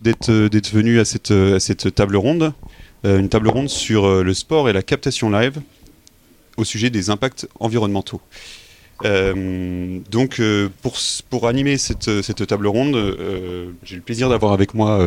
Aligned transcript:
d'être 0.00 0.48
d'être 0.48 0.72
venu 0.72 0.98
à 0.98 1.04
cette, 1.04 1.30
à 1.30 1.60
cette 1.60 1.94
table 1.94 2.16
ronde, 2.16 2.52
une 3.04 3.28
table 3.28 3.48
ronde 3.48 3.68
sur 3.68 4.22
le 4.22 4.34
sport 4.34 4.68
et 4.68 4.72
la 4.72 4.82
captation 4.82 5.30
live 5.30 5.60
au 6.56 6.64
sujet 6.64 6.90
des 6.90 7.10
impacts 7.10 7.48
environnementaux. 7.58 8.20
donc 9.02 10.40
pour, 10.82 10.98
pour 11.30 11.48
animer 11.48 11.78
cette, 11.78 12.22
cette 12.22 12.46
table 12.46 12.66
ronde, 12.66 12.96
j'ai 13.82 13.96
le 13.96 14.02
plaisir 14.02 14.28
d'avoir 14.28 14.52
avec 14.52 14.74
moi 14.74 15.00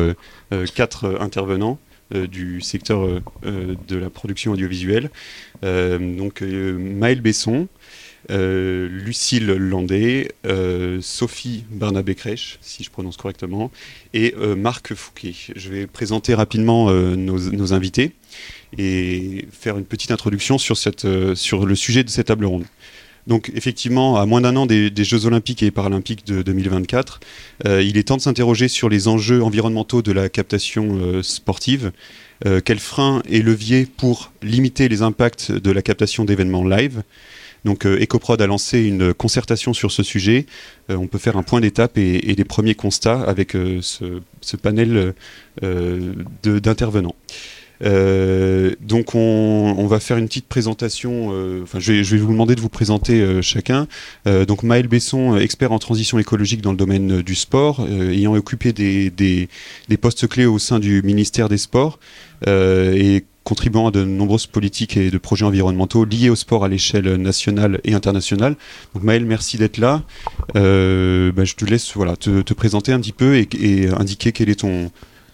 quatre 0.74 1.18
intervenants. 1.20 1.78
du 2.12 2.60
secteur 2.60 3.22
de 3.42 3.96
la 3.96 4.10
production 4.10 4.52
audiovisuelle. 4.52 5.10
donc 5.62 6.42
Maël 6.42 7.20
Besson, 7.20 7.68
euh, 8.30 8.88
Lucille 8.88 9.46
Landais, 9.46 10.32
euh, 10.46 10.98
Sophie 11.02 11.64
Barnabé-Crèche, 11.70 12.58
si 12.62 12.82
je 12.82 12.90
prononce 12.90 13.16
correctement, 13.16 13.70
et 14.14 14.34
euh, 14.38 14.56
Marc 14.56 14.94
Fouquet. 14.94 15.34
Je 15.54 15.68
vais 15.68 15.86
présenter 15.86 16.34
rapidement 16.34 16.90
nos, 16.92 17.72
invités 17.72 18.12
et 18.78 19.46
faire 19.52 19.78
une 19.78 19.84
petite 19.84 20.10
introduction 20.10 20.58
sur 20.58 20.76
le 21.66 21.74
sujet 21.74 22.04
de 22.04 22.10
cette 22.10 22.26
table 22.26 22.46
ronde. 22.46 22.64
Donc 23.26 23.50
effectivement, 23.54 24.16
à 24.16 24.26
moins 24.26 24.42
d'un 24.42 24.54
an 24.56 24.66
des, 24.66 24.92
Jeux 24.96 25.24
olympiques 25.24 25.62
et 25.62 25.70
paralympiques 25.70 26.26
de 26.26 26.42
2024, 26.42 27.20
il 27.64 27.96
est 27.96 28.04
temps 28.04 28.16
de 28.16 28.22
s'interroger 28.22 28.68
sur 28.68 28.90
les 28.90 29.08
enjeux 29.08 29.42
environnementaux 29.42 30.02
de 30.02 30.12
la 30.12 30.28
captation 30.28 31.22
sportive. 31.22 31.92
quels 32.64 32.78
freins 32.78 33.22
et 33.26 33.40
leviers 33.40 33.86
pour 33.86 34.32
limiter 34.42 34.88
les 34.88 35.00
impacts 35.00 35.52
de 35.52 35.70
la 35.70 35.80
captation 35.80 36.26
d'événements 36.26 36.64
live 36.64 37.02
donc 37.64 37.86
euh, 37.86 38.02
Ecoprod 38.02 38.40
a 38.40 38.46
lancé 38.46 38.82
une 38.82 39.14
concertation 39.14 39.72
sur 39.72 39.90
ce 39.90 40.02
sujet. 40.02 40.46
Euh, 40.90 40.96
on 40.96 41.06
peut 41.06 41.18
faire 41.18 41.36
un 41.36 41.42
point 41.42 41.60
d'étape 41.60 41.96
et, 41.98 42.34
des 42.34 42.44
premiers 42.44 42.74
constats 42.74 43.22
avec 43.22 43.56
euh, 43.56 43.80
ce, 43.80 44.56
panel 44.56 45.14
d'intervenants. 46.42 47.14
donc 47.80 49.14
on, 49.14 49.86
va 49.86 50.00
faire 50.00 50.16
une 50.18 50.26
petite 50.26 50.46
présentation. 50.46 51.28
enfin, 51.62 51.78
je 51.80 51.92
vais, 51.92 52.18
vous 52.18 52.32
demander 52.32 52.54
de 52.54 52.60
vous 52.60 52.68
présenter 52.68 53.40
chacun. 53.42 53.86
donc 54.26 54.62
Maël 54.62 54.88
Besson, 54.88 55.36
expert 55.36 55.72
en 55.72 55.78
transition 55.78 56.18
écologique 56.18 56.60
dans 56.60 56.72
le 56.72 56.76
domaine 56.76 57.22
du 57.22 57.34
sport, 57.34 57.86
ayant 57.88 58.34
occupé 58.34 58.72
des, 58.72 59.48
postes 60.00 60.26
clés 60.28 60.46
au 60.46 60.58
sein 60.58 60.78
du 60.78 61.02
ministère 61.02 61.48
des 61.48 61.58
Sports 61.58 61.98
et 62.46 63.24
contribuant 63.44 63.88
à 63.88 63.90
de 63.90 64.04
nombreuses 64.04 64.46
politiques 64.46 64.96
et 64.96 65.10
de 65.10 65.18
projets 65.18 65.44
environnementaux 65.44 66.04
liés 66.04 66.30
au 66.30 66.34
sport 66.34 66.64
à 66.64 66.68
l'échelle 66.68 67.14
nationale 67.16 67.80
et 67.84 67.94
internationale. 67.94 68.56
Donc 68.94 69.04
Maël, 69.04 69.24
merci 69.24 69.58
d'être 69.58 69.78
là. 69.78 70.02
Euh, 70.56 71.30
bah, 71.30 71.44
je 71.44 71.54
te 71.54 71.64
laisse 71.64 71.92
voilà, 71.94 72.16
te, 72.16 72.54
présenter 72.54 72.92
un 72.92 73.00
petit 73.00 73.12
peu 73.12 73.36
et, 73.36 73.88
indiquer 73.96 74.32
quel 74.32 74.48
est 74.48 74.60
ton, 74.60 74.90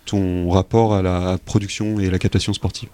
ton 0.06 0.50
rapport 0.50 0.94
à 0.94 1.02
la 1.02 1.38
production 1.44 2.00
et 2.00 2.08
à 2.08 2.10
la 2.10 2.18
captation 2.18 2.52
sportive. 2.52 2.88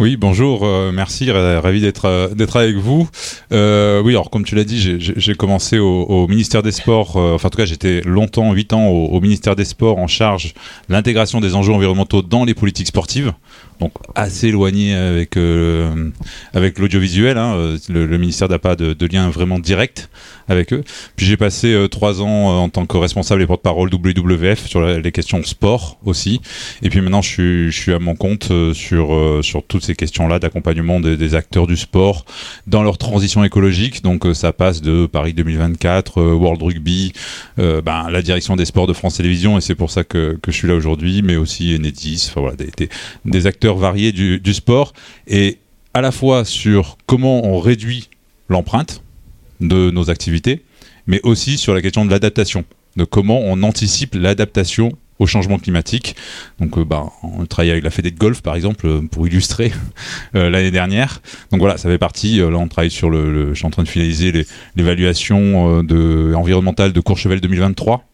Oui, 0.00 0.16
bonjour, 0.16 0.64
euh, 0.64 0.92
merci, 0.92 1.28
ravi 1.32 1.80
d'être 1.80 2.04
euh, 2.04 2.28
d'être 2.28 2.56
avec 2.56 2.76
vous. 2.76 3.08
Oui, 3.50 4.10
alors 4.10 4.30
comme 4.30 4.44
tu 4.44 4.54
l'as 4.54 4.62
dit, 4.62 5.00
j'ai 5.00 5.34
commencé 5.34 5.80
au, 5.80 6.28
ministère 6.28 6.62
des 6.62 6.70
Sports, 6.70 7.16
enfin 7.16 7.48
en 7.48 7.50
tout 7.50 7.56
cas 7.56 7.64
j'étais 7.64 8.02
longtemps, 8.02 8.52
8 8.52 8.74
ans 8.74 8.86
au, 8.86 9.06
au, 9.06 9.20
ministère 9.20 9.56
des 9.56 9.64
Sports 9.64 9.98
en 9.98 10.06
charge 10.06 10.54
de 10.88 10.92
l'intégration 10.92 11.40
des 11.40 11.56
enjeux 11.56 11.72
environnementaux 11.72 12.22
dans 12.22 12.44
les 12.44 12.54
politiques 12.54 12.86
sportives 12.86 13.32
donc 13.80 13.92
assez 14.14 14.48
éloigné 14.48 14.94
avec, 14.94 15.36
euh, 15.36 16.10
avec 16.52 16.78
l'audiovisuel. 16.78 17.38
Hein. 17.38 17.76
Le, 17.88 18.18
ministère 18.18 18.48
n'a 18.48 18.58
pas 18.58 18.76
de, 18.76 19.06
lien 19.06 19.30
vraiment 19.30 19.58
direct 19.58 20.10
avec 20.48 20.72
eux. 20.72 20.82
Puis 21.16 21.26
j'ai 21.26 21.36
passé 21.36 21.72
euh, 21.72 21.88
trois 21.88 22.22
ans 22.22 22.50
euh, 22.50 22.58
en 22.58 22.68
tant 22.68 22.86
que 22.86 22.96
responsable 22.96 23.42
et 23.42 23.46
porte-parole 23.46 23.90
WWF 23.92 24.66
sur 24.66 24.80
les 24.80 25.12
questions 25.12 25.42
sport 25.44 25.98
aussi. 26.04 26.40
Et 26.82 26.90
puis 26.90 27.00
maintenant, 27.00 27.22
je 27.22 27.28
suis, 27.28 27.70
je 27.70 27.80
suis 27.80 27.92
à 27.92 27.98
mon 27.98 28.16
compte 28.16 28.50
sur, 28.72 29.38
sur 29.42 29.62
toutes 29.62 29.84
ces 29.84 29.94
questions-là 29.94 30.38
d'accompagnement 30.38 31.00
des, 31.00 31.34
acteurs 31.34 31.66
du 31.66 31.76
sport 31.76 32.24
dans 32.66 32.82
leur 32.82 32.98
transition 32.98 33.44
écologique. 33.44 34.02
Donc 34.02 34.26
ça 34.32 34.52
passe 34.52 34.80
de 34.80 35.06
Paris 35.06 35.34
2024, 35.34 36.22
World 36.32 36.62
Rugby, 36.62 37.12
ben, 37.56 38.08
la 38.10 38.22
direction 38.22 38.56
des 38.56 38.64
sports 38.64 38.86
de 38.86 38.92
France 38.92 39.16
Télévisions, 39.16 39.58
et 39.58 39.60
c'est 39.60 39.74
pour 39.74 39.90
ça 39.90 40.04
que, 40.04 40.38
que 40.42 40.50
je 40.50 40.56
suis 40.56 40.68
là 40.68 40.74
aujourd'hui, 40.74 41.22
mais 41.22 41.36
aussi 41.36 41.74
Enedis, 41.74 42.28
enfin 42.30 42.40
voilà, 42.40 42.56
des, 42.56 42.88
des 43.24 43.46
acteurs 43.46 43.67
variés 43.76 44.12
du, 44.12 44.54
sport 44.54 44.92
et 45.26 45.58
à 45.94 46.00
la 46.00 46.12
fois 46.12 46.44
sur 46.44 46.96
comment 47.06 47.44
on 47.44 47.58
réduit 47.58 48.08
l'empreinte 48.48 49.02
de 49.60 49.90
nos 49.90 50.10
activités, 50.10 50.62
mais 51.06 51.20
aussi 51.22 51.58
sur 51.58 51.74
la 51.74 51.82
question 51.82 52.04
de 52.04 52.10
l'adaptation, 52.10 52.64
de 52.96 53.04
comment 53.04 53.40
on 53.40 53.62
anticipe 53.62 54.14
l'adaptation 54.14 54.92
au 55.18 55.26
changement 55.26 55.58
climatique. 55.58 56.16
Donc, 56.60 56.78
euh, 56.78 56.84
bah, 56.84 57.06
on 57.22 57.44
travaille 57.46 57.70
avec 57.70 57.84
la 57.84 57.90
Fédé 57.90 58.10
de 58.10 58.18
golf, 58.18 58.40
par 58.40 58.54
exemple, 58.54 58.86
euh, 58.86 59.02
pour 59.10 59.26
illustrer 59.26 59.72
euh, 60.34 60.48
l'année 60.50 60.70
dernière. 60.70 61.20
Donc 61.50 61.60
voilà, 61.60 61.76
ça 61.76 61.88
fait 61.88 61.98
partie. 61.98 62.38
là, 62.38 62.46
on 62.46 62.68
travaille 62.68 62.90
sur 62.90 63.10
le, 63.10 63.50
Je 63.50 63.54
suis 63.54 63.66
en 63.66 63.70
train 63.70 63.82
de 63.82 63.88
finaliser 63.88 64.46
l'évaluation 64.76 65.82
de, 65.82 66.34
environnementale 66.34 66.92
de 66.92 67.00
Courchevel 67.00 67.40
2023. 67.40 68.04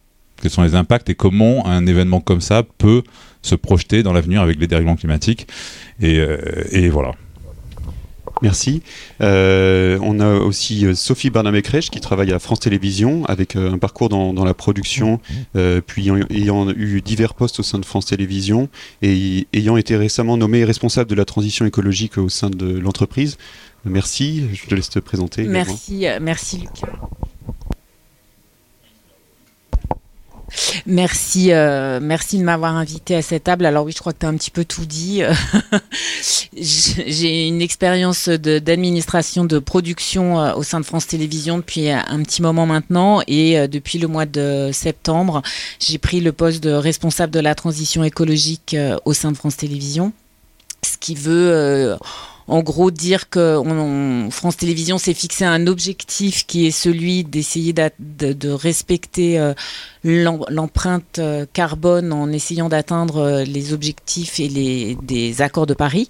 Quels 0.41 0.51
sont 0.51 0.63
les 0.63 0.75
impacts 0.75 1.09
et 1.09 1.15
comment 1.15 1.65
un 1.65 1.85
événement 1.87 2.19
comme 2.19 2.41
ça 2.41 2.63
peut 2.77 3.03
se 3.45 3.55
projeter 3.55 4.03
dans 4.03 4.13
l'avenir 4.13 4.41
avec 4.41 4.59
les 4.59 4.67
dérèglements 4.67 4.95
climatiques. 4.95 5.47
Et, 6.01 6.19
euh, 6.19 6.89
voilà. 6.91 7.11
Merci. 8.41 8.81
Euh, 9.21 9.97
on 10.01 10.19
a 10.19 10.33
aussi 10.35 10.85
euh, 10.85 10.93
Sophie 10.93 11.29
Barnabé-Crèche 11.29 11.89
qui 11.89 12.01
travaille 12.01 12.33
à 12.33 12.39
France 12.39 12.59
Télévisions 12.59 13.23
avec 13.25 13.55
un 13.55 13.77
parcours 13.77 14.09
dans, 14.09 14.43
la 14.43 14.53
production, 14.53 15.21
puis 15.87 16.09
ayant, 16.29 16.69
eu 16.69 17.01
divers 17.01 17.33
postes 17.33 17.61
au 17.61 17.63
sein 17.63 17.79
de 17.79 17.85
France 17.85 18.07
Télévisions 18.07 18.67
et 19.01 19.47
ayant 19.53 19.77
été 19.77 19.95
récemment 19.95 20.35
nommée 20.35 20.65
responsable 20.65 21.09
de 21.09 21.15
la 21.15 21.25
transition 21.25 21.65
écologique 21.65 22.17
au 22.17 22.27
sein 22.27 22.49
de 22.49 22.77
l'entreprise. 22.77 23.37
Merci, 23.85 24.43
je 24.53 24.67
te 24.67 24.75
laisse 24.75 24.89
te 24.89 24.99
présenter. 24.99 25.43
Merci, 25.43 26.05
merci 26.19 26.57
Luc. 26.57 26.81
Merci, 30.85 31.51
euh, 31.51 31.99
merci 32.01 32.37
de 32.37 32.43
m'avoir 32.43 32.75
invité 32.75 33.15
à 33.15 33.21
cette 33.21 33.45
table. 33.45 33.65
Alors 33.65 33.85
oui, 33.85 33.91
je 33.93 33.99
crois 33.99 34.13
que 34.13 34.19
tu 34.19 34.25
as 34.25 34.29
un 34.29 34.35
petit 34.35 34.51
peu 34.51 34.65
tout 34.65 34.85
dit. 34.85 35.21
J'ai 36.57 37.47
une 37.47 37.61
expérience 37.61 38.29
d'administration 38.29 39.45
de, 39.45 39.59
production 39.59 40.39
euh, 40.39 40.53
au 40.53 40.63
sein 40.63 40.79
de 40.79 40.85
France 40.85 41.07
Télévisions 41.07 41.57
depuis 41.57 41.89
un 41.89 42.21
petit 42.23 42.41
moment 42.41 42.65
maintenant 42.65 43.21
et 43.27 43.57
euh, 43.57 43.67
depuis 43.67 43.99
le 43.99 44.07
mois 44.07 44.25
de 44.25 44.69
septembre, 44.71 45.41
j'ai 45.79 45.97
pris 45.97 46.21
le 46.21 46.31
poste 46.31 46.63
de 46.63 46.71
responsable 46.71 47.31
de 47.31 47.39
la 47.39 47.55
transition 47.55 48.03
écologique 48.03 48.75
au 49.05 49.13
sein 49.13 49.31
de 49.31 49.37
France 49.37 49.57
Télévisions. 49.57 50.13
Ce 50.83 50.97
qui 50.97 51.15
veut 51.15 51.97
en 52.47 52.61
gros 52.61 52.91
dire 52.91 53.29
que 53.29 53.59
France 54.29 54.57
Télévisions 54.57 54.97
s'est 54.97 55.13
fixé 55.13 55.45
un 55.45 55.67
objectif 55.67 56.45
qui 56.45 56.67
est 56.67 56.71
celui 56.71 57.23
d'essayer 57.23 57.73
de, 57.73 58.51
respecter 58.51 59.39
euh, 59.39 59.53
l'empreinte 60.03 61.19
euh, 61.19 61.45
carbone 61.51 62.13
en 62.13 62.31
essayant 62.31 62.69
d'atteindre 62.69 63.17
euh, 63.17 63.43
les 63.43 63.73
objectifs 63.73 64.39
et 64.39 64.47
les 64.47 65.41
accords 65.41 65.65
de 65.65 65.73
Paris. 65.73 66.07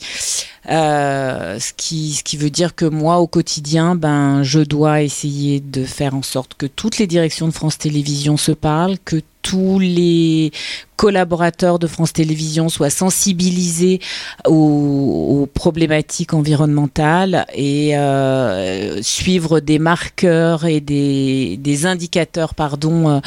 ce, 0.67 1.73
qui, 1.77 2.13
ce 2.13 2.23
qui 2.23 2.37
veut 2.37 2.49
dire 2.49 2.75
que 2.75 2.85
moi, 2.85 3.17
au 3.19 3.27
quotidien, 3.27 3.95
ben, 3.95 4.43
je 4.43 4.59
dois 4.59 5.01
essayer 5.01 5.61
de 5.61 5.85
faire 5.85 6.15
en 6.15 6.21
sorte 6.21 6.55
que 6.55 6.65
toutes 6.65 6.97
les 6.97 7.07
directions 7.07 7.47
de 7.47 7.53
France 7.53 7.77
Télévisions 7.77 8.37
se 8.37 8.51
parlent, 8.51 8.97
que 9.05 9.21
tous 9.45 9.77
les 9.77 10.51
collaborateurs 10.95 11.77
de 11.77 11.85
France 11.85 12.13
Télévisions 12.13 12.67
soient 12.67 12.89
sensibilisés 12.89 13.99
aux, 14.47 15.47
problématiques 15.53 16.33
environnementales 16.33 17.45
et 17.53 17.95
euh, 17.95 19.03
suivre 19.03 19.59
des 19.59 19.77
marqueurs 19.77 20.65
et 20.65 20.81
des, 20.81 21.85
indicateurs 21.85 22.55
pardon, 22.55 23.07
euh, 23.07 23.19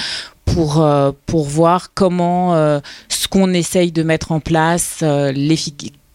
pour, 0.45 0.83
euh, 0.83 1.13
pour 1.27 1.45
voir 1.45 1.95
comment 1.95 2.53
ce 3.09 3.29
qu'on 3.29 3.53
essaye 3.53 3.93
de 3.93 4.03
mettre 4.03 4.33
en 4.33 4.41
place, 4.41 5.05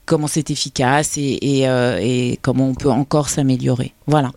comment 0.06 0.28
c'est 0.28 0.52
efficace 0.52 1.14
et 1.18 2.40
comment 2.42 2.68
on 2.68 2.76
peut 2.76 2.92
encore 2.92 3.30
s'améliorer. 3.30 3.94
Voilà. 4.06 4.32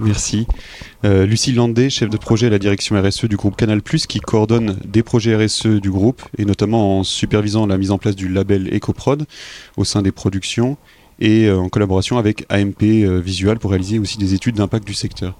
Merci. 0.00 0.46
Euh, 1.04 1.26
Lucie 1.26 1.52
Landé, 1.52 1.90
chef 1.90 2.08
de 2.08 2.16
projet 2.16 2.46
à 2.46 2.50
la 2.50 2.58
direction 2.58 3.00
RSE 3.00 3.26
du 3.26 3.36
groupe 3.36 3.56
Canal+, 3.56 3.82
qui 3.82 4.20
coordonne 4.20 4.78
des 4.84 5.02
projets 5.02 5.36
RSE 5.36 5.66
du 5.66 5.90
groupe, 5.90 6.22
et 6.38 6.44
notamment 6.44 7.00
en 7.00 7.04
supervisant 7.04 7.66
la 7.66 7.76
mise 7.76 7.90
en 7.90 7.98
place 7.98 8.16
du 8.16 8.28
label 8.28 8.74
EcoProd 8.74 9.26
au 9.76 9.84
sein 9.84 10.02
des 10.02 10.12
productions, 10.12 10.78
et 11.20 11.46
euh, 11.46 11.58
en 11.58 11.68
collaboration 11.68 12.16
avec 12.16 12.46
AMP 12.48 12.82
euh, 12.82 13.20
Visual 13.20 13.58
pour 13.58 13.70
réaliser 13.70 13.98
aussi 13.98 14.16
des 14.16 14.32
études 14.32 14.56
d'impact 14.56 14.86
du 14.86 14.94
secteur. 14.94 15.36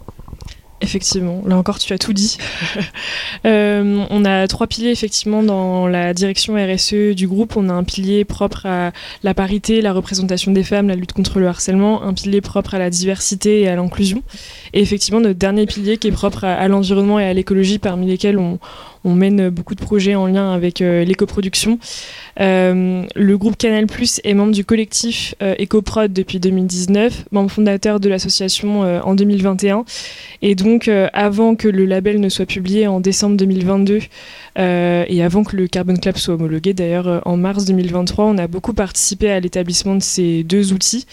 Effectivement, 0.83 1.43
là 1.47 1.59
encore 1.59 1.79
tu 1.79 1.93
as 1.93 1.99
tout 1.99 2.13
dit. 2.13 2.39
Euh, 3.47 4.05
on 4.11 4.27
a 4.27 4.47
trois 4.49 4.67
piliers 4.67 4.91
effectivement 4.91 5.43
dans 5.43 5.87
la 5.87 6.13
direction 6.13 6.57
RSE 6.57 7.15
du 7.15 7.27
groupe. 7.27 7.57
On 7.57 7.71
a 7.71 7.73
un 7.73 7.85
pilier 7.85 8.27
propre 8.27 8.67
à 8.67 8.93
la 9.23 9.33
parité, 9.33 9.81
la 9.81 9.95
représentation 9.95 10.53
des 10.53 10.63
femmes, 10.63 10.89
la 10.89 10.95
lutte 10.95 11.15
contre 11.15 11.39
le 11.39 11.49
harcèlement, 11.49 12.03
un 12.03 12.13
pilier 12.13 12.43
propre 12.43 12.75
à 12.75 12.79
la 12.79 12.91
diversité 12.91 13.63
et 13.63 13.69
à 13.69 13.77
l'inclusion. 13.77 14.23
Et 14.75 14.83
effectivement 14.83 15.21
notre 15.21 15.39
dernier 15.39 15.65
pilier 15.65 15.97
qui 15.97 16.09
est 16.09 16.13
propre 16.13 16.45
à, 16.45 16.69
l'environnement 16.69 17.19
et 17.19 17.25
à 17.25 17.33
l'écologie 17.33 17.79
parmi 17.79 18.07
lesquels 18.07 18.39
on, 18.39 18.59
on 19.05 19.15
mène 19.15 19.49
beaucoup 19.49 19.75
de 19.75 19.81
projets 19.81 20.17
en 20.17 20.27
lien 20.27 20.53
avec 20.53 20.81
l'éco-production. 20.81 21.79
Le 22.41 23.35
groupe 23.37 23.57
Canal 23.57 23.87
Plus 23.87 24.21
est 24.25 24.35
membre 24.35 24.53
du 24.53 24.65
collectif 24.65 25.35
EcoProd 25.41 26.13
depuis 26.13 26.41
2019, 26.41 27.27
membre 27.33 27.51
fondateur 27.51 28.01
de 28.01 28.09
l'association 28.09 28.81
en 28.81 29.15
2021. 29.15 29.85
Et 30.43 30.55
donc, 30.55 30.89
avant 31.13 31.55
que 31.55 31.69
le 31.69 31.85
label 31.85 32.19
ne 32.19 32.29
soit 32.29 32.47
publié 32.47 32.87
en 32.87 33.01
décembre 33.01 33.37
2022 33.37 34.01
et 34.57 35.23
avant 35.23 35.45
que 35.45 35.57
le 35.57 35.67
Carbon 35.67 35.97
Club 35.97 36.17
soit 36.17 36.35
homologué, 36.35 36.73
d'ailleurs 36.73 37.23
en 37.27 37.37
mars 37.37 37.67
2023, 37.67 38.25
on 38.25 38.39
a 38.39 38.47
beaucoup 38.47 38.73
participé 38.73 39.31
à 39.31 39.39
l'établissement 39.41 39.97
de 39.97 40.03
ces 40.03 40.43
deux 40.43 40.73
outils. 40.73 41.07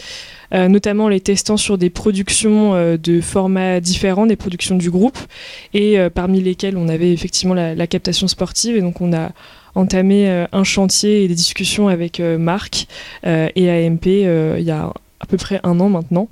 Euh, 0.54 0.70
notamment 0.70 1.10
les 1.10 1.20
testant 1.20 1.58
sur 1.58 1.78
des 1.78 1.90
productions 1.90 2.74
euh, 2.74 2.98
de 2.98 3.20
formats 3.20 3.82
différents, 3.82 4.26
des 4.26 4.38
productions 4.38 4.78
du 4.78 4.90
groupe, 4.90 5.18
et 5.74 6.00
euh, 6.00 6.10
parmi 6.10 6.42
lesquelles 6.42 6.78
on 6.78 6.88
avait 6.88 7.12
effectivement 7.12 7.54
la, 7.54 7.88
captation 7.88 8.28
sportive. 8.28 8.78
Et 8.78 8.82
donc 8.82 9.02
on 9.02 9.14
a 9.14 9.32
entamé 9.78 10.46
un 10.52 10.64
chantier 10.64 11.24
et 11.24 11.28
des 11.28 11.36
discussions 11.36 11.88
avec 11.88 12.20
Marc 12.20 12.88
et 13.24 13.70
AMP 13.70 14.06
il 14.06 14.64
y 14.64 14.72
a 14.72 14.94
à 15.20 15.26
peu 15.26 15.38
près 15.38 15.60
un 15.64 15.80
an 15.80 15.90
maintenant. 15.90 16.30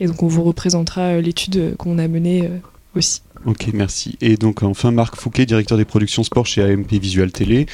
Et 0.00 0.06
donc 0.06 0.22
on 0.22 0.28
vous 0.28 0.42
représentera 0.42 1.20
l'étude 1.20 1.76
qu'on 1.76 1.98
a 1.98 2.08
menée 2.08 2.50
aussi. 2.94 3.22
Ok, 3.46 3.68
merci. 3.72 4.16
Et 4.20 4.36
donc 4.36 4.62
enfin 4.62 4.90
Marc 4.90 5.16
Fouquet, 5.16 5.46
directeur 5.46 5.78
des 5.78 5.84
productions 5.84 6.22
sport 6.22 6.46
chez 6.46 6.62
AMP 6.62 6.92
Visual 6.92 7.30
Télé, 7.30 7.66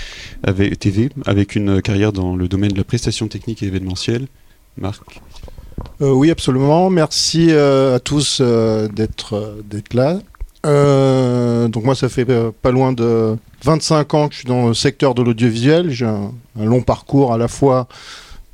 avec, 0.42 0.78
TV, 0.78 1.10
avec 1.26 1.56
une 1.56 1.80
carrière 1.80 2.12
dans 2.12 2.36
le 2.36 2.48
domaine 2.48 2.72
de 2.72 2.76
la 2.76 2.84
prestation 2.84 3.28
technique 3.28 3.62
et 3.62 3.66
événementielle. 3.66 4.26
Marc 4.76 5.20
euh, 6.00 6.12
oui, 6.12 6.30
absolument. 6.30 6.90
Merci 6.90 7.48
euh, 7.50 7.96
à 7.96 8.00
tous 8.00 8.38
euh, 8.40 8.88
d'être 8.88 9.56
d'être 9.68 9.94
là. 10.64 11.68
donc 11.68 11.84
moi, 11.84 11.94
ça 11.94 12.08
fait 12.08 12.26
pas 12.62 12.70
loin 12.70 12.92
de 12.92 13.36
25 13.64 14.14
ans 14.14 14.28
que 14.28 14.34
je 14.34 14.40
suis 14.40 14.48
dans 14.48 14.68
le 14.68 14.74
secteur 14.74 15.14
de 15.14 15.22
l'audiovisuel. 15.22 15.90
J'ai 15.90 16.06
un, 16.06 16.32
long 16.56 16.82
parcours 16.82 17.32
à 17.32 17.38
la 17.38 17.48
fois 17.48 17.86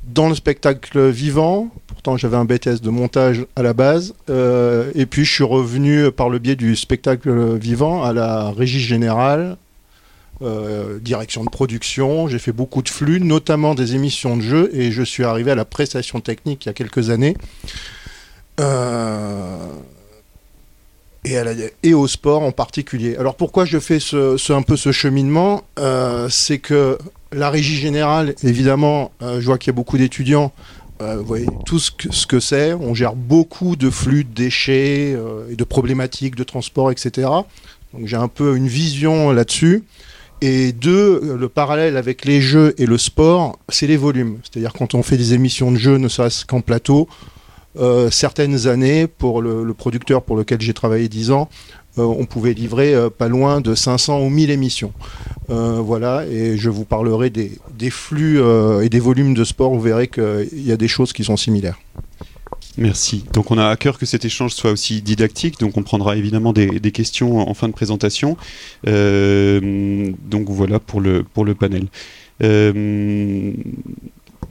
dans 0.03 0.29
le 0.29 0.35
spectacle 0.35 1.09
vivant. 1.09 1.69
Pourtant, 1.87 2.17
j'avais 2.17 2.37
un 2.37 2.45
BTS 2.45 2.81
de 2.81 2.89
montage 2.89 3.45
à 3.55 3.63
la 3.63 3.73
base. 3.73 4.13
et 4.29 5.05
puis, 5.05 5.25
je 5.25 5.33
suis 5.33 5.43
revenu 5.43 6.11
par 6.11 6.29
le 6.29 6.39
biais 6.39 6.55
du 6.55 6.75
spectacle 6.75 7.57
vivant 7.57 8.03
à 8.03 8.13
la 8.13 8.51
régie 8.51 8.79
générale 8.79 9.57
euh, 10.43 10.97
direction 10.97 11.43
de 11.43 11.51
production, 11.51 12.27
j'ai 12.27 12.39
fait 12.39 12.51
beaucoup 12.51 12.81
de 12.81 12.89
flux, 12.89 13.19
notamment 13.19 13.75
des 13.75 13.93
émissions 13.93 14.37
de 14.37 14.41
jeux, 14.41 14.71
et 14.73 14.91
je 14.91 15.03
suis 15.03 15.23
arrivé 15.23 15.51
à 15.51 15.55
la 15.55 15.65
prestation 15.65 16.19
technique 16.19 16.65
il 16.65 16.69
y 16.69 16.71
a 16.71 16.73
quelques 16.73 17.11
années. 17.11 17.37
Euh, 18.59 19.67
et, 21.23 21.93
au 21.93 22.07
sport 22.07 22.41
en 22.43 22.51
particulier. 22.51 23.15
Alors 23.17 23.35
pourquoi 23.35 23.65
je 23.65 23.79
fais 23.79 23.99
un 24.49 24.61
peu 24.61 24.75
ce 24.75 24.91
cheminement 24.91 25.63
euh, 25.79 26.27
C'est 26.29 26.59
que 26.59 26.97
la 27.31 27.49
régie 27.49 27.77
générale, 27.77 28.35
évidemment, 28.43 29.11
je 29.21 29.45
vois 29.45 29.57
qu'il 29.57 29.71
y 29.71 29.73
a 29.73 29.75
beaucoup 29.75 29.97
d'étudiants. 29.97 30.51
vous 30.99 31.23
voyez 31.23 31.47
tout 31.65 31.79
ce 31.79 31.91
que, 31.91 32.11
ce 32.11 32.27
que 32.27 32.39
c'est. 32.39 32.73
On 32.73 32.93
gère 32.93 33.15
beaucoup 33.15 33.75
de 33.75 33.89
flux 33.89 34.23
de 34.23 34.33
déchets 34.33 35.15
et 35.49 35.55
de 35.55 35.63
problématiques 35.63 36.35
de 36.35 36.43
transport, 36.43 36.91
etc. 36.91 37.29
Donc 37.93 38.05
j'ai 38.07 38.17
un 38.17 38.27
peu 38.27 38.57
une 38.57 38.67
vision 38.67 39.31
là-dessus. 39.31 39.83
Et 40.41 40.71
deux, 40.71 41.37
le 41.39 41.49
parallèle 41.49 41.97
avec 41.97 42.25
les 42.25 42.41
jeux 42.41 42.73
et 42.79 42.87
le 42.87 42.97
sport, 42.97 43.59
c'est 43.69 43.85
les 43.85 43.97
volumes. 43.97 44.39
C'est-à-dire 44.41 44.73
quand 44.73 44.95
on 44.95 45.03
fait 45.03 45.17
des 45.17 45.35
émissions 45.35 45.71
de 45.71 45.77
jeux, 45.77 45.97
ne 45.97 46.07
serait-ce 46.07 46.45
qu'en 46.47 46.61
plateau, 46.61 47.07
euh, 47.79 48.09
certaines 48.11 48.67
années, 48.67 49.07
pour 49.07 49.41
le, 49.41 49.73
producteur 49.73 50.23
pour 50.23 50.35
lequel 50.35 50.61
j'ai 50.61 50.73
travaillé 50.73 51.07
10 51.07 51.31
ans, 51.31 51.49
euh, 51.97 52.03
on 52.03 52.25
pouvait 52.25 52.53
livrer 52.53 52.93
euh, 52.93 53.09
pas 53.09 53.27
loin 53.27 53.61
de 53.61 53.75
500 53.75 54.21
ou 54.21 54.29
1000 54.29 54.49
émissions. 54.49 54.93
voilà, 55.47 56.25
et 56.27 56.57
je 56.57 56.69
vous 56.69 56.85
parlerai 56.85 57.29
des, 57.29 57.89
flux 57.89 58.39
et 58.81 58.89
des 58.89 58.99
volumes 58.99 59.33
de 59.33 59.43
sport. 59.43 59.73
Vous 59.73 59.81
verrez 59.81 60.07
qu'il 60.07 60.65
y 60.65 60.71
a 60.71 60.77
des 60.77 60.87
choses 60.87 61.11
qui 61.13 61.23
sont 61.23 61.37
similaires. 61.37 61.79
Merci. 62.77 63.25
Donc 63.33 63.51
on 63.51 63.57
a 63.57 63.67
à 63.67 63.75
cœur 63.75 63.97
que 63.97 64.05
cet 64.05 64.23
échange 64.23 64.53
soit 64.53 64.71
aussi 64.71 65.01
didactique, 65.01 65.59
donc 65.59 65.75
on 65.75 65.83
prendra 65.83 66.15
évidemment 66.15 66.53
des, 66.53 66.79
questions 66.91 67.39
en 67.39 67.53
fin 67.53 67.67
de 67.67 67.73
présentation. 67.73 68.37
Donc 68.85 70.49
voilà 70.49 70.79
pour 70.79 71.01
le 71.01 71.53
panel. 71.53 71.87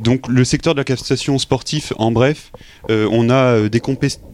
Euh, 0.00 0.05
donc 0.05 0.29
le 0.29 0.44
secteur 0.44 0.75
de 0.75 0.81
la 0.81 0.85
captation 0.85 1.38
sportive, 1.38 1.93
en 1.99 2.11
bref, 2.11 2.52
euh, 2.91 3.08
on 3.11 3.31
a 3.31 3.69
des, 3.69 3.81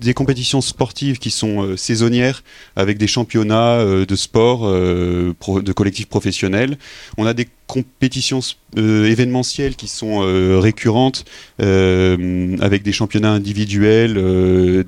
des, 0.01 0.15
compétitions 0.15 0.61
sportives 0.61 1.19
qui 1.19 1.31
sont 1.31 1.77
saisonnières 1.77 2.43
avec 2.77 2.99
des 2.99 3.07
championnats 3.07 3.85
de 3.85 4.17
sport 4.17 4.71
de 4.71 5.73
collectifs 5.73 6.09
professionnels. 6.09 6.79
On 7.19 7.27
a 7.27 7.35
des 7.35 7.49
compétitions 7.67 8.41
euh, 8.79 9.07
événementielles 9.07 9.75
qui 9.75 9.89
sont 9.89 10.23
euh, 10.23 10.59
récurrentes 10.59 11.25
euh, 11.63 12.57
avec 12.61 12.83
des 12.83 12.93
championnats 12.93 13.33
individuels, 13.33 14.15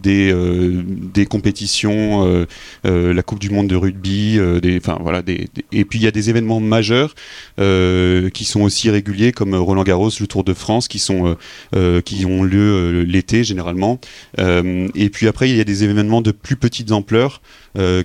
des, 0.02 1.26
compétitions, 1.28 2.46
la 2.84 3.22
Coupe 3.22 3.38
du 3.38 3.50
Monde 3.50 3.68
de 3.68 3.76
rugby, 3.76 4.38
enfin 4.76 4.98
voilà, 5.00 5.22
et 5.26 5.84
puis 5.84 5.98
il 5.98 6.02
y 6.02 6.06
a 6.06 6.10
des 6.10 6.30
événements 6.30 6.60
majeurs 6.60 7.14
qui 7.56 8.44
sont 8.44 8.60
aussi 8.60 8.90
réguliers 8.90 9.32
comme 9.32 9.54
Roland 9.54 9.84
Garros, 9.84 10.10
le 10.20 10.26
Tour 10.26 10.44
de 10.44 10.54
France, 10.54 10.88
qui 10.88 10.98
sont 10.98 11.36
qui 12.04 12.26
ont 12.26 12.42
lieu 12.42 13.02
l'été 13.02 13.44
généralement. 13.44 14.00
et 14.38 15.10
puis 15.10 15.28
après 15.28 15.50
il 15.50 15.56
y 15.56 15.60
a 15.60 15.64
des 15.64 15.84
événements 15.84 16.22
de 16.22 16.30
plus 16.30 16.56
petite 16.56 16.92
ampleur 16.92 17.40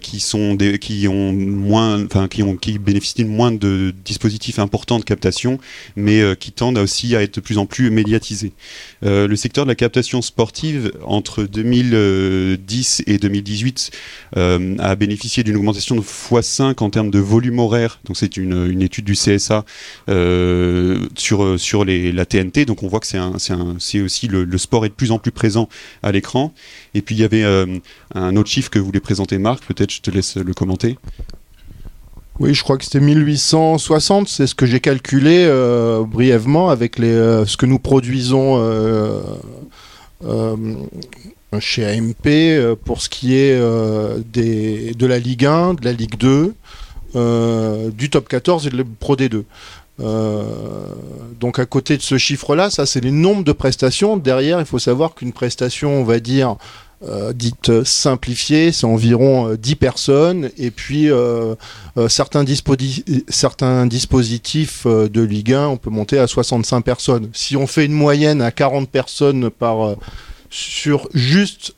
qui 0.01 0.19
sont 0.19 0.57
qui 0.79 1.07
ont 1.07 1.33
moins, 1.33 2.03
enfin 2.05 2.27
qui 2.27 2.43
ont 2.43 2.55
qui 2.55 2.79
bénéficient 2.79 3.23
de 3.23 3.29
moins 3.29 3.51
de 3.51 3.93
dispositifs 4.05 4.59
importants 4.63 4.97
de 4.97 5.03
captation, 5.03 5.59
mais 5.95 6.21
euh, 6.21 6.33
qui 6.33 6.51
tendent 6.51 6.79
aussi 6.79 7.15
à 7.15 7.21
être 7.21 7.35
de 7.35 7.41
plus 7.41 7.57
en 7.59 7.67
plus 7.67 7.91
médiatisés. 7.91 8.53
Euh, 9.05 9.27
le 9.27 9.35
secteur 9.35 9.65
de 9.65 9.69
la 9.69 9.75
captation 9.75 10.21
sportive, 10.21 10.91
entre 11.03 11.43
2010 11.43 13.03
et 13.05 13.17
2018, 13.19 13.91
euh, 14.37 14.75
a 14.79 14.95
bénéficié 14.95 15.43
d'une 15.43 15.55
augmentation 15.55 15.95
de 15.95 16.01
x5 16.01 16.83
en 16.83 16.89
termes 16.89 17.11
de 17.11 17.19
volume 17.19 17.59
horaire. 17.59 17.99
Donc 18.05 18.17
c'est 18.17 18.37
une, 18.37 18.81
étude 18.81 19.05
du 19.05 19.13
CSA 19.13 19.65
sur, 21.15 21.59
sur 21.59 21.85
la 21.85 22.25
TNT. 22.25 22.65
Donc 22.65 22.83
on 22.83 22.87
voit 22.87 22.99
que 22.99 23.07
c'est 23.07 24.01
aussi 24.01 24.27
le, 24.27 24.43
le, 24.43 24.57
sport 24.57 24.85
est 24.85 24.89
de 24.89 24.93
plus 24.93 25.11
en 25.11 25.19
plus 25.19 25.31
présent 25.31 25.69
à 26.01 26.11
l'écran. 26.11 26.53
Et 26.93 27.01
puis 27.01 27.15
il 27.15 27.19
y 27.19 27.23
avait 27.23 27.43
un 28.15 28.35
autre 28.35 28.49
chiffre 28.49 28.69
que 28.69 28.79
voulait 28.79 28.99
présenter 28.99 29.37
Marc, 29.37 29.65
peut-être 29.65 29.91
je 29.91 30.01
te 30.01 30.11
laisse 30.11 30.37
le 30.37 30.53
commenter. 30.53 30.97
Oui, 32.39 32.55
je 32.55 32.63
crois 32.63 32.77
que 32.77 32.83
c'était 32.83 32.99
1860, 32.99 34.27
c'est 34.27 34.47
ce 34.47 34.55
que 34.55 34.65
j'ai 34.65 34.79
calculé 34.79 35.45
euh, 35.47 36.03
brièvement 36.03 36.69
avec 36.69 36.99
euh, 36.99 37.45
ce 37.45 37.57
que 37.57 37.67
nous 37.67 37.77
produisons 37.77 38.55
euh, 38.57 39.21
chez 41.59 41.85
AMP 41.85 42.75
pour 42.83 43.01
ce 43.03 43.09
qui 43.09 43.35
est 43.35 43.55
de 43.59 45.05
la 45.05 45.19
Ligue 45.19 45.45
1, 45.45 45.75
de 45.75 45.85
la 45.85 45.93
Ligue 45.93 46.17
2, 46.17 46.55
du 47.91 48.09
top 48.09 48.27
14 48.27 48.65
et 48.65 48.69
de 48.71 48.77
la 48.77 48.83
Pro 48.99 49.15
D2. 49.15 49.43
donc 51.39 51.59
à 51.59 51.67
côté 51.67 51.97
de 51.97 52.01
ce 52.01 52.17
chiffre-là, 52.17 52.71
ça 52.71 52.87
c'est 52.87 53.01
les 53.01 53.11
nombres 53.11 53.43
de 53.43 53.51
prestations. 53.51 54.17
Derrière, 54.17 54.59
il 54.59 54.65
faut 54.65 54.79
savoir 54.79 55.13
qu'une 55.13 55.33
prestation, 55.33 56.01
on 56.01 56.03
va 56.03 56.19
dire, 56.19 56.55
euh, 57.05 57.33
dite 57.33 57.83
simplifiée, 57.83 58.71
c'est 58.71 58.85
environ 58.85 59.55
10 59.55 59.71
euh, 59.71 59.75
personnes. 59.75 60.49
Et 60.57 60.71
puis 60.71 61.11
euh, 61.11 61.55
certains, 62.07 62.45
certains, 63.27 63.85
dispositifs 63.87 64.87
de 64.87 65.21
Ligue 65.21 65.53
1, 65.53 65.67
on 65.67 65.77
peut 65.77 65.89
monter 65.89 66.17
à 66.17 66.27
65 66.27 66.81
personnes. 66.81 67.29
Si 67.33 67.57
on 67.57 67.67
fait 67.67 67.85
une 67.85 67.93
moyenne 67.93 68.41
à 68.41 68.51
40 68.51 68.89
personnes 68.89 69.49
par 69.49 69.95
sur 70.49 71.09
juste 71.13 71.73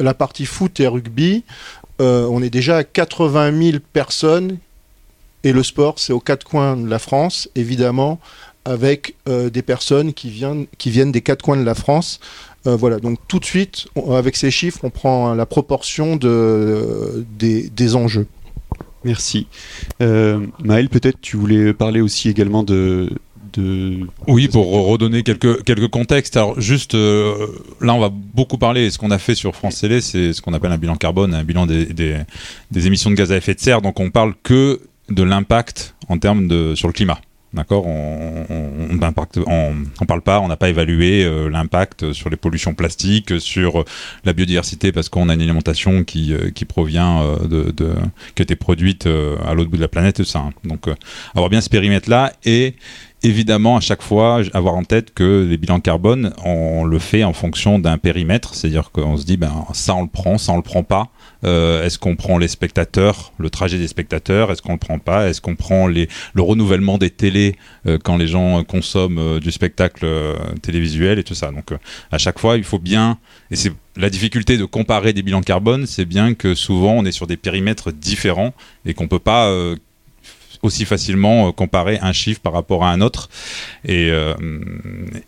la 0.00 0.12
partie 0.12 0.44
foot 0.44 0.80
et 0.80 0.86
rugby, 0.86 1.44
on 1.98 2.42
est 2.42 2.50
déjà 2.50 2.78
à 2.78 2.84
80 2.84 3.70
000 3.70 3.78
personnes. 3.92 4.58
Et 5.44 5.52
le 5.52 5.62
sport, 5.62 5.98
c'est 5.98 6.12
aux 6.12 6.20
quatre 6.20 6.44
coins 6.44 6.76
de 6.76 6.88
la 6.88 6.98
France, 6.98 7.48
évidemment, 7.54 8.18
avec 8.64 9.14
des 9.26 9.62
personnes 9.62 10.12
qui 10.12 10.30
viennent, 10.30 10.66
qui 10.78 10.90
viennent 10.90 11.12
des 11.12 11.22
quatre 11.22 11.42
coins 11.42 11.56
de 11.56 11.64
la 11.64 11.74
France. 11.74 12.20
Euh, 12.68 12.76
voilà, 12.76 12.98
donc 12.98 13.18
tout 13.28 13.38
de 13.38 13.44
suite, 13.44 13.88
avec 14.10 14.36
ces 14.36 14.50
chiffres, 14.50 14.80
on 14.82 14.90
prend 14.90 15.34
la 15.34 15.46
proportion 15.46 16.16
de, 16.16 17.24
des, 17.38 17.96
enjeux. 17.96 18.26
Merci. 19.04 19.46
Euh, 20.02 20.46
Maël, 20.62 20.88
peut-être 20.88 21.18
tu 21.20 21.36
voulais 21.36 21.72
parler 21.72 22.00
aussi 22.02 22.28
également 22.28 22.62
de, 22.62 23.10
de... 23.54 24.00
Oui, 24.26 24.48
pour 24.48 24.66
redonner 24.86 25.22
quelques, 25.22 25.62
quelques 25.64 25.88
contextes. 25.88 26.36
Alors, 26.36 26.60
juste 26.60 26.94
euh, 26.94 27.46
là, 27.80 27.94
on 27.94 28.00
va 28.00 28.10
beaucoup 28.10 28.58
parler. 28.58 28.90
Ce 28.90 28.98
qu'on 28.98 29.10
a 29.10 29.18
fait 29.18 29.34
sur 29.34 29.56
France 29.56 29.80
Télé, 29.80 30.02
c'est 30.02 30.34
ce 30.34 30.42
qu'on 30.42 30.52
appelle 30.52 30.72
un 30.72 30.78
bilan 30.78 30.96
carbone, 30.96 31.32
un 31.32 31.44
bilan 31.44 31.64
des, 31.64 31.86
des, 31.86 32.86
émissions 32.86 33.10
de 33.10 33.14
gaz 33.14 33.32
à 33.32 33.36
effet 33.36 33.54
de 33.54 33.60
serre. 33.60 33.80
Donc, 33.80 33.98
on 33.98 34.10
parle 34.10 34.34
que 34.42 34.80
de 35.08 35.22
l'impact 35.22 35.94
en 36.08 36.18
termes 36.18 36.48
de 36.48 36.74
sur 36.74 36.88
le 36.88 36.92
climat. 36.92 37.18
D'accord 37.54 37.86
on, 37.86 38.98
parle 40.06 40.20
pas, 40.20 40.40
on 40.40 40.48
n'a 40.48 40.56
pas 40.56 40.68
évalué 40.68 41.24
euh, 41.24 41.48
l'impact 41.48 42.12
sur 42.12 42.28
les 42.28 42.36
pollutions 42.36 42.74
plastiques, 42.74 43.40
sur 43.40 43.84
la 44.24 44.34
biodiversité, 44.34 44.92
parce 44.92 45.08
qu'on 45.08 45.30
a 45.30 45.34
une 45.34 45.40
alimentation 45.40 46.04
qui, 46.04 46.34
euh, 46.34 46.50
qui 46.50 46.66
provient 46.66 47.22
euh, 47.22 47.48
de, 47.72 47.94
qui 48.34 48.42
a 48.42 48.44
été 48.44 48.54
produite 48.54 49.06
à 49.06 49.54
l'autre 49.54 49.70
bout 49.70 49.76
de 49.76 49.82
la 49.82 49.88
planète, 49.88 50.22
ça. 50.24 50.40
Hein. 50.40 50.50
Donc, 50.64 50.88
avoir 51.34 51.48
bien 51.48 51.62
ce 51.62 51.70
périmètre-là 51.70 52.32
et 52.44 52.74
évidemment 53.22 53.76
à 53.76 53.80
chaque 53.80 54.02
fois 54.02 54.42
avoir 54.52 54.74
en 54.74 54.84
tête 54.84 55.12
que 55.12 55.46
les 55.48 55.56
bilans 55.56 55.80
carbone 55.80 56.32
on 56.44 56.84
le 56.84 56.98
fait 57.00 57.24
en 57.24 57.32
fonction 57.32 57.80
d'un 57.80 57.98
périmètre 57.98 58.54
c'est 58.54 58.68
à 58.68 58.70
dire 58.70 58.90
qu'on 58.92 59.16
se 59.16 59.24
dit 59.24 59.36
ben 59.36 59.66
ça 59.72 59.96
on 59.96 60.02
le 60.02 60.08
prend 60.08 60.38
ça 60.38 60.52
on 60.52 60.56
le 60.56 60.62
prend 60.62 60.84
pas 60.84 61.08
euh, 61.44 61.84
est-ce 61.84 61.98
qu'on 61.98 62.16
prend 62.16 62.36
les 62.36 62.48
spectateurs 62.48 63.32
le 63.38 63.48
trajet 63.48 63.78
des 63.78 63.86
spectateurs 63.86 64.50
est-ce 64.50 64.60
qu'on 64.60 64.72
le 64.72 64.78
prend 64.78 64.98
pas 64.98 65.28
est-ce 65.28 65.40
qu'on 65.40 65.54
prend 65.54 65.86
le 65.86 66.08
renouvellement 66.36 66.98
des 66.98 67.10
télés 67.10 67.56
euh, 67.86 67.96
quand 68.02 68.16
les 68.16 68.26
gens 68.26 68.64
consomment 68.64 69.18
euh, 69.18 69.40
du 69.40 69.52
spectacle 69.52 70.06
télévisuel 70.62 71.20
et 71.20 71.24
tout 71.24 71.34
ça 71.34 71.52
donc 71.52 71.70
à 72.10 72.18
chaque 72.18 72.40
fois 72.40 72.56
il 72.56 72.64
faut 72.64 72.80
bien 72.80 73.18
et 73.52 73.56
c'est 73.56 73.72
la 73.96 74.10
difficulté 74.10 74.58
de 74.58 74.64
comparer 74.64 75.12
des 75.12 75.22
bilans 75.22 75.40
carbone 75.40 75.86
c'est 75.86 76.04
bien 76.04 76.34
que 76.34 76.56
souvent 76.56 76.94
on 76.94 77.04
est 77.04 77.12
sur 77.12 77.28
des 77.28 77.36
périmètres 77.36 77.92
différents 77.92 78.52
et 78.84 78.94
qu'on 78.94 79.06
peut 79.06 79.20
pas 79.20 79.48
aussi 80.62 80.84
facilement 80.86 81.52
comparer 81.52 82.00
un 82.02 82.12
chiffre 82.12 82.40
par 82.40 82.52
rapport 82.52 82.84
à 82.84 82.90
un 82.90 83.00
autre. 83.00 83.28
Et, 83.84 84.10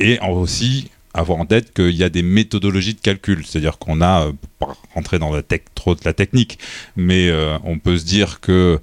et 0.01 0.19
aussi 0.29 0.91
avoir 1.15 1.39
en 1.39 1.47
tête 1.47 1.73
qu'il 1.75 1.97
y 1.97 2.05
a 2.05 2.09
des 2.09 2.23
méthodologies 2.23 2.95
de 2.95 3.01
calcul, 3.01 3.45
c'est-à-dire 3.45 3.79
qu'on 3.79 4.01
a, 4.01 4.27
euh, 4.27 4.33
pas 4.59 4.77
rentrer 4.95 5.19
dans 5.19 5.35
la 5.35 5.43
tech, 5.43 5.63
trop 5.75 5.95
de 5.95 6.01
la 6.05 6.13
technique, 6.13 6.59
mais 6.97 7.33
on 7.65 7.79
peut 7.79 7.99
se 7.99 8.05
dire 8.05 8.41
que 8.41 8.79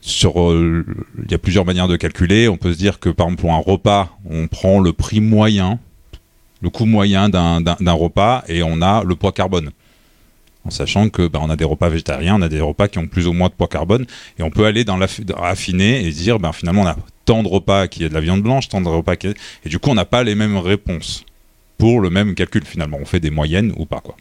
sur, 0.00 0.34
il 0.36 1.30
y 1.30 1.34
a 1.34 1.38
plusieurs 1.38 1.64
manières 1.64 1.88
de 1.88 1.96
calculer. 1.96 2.48
On 2.48 2.58
peut 2.58 2.74
se 2.74 2.78
dire 2.78 3.00
que 3.00 3.08
par 3.08 3.26
exemple 3.26 3.40
pour 3.40 3.54
un 3.54 3.58
repas, 3.58 4.10
on 4.28 4.48
prend 4.48 4.78
le 4.78 4.92
prix 4.92 5.20
moyen, 5.20 5.78
le 6.60 6.68
coût 6.68 6.84
moyen 6.84 7.28
d'un 7.28 7.92
repas, 7.92 8.44
et 8.48 8.62
on 8.62 8.82
a 8.82 9.02
le 9.02 9.14
poids 9.14 9.32
carbone. 9.32 9.70
En 10.66 10.70
sachant 10.70 11.10
que 11.10 11.26
bah, 11.26 11.40
on 11.42 11.50
a 11.50 11.56
des 11.56 11.64
repas 11.64 11.88
végétariens, 11.88 12.36
on 12.36 12.42
a 12.42 12.48
des 12.48 12.60
repas 12.60 12.88
qui 12.88 12.98
ont 12.98 13.06
plus 13.06 13.26
ou 13.26 13.32
moins 13.32 13.48
de 13.48 13.54
poids 13.54 13.68
carbone, 13.68 14.06
et 14.38 14.42
on 14.42 14.50
peut 14.50 14.64
aller 14.64 14.84
dans 14.84 14.96
l'affiner 14.96 16.04
et 16.04 16.10
dire 16.10 16.38
ben, 16.38 16.52
finalement 16.52 16.82
on 16.82 16.86
a 16.86 16.96
tant 17.24 17.42
de 17.42 17.48
repas 17.48 17.86
qui 17.86 18.04
a 18.04 18.08
de 18.08 18.14
la 18.14 18.20
viande 18.20 18.42
blanche, 18.42 18.68
tant 18.68 18.80
de 18.80 18.88
repas 18.88 19.16
qui 19.16 19.28
a... 19.28 19.30
et 19.64 19.68
du 19.68 19.78
coup 19.78 19.90
on 19.90 19.94
n'a 19.94 20.04
pas 20.04 20.22
les 20.22 20.34
mêmes 20.34 20.56
réponses 20.56 21.24
pour 21.84 22.00
le 22.00 22.08
même 22.08 22.34
calcul 22.34 22.64
finalement, 22.64 22.96
on 22.98 23.04
fait 23.04 23.20
des 23.20 23.28
moyennes 23.28 23.74
ou 23.76 23.84
pas 23.84 24.00
quoi. 24.00 24.16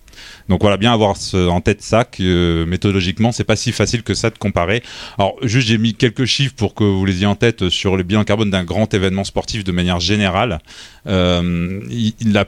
Donc 0.49 0.59
voilà, 0.59 0.75
bien 0.75 0.91
avoir 0.91 1.15
en 1.33 1.61
tête 1.61 1.81
ça 1.81 2.03
que 2.03 2.21
euh, 2.21 2.65
méthodologiquement 2.65 3.31
c'est 3.31 3.45
pas 3.45 3.55
si 3.55 3.71
facile 3.71 4.03
que 4.03 4.13
ça 4.13 4.29
de 4.29 4.37
comparer. 4.37 4.83
Alors 5.17 5.37
juste 5.43 5.69
j'ai 5.69 5.77
mis 5.77 5.93
quelques 5.93 6.25
chiffres 6.25 6.53
pour 6.57 6.75
que 6.75 6.83
vous 6.83 7.05
les 7.05 7.19
ayez 7.19 7.25
en 7.25 7.35
tête 7.35 7.69
sur 7.69 7.95
le 7.95 8.03
bilan 8.03 8.25
carbone 8.25 8.49
d'un 8.49 8.65
grand 8.65 8.93
événement 8.93 9.23
sportif 9.23 9.63
de 9.63 9.71
manière 9.71 10.01
générale. 10.01 10.59
Euh, 11.07 11.79
il, 11.89 12.37
a 12.37 12.47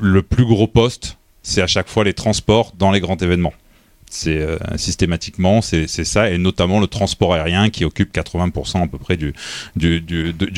le 0.00 0.22
plus 0.22 0.44
gros 0.44 0.68
poste 0.68 1.18
c'est 1.42 1.60
à 1.60 1.66
chaque 1.66 1.88
fois 1.88 2.04
les 2.04 2.14
transports 2.14 2.74
dans 2.78 2.92
les 2.92 3.00
grands 3.00 3.16
événements. 3.16 3.54
C'est 4.16 4.38
euh, 4.38 4.58
systématiquement, 4.76 5.60
c'est 5.60 5.88
ça, 5.88 6.30
et 6.30 6.38
notamment 6.38 6.78
le 6.78 6.86
transport 6.86 7.34
aérien 7.34 7.68
qui 7.68 7.84
occupe 7.84 8.14
80% 8.14 8.84
à 8.84 8.86
peu 8.86 8.96
près 8.96 9.16
du, 9.16 9.34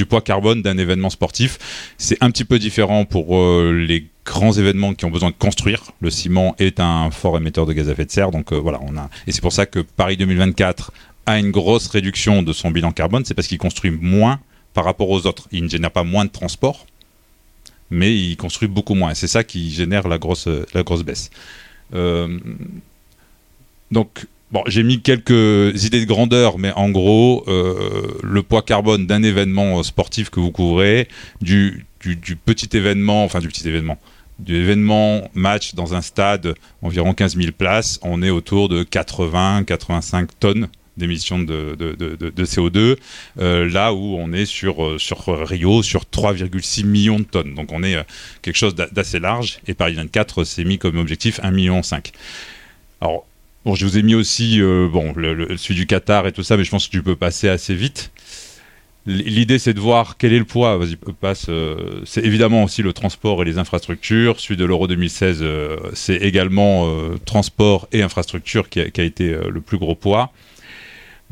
poids 0.06 0.20
carbone 0.20 0.60
d'un 0.60 0.76
événement 0.76 1.08
sportif. 1.08 1.58
C'est 1.96 2.18
un 2.20 2.30
petit 2.30 2.44
peu 2.44 2.58
différent 2.58 3.06
pour 3.06 3.38
euh, 3.38 3.72
les 3.72 4.08
grands 4.26 4.52
événements 4.52 4.92
qui 4.92 5.06
ont 5.06 5.10
besoin 5.10 5.30
de 5.30 5.36
construire. 5.38 5.84
Le 6.02 6.10
ciment 6.10 6.54
est 6.58 6.80
un 6.80 7.10
fort 7.10 7.38
émetteur 7.38 7.64
de 7.64 7.72
gaz 7.72 7.88
à 7.88 7.92
effet 7.92 8.04
de 8.04 8.10
serre, 8.10 8.30
donc 8.30 8.52
euh, 8.52 8.56
voilà, 8.56 8.78
on 8.82 8.94
a. 8.98 9.08
Et 9.26 9.32
c'est 9.32 9.40
pour 9.40 9.54
ça 9.54 9.64
que 9.64 9.80
Paris 9.80 10.18
2024 10.18 10.92
a 11.24 11.38
une 11.38 11.50
grosse 11.50 11.86
réduction 11.86 12.42
de 12.42 12.52
son 12.52 12.70
bilan 12.70 12.92
carbone, 12.92 13.24
c'est 13.24 13.32
parce 13.32 13.48
qu'il 13.48 13.56
construit 13.56 13.90
moins 13.90 14.38
par 14.74 14.84
rapport 14.84 15.08
aux 15.08 15.26
autres. 15.26 15.48
Il 15.50 15.64
ne 15.64 15.70
génère 15.70 15.92
pas 15.92 16.04
moins 16.04 16.26
de 16.26 16.30
transport, 16.30 16.84
mais 17.88 18.14
il 18.14 18.36
construit 18.36 18.68
beaucoup 18.68 18.94
moins. 18.94 19.14
C'est 19.14 19.28
ça 19.28 19.44
qui 19.44 19.70
génère 19.70 20.08
la 20.08 20.18
grosse, 20.18 20.46
la 20.74 20.82
grosse 20.82 21.04
baisse. 21.04 21.30
Donc, 23.90 24.26
bon, 24.50 24.62
j'ai 24.66 24.82
mis 24.82 25.00
quelques 25.00 25.84
idées 25.84 26.00
de 26.00 26.06
grandeur, 26.06 26.58
mais 26.58 26.72
en 26.72 26.90
gros, 26.90 27.44
euh, 27.48 28.18
le 28.22 28.42
poids 28.42 28.62
carbone 28.62 29.06
d'un 29.06 29.22
événement 29.22 29.82
sportif 29.82 30.30
que 30.30 30.40
vous 30.40 30.50
couvrez, 30.50 31.08
du, 31.40 31.86
petit 32.44 32.76
événement, 32.76 33.24
enfin 33.24 33.40
du 33.40 33.48
petit 33.48 33.66
événement, 33.66 33.98
du 34.38 34.56
événement 34.56 35.30
match 35.34 35.74
dans 35.74 35.94
un 35.94 36.02
stade, 36.02 36.54
environ 36.82 37.14
15 37.14 37.36
000 37.36 37.52
places, 37.56 37.98
on 38.02 38.22
est 38.22 38.30
autour 38.30 38.68
de 38.68 38.82
80-85 38.82 40.28
tonnes 40.38 40.68
d'émissions 40.96 41.38
de, 41.38 41.76
de, 41.78 41.92
de, 41.94 42.44
CO2, 42.46 42.96
euh, 43.38 43.70
là 43.70 43.92
où 43.92 44.16
on 44.16 44.32
est 44.32 44.46
sur, 44.46 44.82
euh, 44.82 44.98
sur 44.98 45.26
Rio 45.46 45.82
sur 45.82 46.04
3,6 46.04 46.86
millions 46.86 47.18
de 47.18 47.24
tonnes. 47.24 47.54
Donc 47.54 47.70
on 47.70 47.82
est 47.82 47.98
quelque 48.40 48.56
chose 48.56 48.74
d'assez 48.74 49.18
large, 49.18 49.58
et 49.66 49.74
Paris 49.74 49.94
24 49.94 50.44
s'est 50.44 50.64
mis 50.64 50.78
comme 50.78 50.96
objectif 50.96 51.38
1,5 51.40 51.52
million. 51.52 51.82
Alors, 53.02 53.26
bon, 53.66 53.74
je 53.74 53.84
vous 53.84 53.98
ai 53.98 54.02
mis 54.02 54.14
aussi 54.14 54.60
bon, 54.60 55.12
le, 55.14 55.56
celui 55.58 55.74
du 55.74 55.86
Qatar 55.86 56.26
et 56.26 56.32
tout 56.32 56.42
ça, 56.42 56.56
mais 56.56 56.64
je 56.64 56.70
pense 56.70 56.86
que 56.86 56.92
tu 56.92 57.02
peux 57.02 57.16
passer 57.16 57.48
assez 57.50 57.74
vite. 57.74 58.10
L'idée, 59.04 59.60
c'est 59.60 59.74
de 59.74 59.78
voir 59.78 60.16
quel 60.16 60.32
est 60.32 60.38
le 60.38 60.44
poids. 60.44 60.78
Vas-y, 60.78 60.96
passe. 60.96 61.48
c'est 62.04 62.24
évidemment 62.24 62.64
aussi 62.64 62.82
le 62.82 62.92
transport 62.92 63.42
et 63.42 63.44
les 63.44 63.58
infrastructures. 63.58 64.40
Celui 64.40 64.56
de 64.56 64.64
l'Euro 64.64 64.88
2016, 64.88 65.44
c'est 65.92 66.16
également 66.16 66.90
transport 67.24 67.86
et 67.92 68.02
infrastructure 68.02 68.68
qui 68.68 68.80
a, 68.80 69.04
été 69.04 69.36
le 69.48 69.60
plus 69.60 69.78
gros 69.78 69.94
poids. 69.94 70.32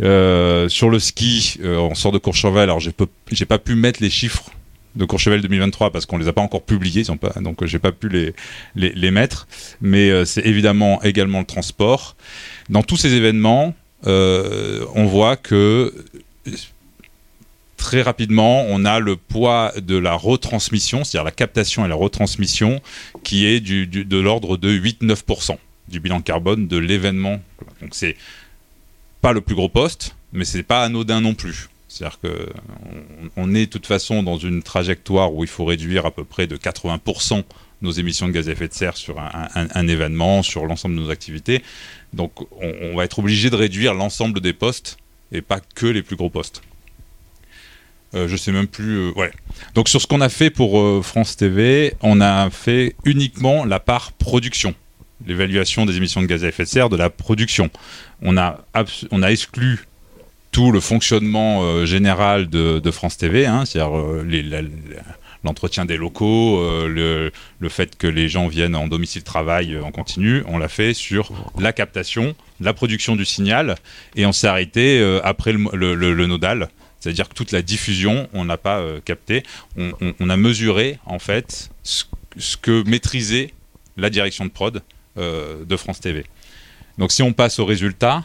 Euh, 0.02 0.68
sur 0.68 0.90
le 0.90 0.98
ski, 0.98 1.56
euh, 1.62 1.76
on 1.78 1.94
sort 1.94 2.12
de 2.12 2.18
Courchevel. 2.18 2.62
Alors, 2.62 2.80
j'ai 2.80 3.46
pas 3.46 3.58
pu 3.58 3.74
mettre 3.74 4.02
les 4.02 4.10
chiffres 4.10 4.50
de 4.96 5.04
Courchevel 5.04 5.40
2023 5.40 5.90
parce 5.90 6.06
qu'on 6.06 6.18
les 6.18 6.28
a 6.28 6.32
pas 6.32 6.42
encore 6.42 6.62
publiés, 6.62 7.04
pas, 7.20 7.40
donc 7.40 7.64
j'ai 7.64 7.78
pas 7.78 7.92
pu 7.92 8.08
les, 8.08 8.34
les, 8.76 9.10
mettre. 9.10 9.46
Mais 9.80 10.10
euh, 10.10 10.24
c'est 10.24 10.44
évidemment 10.46 11.02
également 11.02 11.40
le 11.40 11.46
transport. 11.46 12.16
Dans 12.68 12.82
tous 12.82 12.96
ces 12.96 13.14
événements, 13.14 13.74
on 14.06 15.06
voit 15.06 15.36
que 15.36 15.92
très 17.84 18.00
rapidement, 18.00 18.64
on 18.68 18.86
a 18.86 18.98
le 18.98 19.16
poids 19.16 19.72
de 19.76 19.96
la 19.96 20.14
retransmission, 20.14 21.04
c'est-à-dire 21.04 21.24
la 21.24 21.30
captation 21.30 21.84
et 21.84 21.88
la 21.88 21.94
retransmission, 21.94 22.80
qui 23.22 23.44
est 23.46 23.60
du, 23.60 23.86
de 23.86 24.18
l'ordre 24.18 24.56
de 24.56 24.72
8-9% 24.72 25.58
du 25.88 26.00
bilan 26.00 26.22
carbone 26.22 26.66
de 26.66 26.78
l'événement. 26.78 27.42
Donc 27.82 27.90
c'est 27.94 28.16
pas 29.20 29.32
le 29.32 29.42
plus 29.42 29.54
gros 29.54 29.68
poste, 29.68 30.16
mais 30.32 30.46
c'est 30.46 30.62
pas 30.62 30.82
anodin 30.82 31.20
non 31.20 31.34
plus. 31.34 31.68
C'est-à-dire 31.94 32.18
que 32.20 32.48
on, 33.36 33.54
est 33.54 33.66
de 33.66 33.70
toute 33.70 33.86
façon 33.86 34.24
dans 34.24 34.36
une 34.36 34.64
trajectoire 34.64 35.32
où 35.32 35.44
il 35.44 35.48
faut 35.48 35.64
réduire 35.64 36.06
à 36.06 36.10
peu 36.10 36.24
près 36.24 36.48
de 36.48 36.56
80% 36.56 37.44
nos 37.82 37.92
émissions 37.92 38.26
de 38.26 38.32
gaz 38.32 38.48
à 38.48 38.52
effet 38.52 38.66
de 38.66 38.74
serre 38.74 38.96
sur 38.96 39.20
un, 39.20 39.86
événement, 39.86 40.42
sur 40.42 40.66
l'ensemble 40.66 40.96
de 40.96 41.00
nos 41.02 41.10
activités. 41.10 41.62
Donc 42.12 42.32
on, 42.60 42.96
va 42.96 43.04
être 43.04 43.20
obligé 43.20 43.48
de 43.48 43.54
réduire 43.54 43.94
l'ensemble 43.94 44.40
des 44.40 44.52
postes 44.52 44.96
et 45.30 45.40
pas 45.40 45.60
que 45.60 45.86
les 45.86 46.02
plus 46.02 46.16
gros 46.16 46.30
postes. 46.30 46.62
Euh, 48.16 48.26
je 48.26 48.36
sais 48.36 48.50
même 48.50 48.66
plus. 48.66 48.98
Euh. 48.98 49.30
Donc 49.76 49.88
sur 49.88 50.00
ce 50.00 50.08
qu'on 50.08 50.20
a 50.20 50.28
fait 50.28 50.50
pour 50.50 50.80
euh, 50.80 51.00
France 51.00 51.36
TV, 51.36 51.94
on 52.00 52.20
a 52.20 52.50
fait 52.50 52.96
uniquement 53.04 53.64
la 53.64 53.78
part 53.78 54.10
production 54.10 54.74
l'évaluation 55.26 55.86
des 55.86 55.96
émissions 55.96 56.20
de 56.20 56.26
gaz 56.26 56.44
à 56.44 56.48
effet 56.48 56.64
de 56.64 56.68
serre 56.68 56.88
de 56.90 56.96
la 56.96 57.08
production. 57.08 57.70
On 58.20 58.36
a 58.36 58.58
exclu 59.30 59.86
tout 60.54 60.70
le 60.70 60.78
fonctionnement 60.78 61.64
euh, 61.64 61.84
général 61.84 62.48
de, 62.48 62.90
France 62.92 63.16
TV, 63.16 63.44
hein, 63.44 63.64
c'est-à-dire 63.66 63.98
euh, 63.98 64.62
l'entretien 65.42 65.84
des 65.84 65.96
locaux, 65.96 66.60
euh, 66.60 67.32
le, 67.58 67.68
fait 67.68 67.98
que 67.98 68.06
les 68.06 68.28
gens 68.28 68.46
viennent 68.46 68.76
en 68.76 68.86
domicile 68.86 69.24
travail 69.24 69.76
en 69.80 69.90
continu, 69.90 70.44
on 70.46 70.56
l'a 70.56 70.68
fait 70.68 70.94
sur 70.94 71.32
la 71.58 71.72
captation, 71.72 72.36
la 72.60 72.72
production 72.72 73.16
du 73.16 73.24
signal, 73.24 73.74
et 74.14 74.26
on 74.26 74.32
s'est 74.32 74.46
arrêté 74.46 75.02
après 75.24 75.52
le, 75.52 76.26
nodal, 76.26 76.68
c'est-à-dire 77.00 77.28
que 77.28 77.34
toute 77.34 77.50
la 77.50 77.60
diffusion, 77.60 78.28
on 78.32 78.44
n'a 78.44 78.56
pas 78.56 78.80
capté, 79.04 79.42
on, 79.76 80.30
a 80.30 80.36
mesuré 80.36 81.00
en 81.04 81.18
fait 81.18 81.70
ce, 81.82 82.04
que 82.62 82.88
maîtrisait 82.88 83.50
la 83.96 84.08
direction 84.08 84.44
de 84.44 84.50
prod 84.50 84.82
de 85.16 85.76
France 85.76 86.00
TV. 86.00 86.24
Donc 86.96 87.10
si 87.10 87.24
on 87.24 87.32
passe 87.32 87.58
au 87.58 87.64
résultat, 87.64 88.22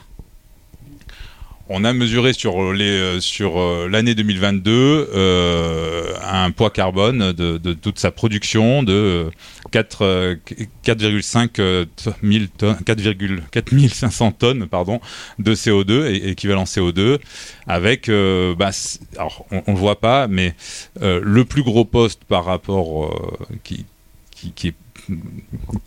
on 1.70 1.84
a 1.84 1.94
mesuré 1.94 2.34
sur 2.34 2.62
euh, 2.62 3.20
sur 3.20 3.60
euh, 3.60 3.88
l'année 3.88 4.16
2022 4.16 5.10
un 6.24 6.52
poids 6.52 6.72
carbone 6.72 7.32
de, 7.32 7.74
toute 7.74 8.00
sa 8.00 8.12
production 8.12 8.84
de 8.84 9.30
4,5 9.72 11.86
tonnes 12.58 12.78
4,500 13.52 14.32
tonnes 14.32 14.68
pardon 14.68 15.00
de 15.38 15.56
CO2 15.56 16.30
équivalent 16.30 16.64
CO2 16.64 17.20
avec 17.68 18.10
bah, 18.10 18.72
alors 19.16 19.46
on, 19.52 19.62
ne 19.68 19.68
le 19.68 19.80
voit 19.80 20.00
pas 20.00 20.28
mais 20.28 20.56
le 21.02 21.44
plus 21.44 21.64
gros 21.64 21.86
poste 21.86 22.24
par 22.26 22.46
rapport 22.46 23.14
qui, 23.64 23.86
qui 24.32 24.68
est 24.68 24.76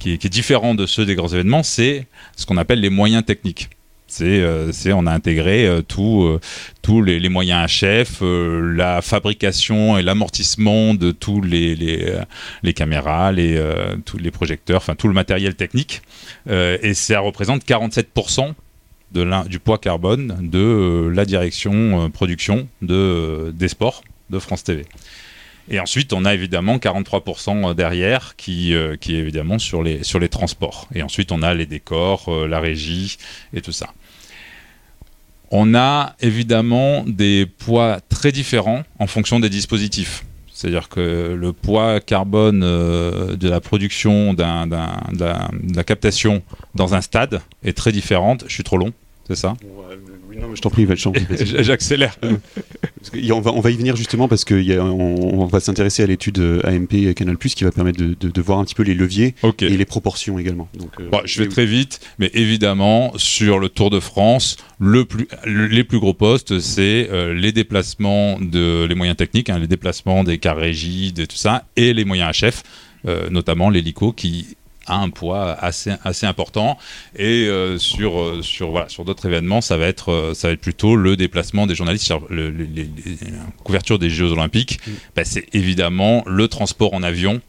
qui 0.00 0.12
est, 0.12 0.28
différent 0.28 0.74
de 0.74 0.86
ceux 0.86 1.06
des 1.06 1.14
grands 1.14 1.28
événements, 1.28 1.62
c'est 1.62 2.06
ce 2.36 2.46
qu'on 2.46 2.56
appelle 2.56 2.80
les 2.80 2.90
moyens 2.90 3.24
techniques. 3.24 3.70
C'est, 4.12 4.92
on 4.92 5.06
a 5.06 5.12
intégré 5.12 5.68
tous 5.88 7.02
les, 7.02 7.28
moyens 7.28 7.70
HF, 7.80 8.22
la 8.22 9.00
fabrication 9.00 9.96
et 9.98 10.02
l'amortissement 10.02 10.94
de 10.94 11.10
tous 11.12 11.40
les, 11.40 11.74
les, 11.74 12.14
les 12.62 12.74
caméras, 12.74 13.32
les, 13.32 13.58
tous 14.04 14.18
les 14.18 14.30
projecteurs, 14.30 14.78
enfin 14.78 14.94
tout 14.94 15.08
le 15.08 15.14
matériel 15.14 15.54
technique. 15.54 16.02
et 16.48 16.94
ça 16.94 17.20
représente 17.20 17.64
47% 17.64 18.52
de 19.12 19.48
du 19.48 19.58
poids 19.58 19.78
carbone 19.78 20.36
de 20.40 21.10
la 21.14 21.24
direction 21.24 22.10
production 22.10 22.68
de, 22.82 23.52
des 23.54 23.68
sports 23.68 24.02
de 24.30 24.38
France 24.38 24.64
TV. 24.64 24.84
Et 25.70 25.78
ensuite, 25.80 26.12
on 26.12 26.24
a 26.24 26.34
évidemment 26.34 26.76
43% 26.76 27.74
derrière 27.74 28.34
qui, 28.36 28.74
euh, 28.74 28.96
qui 28.96 29.14
est 29.14 29.18
évidemment 29.18 29.58
sur 29.58 29.82
les, 29.82 30.00
transports. 30.28 30.88
Et 30.94 31.02
ensuite, 31.02 31.32
on 31.32 31.42
a 31.42 31.54
les 31.54 31.66
décors, 31.66 32.24
euh, 32.28 32.46
la 32.46 32.60
régie 32.60 33.16
et 33.54 33.60
tout 33.60 33.72
ça. 33.72 33.88
On 35.50 35.74
a 35.74 36.16
évidemment 36.20 37.04
des 37.06 37.46
poids 37.46 38.00
très 38.08 38.32
différents 38.32 38.82
en 38.98 39.06
fonction 39.06 39.38
des 39.38 39.50
dispositifs. 39.50 40.24
C'est-à-dire 40.52 40.88
que 40.88 41.36
le 41.38 41.52
poids 41.52 42.00
carbone 42.00 42.62
euh, 42.62 43.36
de 43.36 43.48
la 43.48 43.60
production, 43.60 44.32
de 44.34 44.42
la 44.42 45.84
captation 45.84 46.42
dans 46.74 46.94
un 46.94 47.00
stade 47.00 47.40
est 47.64 47.76
très 47.76 47.92
différente. 47.92 48.44
Je 48.46 48.54
suis 48.54 48.64
trop 48.64 48.78
long, 48.78 48.92
c'est 49.26 49.36
ça? 49.36 49.54
Je 50.54 50.60
t'en 50.60 50.70
prie, 50.70 50.86
J'accélère. 51.62 52.16
on, 53.30 53.40
va, 53.40 53.52
on 53.52 53.60
va 53.60 53.70
y 53.70 53.76
venir 53.76 53.96
justement 53.96 54.28
parce 54.28 54.44
qu'on 54.44 54.56
on, 54.56 55.46
va 55.46 55.60
s'intéresser 55.60 56.02
à 56.02 56.06
l'étude 56.06 56.38
euh, 56.38 56.60
AMP 56.64 57.14
Canal 57.14 57.36
qui 57.38 57.64
va 57.64 57.72
permettre 57.72 58.00
de, 58.00 58.42
voir 58.42 58.58
un 58.58 58.64
petit 58.64 58.74
peu 58.74 58.82
les 58.82 58.94
leviers 58.94 59.34
et 59.60 59.76
les 59.76 59.84
proportions 59.84 60.38
également. 60.38 60.68
Donc, 60.74 60.90
euh, 61.00 61.10
je 61.24 61.42
vais 61.42 61.48
très 61.48 61.66
vite, 61.66 62.00
mais 62.18 62.30
évidemment, 62.34 63.12
sur 63.16 63.58
le 63.58 63.68
Tour 63.68 63.90
de 63.90 64.00
France, 64.00 64.56
le 64.78 65.04
plus, 65.04 65.28
les 65.46 65.84
plus 65.84 65.98
gros 65.98 66.14
postes, 66.14 66.58
c'est 66.60 67.08
euh, 67.10 67.34
les 67.34 67.52
déplacements 67.52 68.38
de 68.40 68.84
les 68.84 68.94
moyens 68.94 69.16
techniques, 69.16 69.50
hein, 69.50 69.58
les 69.58 69.68
déplacements 69.68 70.24
des 70.24 70.38
cars 70.38 70.56
rigides 70.56 71.18
et 71.18 71.26
tout 71.26 71.36
ça, 71.36 71.64
et 71.76 71.92
les 71.92 72.04
moyens 72.04 72.36
HF, 72.40 72.62
notamment 73.30 73.70
l'hélico 73.70 74.12
qui 74.12 74.56
a 74.86 74.96
un 74.96 75.10
poids 75.10 75.52
assez, 75.52 75.92
assez 76.04 76.26
important. 76.26 76.78
Et 77.16 77.46
euh, 77.46 77.78
sur, 77.78 78.20
euh, 78.20 78.42
sur, 78.42 78.70
voilà, 78.70 78.88
sur 78.88 79.04
d'autres 79.04 79.26
événements, 79.26 79.60
ça 79.60 79.76
va, 79.76 79.86
être, 79.86 80.10
euh, 80.10 80.34
ça 80.34 80.48
va 80.48 80.54
être 80.54 80.60
plutôt 80.60 80.96
le 80.96 81.16
déplacement 81.16 81.66
des 81.66 81.74
journalistes 81.74 82.04
sur 82.04 82.26
les, 82.30 82.88
couverture 83.64 83.98
des 83.98 84.10
Jeux 84.10 84.32
Olympiques. 84.32 84.80
Mm. 84.86 84.90
Bah, 85.16 85.24
c'est 85.24 85.46
évidemment 85.54 86.22
le 86.26 86.48
transport 86.48 86.94
en 86.94 87.02
avion. 87.02 87.40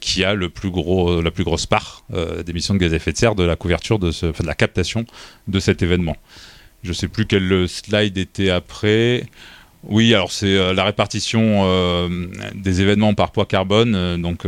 qui 0.00 0.24
a 0.24 0.32
le 0.32 0.48
plus 0.48 0.70
gros, 0.70 1.20
la 1.20 1.30
plus 1.30 1.44
grosse 1.44 1.66
part 1.66 2.04
d'émissions 2.46 2.72
de 2.72 2.78
gaz 2.78 2.94
à 2.94 2.96
effet 2.96 3.12
de 3.12 3.18
serre 3.18 3.34
de 3.34 3.42
la 3.42 3.56
couverture, 3.56 3.98
de, 3.98 4.10
ce, 4.10 4.24
de 4.26 4.46
la 4.46 4.54
captation 4.54 5.04
de 5.48 5.60
cet 5.60 5.82
événement. 5.82 6.16
Je 6.82 6.90
ne 6.90 6.94
sais 6.94 7.08
plus 7.08 7.26
quel 7.26 7.68
slide 7.68 8.16
était 8.16 8.48
après. 8.48 9.26
Oui, 9.88 10.14
alors 10.14 10.32
c'est 10.32 10.56
euh, 10.56 10.74
la 10.74 10.84
répartition 10.84 11.62
euh, 11.64 12.26
des 12.54 12.80
événements 12.80 13.14
par 13.14 13.30
poids 13.30 13.46
carbone. 13.46 13.94
Euh, 13.94 14.16
donc 14.16 14.44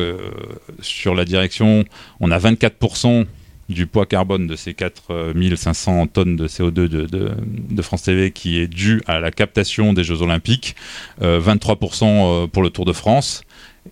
sur 0.81 1.15
la 1.15 1.25
direction, 1.25 1.85
on 2.21 2.31
a 2.31 2.39
24% 2.39 3.27
du 3.69 3.87
poids 3.87 4.07
carbone 4.07 4.47
de 4.47 4.57
ces 4.57 4.73
4500 4.73 6.07
tonnes 6.09 6.37
de 6.37 6.49
CO2 6.49 6.89
de, 6.89 7.83
France 7.83 8.03
TV 8.03 8.31
qui 8.31 8.59
est 8.59 8.67
dû 8.67 9.03
à 9.07 9.21
la 9.21 9.31
captation 9.31 9.93
des 9.93 10.05
Jeux 10.05 10.23
Olympiques, 10.23 10.75
23% 11.21 12.49
pour 12.49 12.63
le 12.63 12.71
Tour 12.71 12.87
de 12.87 12.95
France 12.95 13.43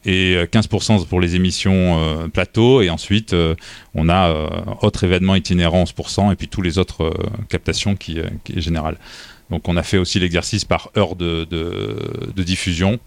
et 0.06 0.36
15% 0.50 1.06
pour 1.06 1.20
les 1.20 1.36
émissions 1.36 2.30
plateau 2.32 2.80
et 2.80 2.88
ensuite 2.88 3.36
on 3.94 4.08
a 4.08 4.34
autres 4.80 5.04
événements 5.04 5.34
itinérants 5.34 5.84
11% 5.84 6.32
et 6.32 6.36
puis 6.36 6.48
tous 6.48 6.62
les 6.62 6.78
autres 6.78 7.12
captations 7.50 7.96
qui, 7.96 8.16
qui 8.44 8.54
est 8.54 8.62
général. 8.62 8.96
Donc 9.50 9.68
on 9.68 9.76
a 9.76 9.82
fait 9.82 9.98
aussi 9.98 10.18
l'exercice 10.18 10.64
par 10.64 10.90
heure 10.96 11.16
de, 11.16 11.46
diffusion. 12.36 12.98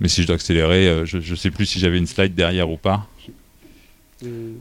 Mais 0.00 0.08
si 0.08 0.22
je 0.22 0.26
dois 0.26 0.36
accélérer, 0.36 0.86
euh, 0.86 1.06
je 1.06 1.18
ne 1.18 1.36
sais 1.36 1.50
plus 1.50 1.66
si 1.66 1.80
j'avais 1.80 1.98
une 1.98 2.06
slide 2.06 2.34
derrière 2.34 2.70
ou 2.70 2.76
pas. 2.76 3.06
Euh, 4.24 4.52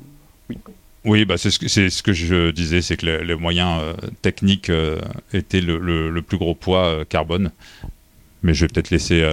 oui. 0.50 0.58
Oui, 1.06 1.26
bah 1.26 1.38
c'est 1.38 1.52
ce, 1.52 2.04
que 2.04 2.12
je 2.12 2.52
disais, 2.52 2.82
c'est 2.82 2.98
que 2.98 3.06
les, 3.06 3.36
moyens 3.36 3.82
euh, 3.82 3.94
techniques 4.22 4.72
étaient 5.32 5.62
le, 5.62 6.20
plus 6.22 6.38
gros 6.38 6.56
poids 6.56 7.06
carbone. 7.06 7.52
Mais 8.44 8.54
je 8.54 8.66
vais 8.66 8.68
peut-être 8.68 8.90
laisser 8.90 9.24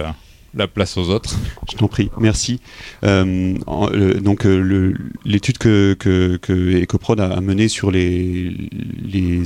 la 0.55 0.67
place 0.67 0.97
aux 0.97 1.09
autres. 1.09 1.35
Je 1.69 1.75
t'en 1.77 1.87
prie, 1.87 2.09
merci. 2.17 2.59
Euh, 3.03 3.55
donc 4.19 4.45
euh, 4.45 4.93
l'étude 5.25 5.57
que, 5.57 5.95
Ecoprod 6.81 7.19
a, 7.19 7.41
menée 7.41 7.67
sur 7.67 7.91
les, 7.91 8.55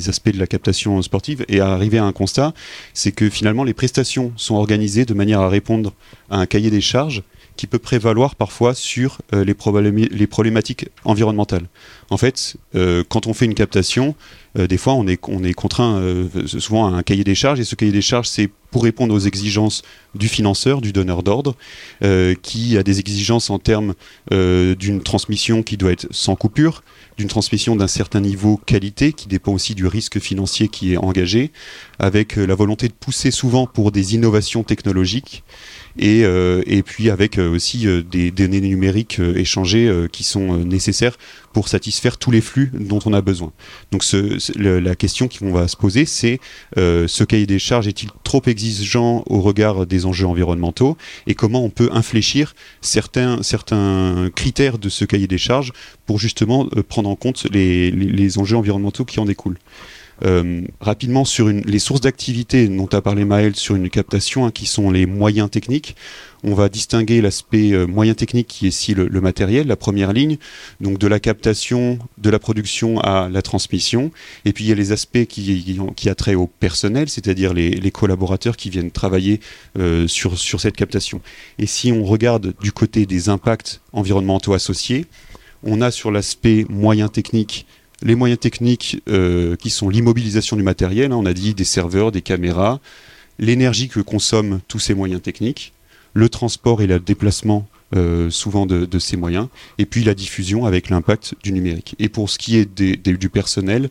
aspects 0.08 0.32
de 0.32 0.39
la 0.39 0.48
captation 0.48 1.02
sportive 1.02 1.45
est 1.48 1.60
arrivé 1.60 1.98
à 1.98 2.06
un 2.06 2.12
constat, 2.12 2.54
c'est 2.93 3.12
que 3.12 3.30
finalement 3.30 3.63
les 3.63 3.74
prestations 3.74 4.32
sont 4.38 4.56
organisées 4.56 5.06
de 5.06 5.13
manière 5.13 5.41
à 5.41 5.50
répondre 5.50 5.93
à 6.30 6.38
un 6.38 6.45
cahier 6.45 6.69
des 6.69 6.82
charges 6.82 7.24
qui 7.60 7.67
peut 7.67 7.80
prévaloir 7.80 8.36
parfois 8.36 8.74
sur 8.74 9.17
euh, 9.34 9.43
les, 9.43 9.54
problématiques 10.28 10.88
environnementales. 11.04 11.67
En 12.10 12.17
fait, 12.17 12.56
quand 13.10 13.28
on 13.28 13.34
fait 13.34 13.45
une 13.45 13.54
captation, 13.54 14.15
des 14.56 14.78
fois 14.78 14.93
on 14.93 15.08
est, 15.08 15.19
on 15.28 15.43
est 15.43 15.54
contraint 15.54 16.02
souvent 16.45 16.88
à 16.88 16.98
un 16.98 17.04
cahier 17.04 17.24
des 17.24 17.36
charges, 17.36 17.60
et 17.60 17.63
ce 17.63 17.76
cahier 17.76 17.91
des 17.91 18.02
charges, 18.02 18.28
c'est 18.28 18.50
pour 18.72 18.84
répondre 18.84 19.13
aux 19.13 19.19
exigences 19.19 19.82
du 20.15 20.28
financeur, 20.28 20.82
du 20.82 20.91
donneur 20.91 21.24
d'ordre, 21.24 21.56
euh, 22.04 22.36
qui 22.41 22.78
a 22.78 22.84
des 22.84 23.00
exigences 23.00 23.50
en 23.50 23.60
termes 23.60 23.93
euh, 24.32 24.76
d'une 24.76 25.02
transmission 25.02 25.63
qui 25.63 25.78
doit 25.78 25.91
être 25.91 26.08
sans 26.12 26.36
coupure, 26.36 26.84
d'une 27.17 27.28
transmission 27.28 27.76
d'un 27.76 27.88
certain 27.88 28.22
niveau 28.22 28.60
qualité, 28.65 29.13
qui 29.13 29.28
dépend 29.28 29.54
aussi 29.54 29.76
du 29.76 29.86
risque 29.88 30.19
financier 30.19 30.67
qui 30.67 30.93
est 30.93 30.98
engagé, 30.98 31.52
avec 32.00 32.38
euh, 32.38 32.45
la 32.45 32.56
volonté 32.56 32.88
de 32.88 32.93
pousser 32.93 33.32
souvent 33.32 33.65
pour 33.65 33.91
des 33.91 34.15
innovations 34.15 34.63
technologiques, 34.63 35.43
et 35.98 36.84
puis 36.86 37.10
avec 37.10 37.39
aussi 37.39 37.86
des 38.10 38.32
données 38.32 38.62
numériques 38.62 39.19
échangées 39.19 40.08
qui 40.13 40.24
sont 40.24 40.58
nécessaires 40.60 41.17
pour 41.53 41.67
satisfaire 41.67 42.17
tous 42.17 42.31
les 42.31 42.41
flux 42.41 42.71
dont 42.73 42.99
on 43.05 43.13
a 43.13 43.21
besoin. 43.21 43.51
Donc 43.91 44.03
la 44.55 44.95
question 44.95 45.27
qu'on 45.27 45.51
va 45.51 45.67
se 45.67 45.75
poser, 45.75 46.05
c'est 46.05 46.39
ce 46.75 47.23
cahier 47.23 47.45
des 47.45 47.59
charges 47.59 47.88
est-il 47.88 48.09
trop 48.23 48.41
exigeant 48.45 49.23
au 49.27 49.41
regard 49.41 49.85
des 49.85 50.05
enjeux 50.05 50.27
environnementaux 50.27 50.97
et 51.27 51.35
comment 51.35 51.63
on 51.63 51.69
peut 51.69 51.89
infléchir 51.91 52.53
certains, 52.81 53.41
certains 53.43 54.29
critères 54.35 54.77
de 54.77 54.89
ce 54.89 55.05
cahier 55.05 55.27
des 55.27 55.38
charges 55.38 55.71
pour 56.05 56.19
justement 56.19 56.67
euh, 56.75 56.83
prendre 56.83 57.09
en 57.09 57.15
compte 57.15 57.45
les, 57.51 57.91
les, 57.91 58.38
enjeux 58.38 58.57
environnementaux 58.57 59.05
qui 59.05 59.19
en 59.19 59.25
découlent. 59.25 59.59
Euh, 60.25 60.63
rapidement 60.81 61.23
sur 61.23 61.47
les 61.47 61.79
sources 61.79 62.01
d'activité 62.01 62.67
dont 62.67 62.88
a 62.88 63.01
parlé 63.01 63.23
Maël 63.23 63.55
sur 63.55 63.75
une 63.75 63.89
captation, 63.89 64.45
hein, 64.45 64.51
qui 64.51 64.65
sont 64.65 64.91
les 64.91 65.05
moyens 65.05 65.49
techniques. 65.49 65.95
On 66.43 66.54
va 66.54 66.69
distinguer 66.69 67.21
l'aspect 67.21 67.71
euh, 67.71 67.86
moyen 67.86 68.13
technique 68.13 68.47
qui 68.47 68.65
est 68.65 68.69
ici 68.69 68.93
le, 68.93 69.10
matériel, 69.21 69.67
la 69.67 69.75
première 69.75 70.13
ligne, 70.13 70.38
donc 70.80 70.97
de 70.97 71.08
la 71.08 71.19
captation, 71.19 71.99
de 72.17 72.30
la 72.30 72.39
production 72.39 72.99
à 73.02 73.28
la 73.30 73.41
transmission. 73.41 74.12
Et 74.45 74.54
puis 74.54 74.63
il 74.63 74.67
y 74.67 74.71
a 74.71 74.75
les 74.75 74.91
aspects 74.91 75.25
qui, 75.25 75.78
qui, 75.95 76.15
trait 76.15 76.36
au 76.36 76.47
personnel, 76.47 77.10
c'est-à-dire 77.10 77.54
les, 77.54 77.91
collaborateurs 77.91 78.56
qui 78.56 78.69
viennent 78.69 78.91
travailler 78.91 79.41
euh, 79.78 80.08
sur, 80.08 80.38
sur 80.38 80.62
cette 80.62 80.78
captation. 80.78 81.21
Et 81.58 81.65
si 81.65 81.91
on 81.91 82.06
regarde 82.06 82.54
du 82.62 82.71
côté 82.71 83.06
des 83.06 83.30
impacts 83.30 83.82
environnementaux 83.91 84.54
associés, 84.54 85.08
on 85.63 85.82
a 85.82 85.91
sur 85.91 86.12
l'aspect 86.12 86.65
moyen 86.69 87.10
technique 87.10 87.65
les 88.02 88.15
moyens 88.15 88.39
techniques 88.39 89.02
euh, 89.10 89.56
qui 89.58 89.69
sont 89.69 89.89
l'immobilisation 89.89 90.56
du 90.56 90.63
matériel, 90.63 91.12
hein, 91.12 91.17
on 91.17 91.25
a 91.25 91.34
dit 91.34 91.54
des 91.54 91.63
serveurs, 91.63 92.12
des 92.12 92.21
caméras, 92.21 92.80
l'énergie 93.39 93.89
que 93.89 93.99
consomment 93.99 94.62
tous 94.67 94.80
ces 94.80 94.93
moyens 94.93 95.21
techniques, 95.21 95.73
le 96.13 96.30
transport 96.30 96.82
et 96.82 96.88
le 96.88 97.00
déplacement 97.00 97.67
euh, 97.95 98.30
souvent 98.30 98.67
de, 98.67 99.00
ces 99.00 99.17
moyens, 99.17 99.48
et 99.80 99.88
puis 99.88 100.04
la 100.04 100.13
diffusion 100.13 100.67
avec 100.67 100.91
l'impact 100.91 101.34
du 101.43 101.52
numérique. 101.52 101.95
Et 101.98 102.08
pour 102.08 102.30
ce 102.30 102.38
qui 102.38 102.56
est 102.56 102.69
du 102.80 103.30
personnel, 103.30 103.89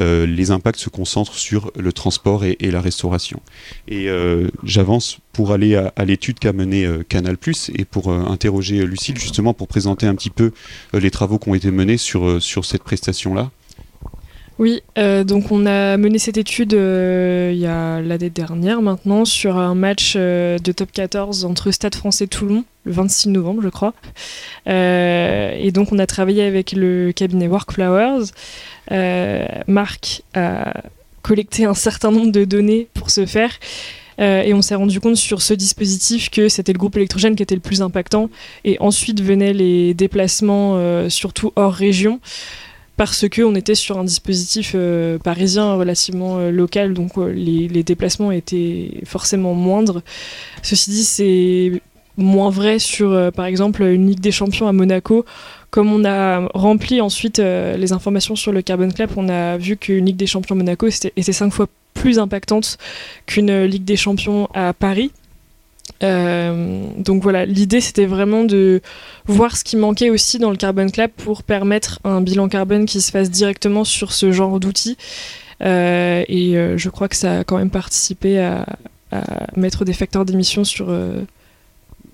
euh, 0.00 0.24
les 0.24 0.52
impacts 0.52 0.78
se 0.78 0.88
concentrent 0.88 1.34
sur 1.34 1.72
le 1.76 1.92
transport 1.92 2.44
et, 2.44 2.56
la 2.60 2.80
restauration. 2.80 3.42
Et 3.88 4.08
euh, 4.08 4.50
j'avance 4.62 5.18
pour 5.32 5.50
aller 5.50 5.74
à, 5.74 6.04
l'étude 6.04 6.38
qu'a 6.38 6.52
menée 6.52 6.88
Canal⁇ 7.08 7.34
et 7.74 7.84
pour 7.84 8.12
interroger 8.12 8.86
Lucille 8.86 9.18
justement 9.18 9.52
pour 9.52 9.66
présenter 9.66 10.06
un 10.06 10.14
petit 10.14 10.30
peu 10.30 10.52
les 10.92 11.10
travaux 11.10 11.40
qui 11.40 11.48
ont 11.48 11.54
été 11.56 11.72
menés 11.72 11.96
sur, 11.96 12.40
sur 12.40 12.64
cette 12.64 12.84
prestation-là. 12.84 13.50
Oui, 14.60 14.82
euh, 14.98 15.24
donc 15.24 15.50
on 15.52 15.64
a 15.64 15.96
mené 15.96 16.18
cette 16.18 16.36
étude 16.36 16.74
euh, 16.74 17.50
il 17.50 17.58
y 17.58 17.64
a 17.64 18.02
l'année 18.02 18.28
dernière 18.28 18.82
maintenant 18.82 19.24
sur 19.24 19.56
un 19.56 19.74
match 19.74 20.12
euh, 20.16 20.58
de 20.58 20.70
top 20.70 20.92
14 20.92 21.46
entre 21.46 21.70
Stade 21.70 21.94
français 21.94 22.26
Toulon, 22.26 22.64
le 22.84 22.92
26 22.92 23.30
novembre 23.30 23.62
je 23.62 23.70
crois. 23.70 23.94
et 24.66 25.70
donc 25.72 25.92
on 25.92 25.98
a 25.98 26.06
travaillé 26.06 26.42
avec 26.42 26.72
le 26.72 27.10
cabinet 27.12 27.48
Workflowers. 27.48 28.26
Marc 29.66 30.24
a 30.34 30.74
collecté 31.22 31.64
un 31.64 31.72
certain 31.72 32.10
nombre 32.10 32.30
de 32.30 32.44
données 32.44 32.86
pour 32.92 33.08
ce 33.08 33.24
faire. 33.24 33.52
et 34.18 34.52
on 34.52 34.60
s'est 34.60 34.74
rendu 34.74 35.00
compte 35.00 35.16
sur 35.16 35.40
ce 35.40 35.54
dispositif 35.54 36.28
que 36.28 36.50
c'était 36.50 36.74
le 36.74 36.78
groupe 36.78 36.98
électrogène 36.98 37.34
qui 37.34 37.42
était 37.42 37.54
le 37.54 37.62
plus 37.62 37.80
impactant. 37.80 38.28
Et 38.66 38.76
ensuite 38.80 39.22
venaient 39.22 39.54
les 39.54 39.94
déplacements, 39.94 41.08
surtout 41.08 41.50
hors 41.56 41.72
région 41.72 42.20
parce 43.00 43.26
que 43.30 43.40
on 43.40 43.54
était 43.54 43.74
sur 43.74 43.98
un 43.98 44.04
dispositif 44.04 44.72
euh, 44.74 45.16
parisien 45.16 45.72
relativement 45.72 46.36
euh, 46.36 46.50
local, 46.50 46.92
donc 46.92 47.16
euh, 47.16 47.32
les, 47.32 47.82
déplacements 47.82 48.30
étaient 48.30 48.90
forcément 49.06 49.54
moindres. 49.54 50.02
Ceci 50.62 50.90
dit, 50.90 51.04
c'est 51.04 51.82
moins 52.18 52.50
vrai 52.50 52.78
sur, 52.78 53.32
par 53.32 53.46
exemple, 53.46 53.84
une 53.84 54.06
Ligue 54.06 54.20
des 54.20 54.32
Champions 54.32 54.68
à 54.68 54.72
Monaco. 54.72 55.24
Comme 55.70 55.90
on 55.90 56.04
a 56.04 56.46
rempli 56.52 57.00
ensuite 57.00 57.38
les 57.38 57.92
informations 57.94 58.36
sur 58.36 58.52
le 58.52 58.60
Carbon 58.60 58.90
Club, 58.90 59.08
on 59.16 59.30
a 59.30 59.56
vu 59.56 59.78
qu'une 59.78 60.04
Ligue 60.04 60.18
des 60.18 60.26
Champions 60.26 60.54
à 60.54 60.58
Monaco 60.58 60.86
était 60.86 61.32
cinq 61.32 61.54
fois 61.54 61.68
plus 61.94 62.18
impactante 62.18 62.76
qu'une 63.24 63.64
Ligue 63.64 63.84
des 63.84 63.96
Champions 63.96 64.46
à 64.52 64.74
Paris. 64.74 65.10
Euh, 66.02 66.84
donc 66.96 67.22
voilà, 67.22 67.44
l'idée 67.44 67.80
c'était 67.80 68.06
vraiment 68.06 68.44
de 68.44 68.80
voir 69.26 69.56
ce 69.56 69.64
qui 69.64 69.76
manquait 69.76 70.08
aussi 70.10 70.38
dans 70.38 70.50
le 70.50 70.56
Carbon 70.56 70.88
Club 70.88 71.10
pour 71.16 71.42
permettre 71.42 72.00
un 72.04 72.20
bilan 72.22 72.48
carbone 72.48 72.86
qui 72.86 73.00
se 73.02 73.10
fasse 73.10 73.30
directement 73.30 73.84
sur 73.84 74.12
ce 74.12 74.32
genre 74.32 74.58
d'outils. 74.60 74.96
Euh, 75.62 76.24
et 76.28 76.56
euh, 76.56 76.78
je 76.78 76.88
crois 76.88 77.08
que 77.08 77.16
ça 77.16 77.40
a 77.40 77.44
quand 77.44 77.58
même 77.58 77.70
participé 77.70 78.38
à, 78.40 78.64
à 79.12 79.46
mettre 79.56 79.84
des 79.84 79.92
facteurs 79.92 80.24
d'émission 80.24 80.64
sur, 80.64 80.86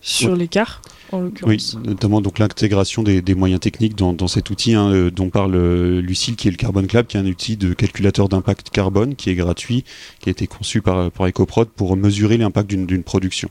sur 0.00 0.32
Ouais. 0.32 0.38
l'écart, 0.38 0.82
en 1.12 1.30
Oui, 1.42 1.72
notamment 1.84 2.20
donc 2.20 2.38
l'intégration 2.38 3.02
des, 3.02 3.22
des 3.22 3.34
moyens 3.34 3.60
techniques 3.60 3.94
dans, 3.94 4.12
dans 4.12 4.28
cet 4.28 4.50
outil 4.50 4.74
hein, 4.74 4.90
euh, 4.90 5.10
dont 5.10 5.30
parle 5.30 5.54
euh, 5.54 6.00
Lucille, 6.00 6.36
qui 6.36 6.48
est 6.48 6.50
le 6.50 6.56
Carbon 6.56 6.86
Club, 6.86 7.06
qui 7.06 7.16
est 7.16 7.20
un 7.20 7.26
outil 7.26 7.56
de 7.56 7.74
calculateur 7.74 8.28
d'impact 8.28 8.70
carbone 8.70 9.14
qui 9.14 9.30
est 9.30 9.34
gratuit, 9.34 9.84
qui 10.20 10.28
a 10.28 10.32
été 10.32 10.46
conçu 10.46 10.82
par, 10.82 11.10
par 11.10 11.26
EcoProd 11.26 11.68
pour 11.68 11.96
mesurer 11.96 12.36
l'impact 12.36 12.68
d'une 12.68 13.02
production. 13.02 13.48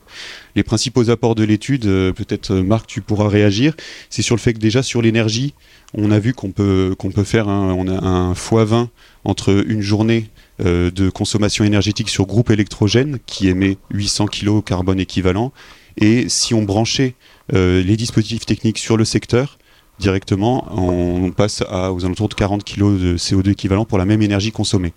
Les 0.54 0.62
principaux 0.62 1.10
apports 1.10 1.34
de 1.34 1.44
l'étude, 1.44 1.86
euh, 1.86 2.12
peut-être 2.12 2.54
Marc, 2.54 2.86
tu 2.86 3.00
pourras 3.00 3.28
réagir, 3.28 3.74
c'est 4.10 4.22
sur 4.22 4.36
le 4.36 4.40
fait 4.40 4.52
que 4.52 4.58
déjà 4.58 4.82
sur 4.82 5.02
l'énergie, 5.02 5.54
on 5.94 6.10
a 6.10 6.18
vu 6.18 6.34
qu'on 6.34 6.50
peut, 6.50 6.94
qu'on 6.98 7.10
peut 7.10 7.24
faire 7.24 7.48
un, 7.48 7.72
on 7.72 7.88
a 7.88 8.04
un 8.04 8.32
x20 8.32 8.88
entre 9.24 9.64
une 9.66 9.82
journée 9.82 10.30
euh, 10.64 10.90
de 10.90 11.10
consommation 11.10 11.64
énergétique 11.64 12.08
sur 12.08 12.26
groupe 12.26 12.50
électrogène 12.50 13.18
qui 13.26 13.48
émet 13.48 13.76
800 13.90 14.26
kg 14.26 14.62
carbone 14.64 14.98
équivalent. 14.98 15.52
Et 15.98 16.28
si 16.28 16.54
on 16.54 16.62
branchait 16.62 17.14
les 17.52 17.96
dispositifs 17.96 18.46
techniques 18.46 18.78
sur 18.78 18.96
le 18.96 19.04
secteur, 19.04 19.58
directement, 19.98 20.66
on 20.70 21.30
passe 21.30 21.62
aux 21.62 22.04
alentours 22.04 22.28
de 22.28 22.34
40 22.34 22.64
kg 22.64 22.98
de 22.98 23.16
CO2 23.16 23.50
équivalent 23.50 23.84
pour 23.84 23.98
la 23.98 24.04
même 24.04 24.22
énergie 24.22 24.52
consommée. 24.52 24.92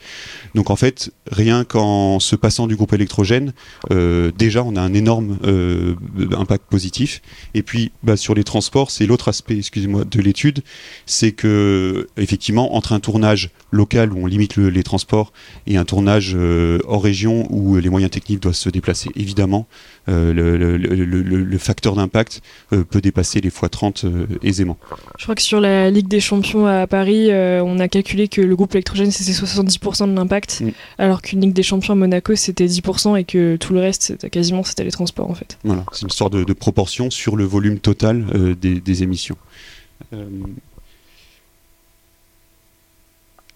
Donc 0.55 0.69
en 0.69 0.75
fait, 0.75 1.11
rien 1.31 1.63
qu'en 1.63 2.19
se 2.19 2.35
passant 2.35 2.67
du 2.67 2.75
groupe 2.75 2.93
électrogène, 2.93 3.53
euh, 3.91 4.31
déjà 4.37 4.63
on 4.63 4.75
a 4.75 4.81
un 4.81 4.93
énorme 4.93 5.37
euh, 5.45 5.95
impact 6.37 6.65
positif. 6.69 7.21
Et 7.53 7.63
puis 7.63 7.91
bah, 8.03 8.17
sur 8.17 8.35
les 8.35 8.43
transports, 8.43 8.91
c'est 8.91 9.05
l'autre 9.05 9.29
aspect, 9.29 9.57
excusez-moi, 9.57 10.03
de 10.05 10.21
l'étude, 10.21 10.61
c'est 11.05 11.31
que 11.31 12.07
effectivement 12.17 12.75
entre 12.75 12.93
un 12.93 12.99
tournage 12.99 13.51
local 13.71 14.13
où 14.13 14.23
on 14.23 14.25
limite 14.25 14.55
le- 14.55 14.69
les 14.69 14.83
transports 14.83 15.31
et 15.67 15.77
un 15.77 15.85
tournage 15.85 16.33
euh, 16.35 16.79
hors 16.87 17.03
région 17.03 17.47
où 17.51 17.77
les 17.77 17.89
moyens 17.89 18.11
techniques 18.11 18.39
doivent 18.41 18.55
se 18.55 18.69
déplacer, 18.69 19.09
évidemment, 19.15 19.67
euh, 20.07 20.33
le, 20.33 21.57
facteur 21.57 21.95
d'impact 21.95 22.41
euh, 22.73 22.83
peut 22.83 23.01
dépasser 23.01 23.41
les 23.41 23.49
fois 23.49 23.69
30 23.69 24.05
euh, 24.05 24.25
aisément. 24.43 24.77
Je 25.17 25.23
crois 25.23 25.35
que 25.35 25.41
sur 25.41 25.59
la 25.61 25.89
Ligue 25.91 26.07
des 26.07 26.19
Champions 26.19 26.65
à 26.65 26.87
Paris, 26.87 27.29
on 27.31 27.79
a 27.79 27.87
calculé 27.87 28.27
que 28.27 28.41
le 28.41 28.55
groupe 28.55 28.73
électrogène 28.75 29.11
c'était 29.11 29.31
70% 29.31 30.09
de 30.09 30.15
l'impact, 30.15 30.61
Mm. 30.61 30.69
alors 30.97 31.21
qu'une 31.21 31.41
Ligue 31.41 31.53
des 31.53 31.63
Champions 31.63 31.93
à 31.93 31.95
Monaco 31.95 32.35
c'était 32.35 32.65
10% 32.65 33.15
et 33.17 33.23
que 33.23 33.55
tout 33.57 33.73
le 33.73 33.79
reste 33.81 34.03
c'était 34.03 34.29
quasiment 34.29 34.63
c'était 34.63 34.83
les 34.83 34.91
transports 34.91 35.29
en 35.29 35.35
fait. 35.35 35.57
Voilà, 35.63 35.83
c'est 35.91 36.01
une 36.03 36.07
histoire 36.09 36.29
de, 36.29 36.43
de 36.43 36.53
proportion 36.53 37.09
sur 37.11 37.35
le 37.35 37.43
volume 37.43 37.79
total 37.79 38.25
des, 38.59 38.79
des 38.79 39.03
émissions. 39.03 39.37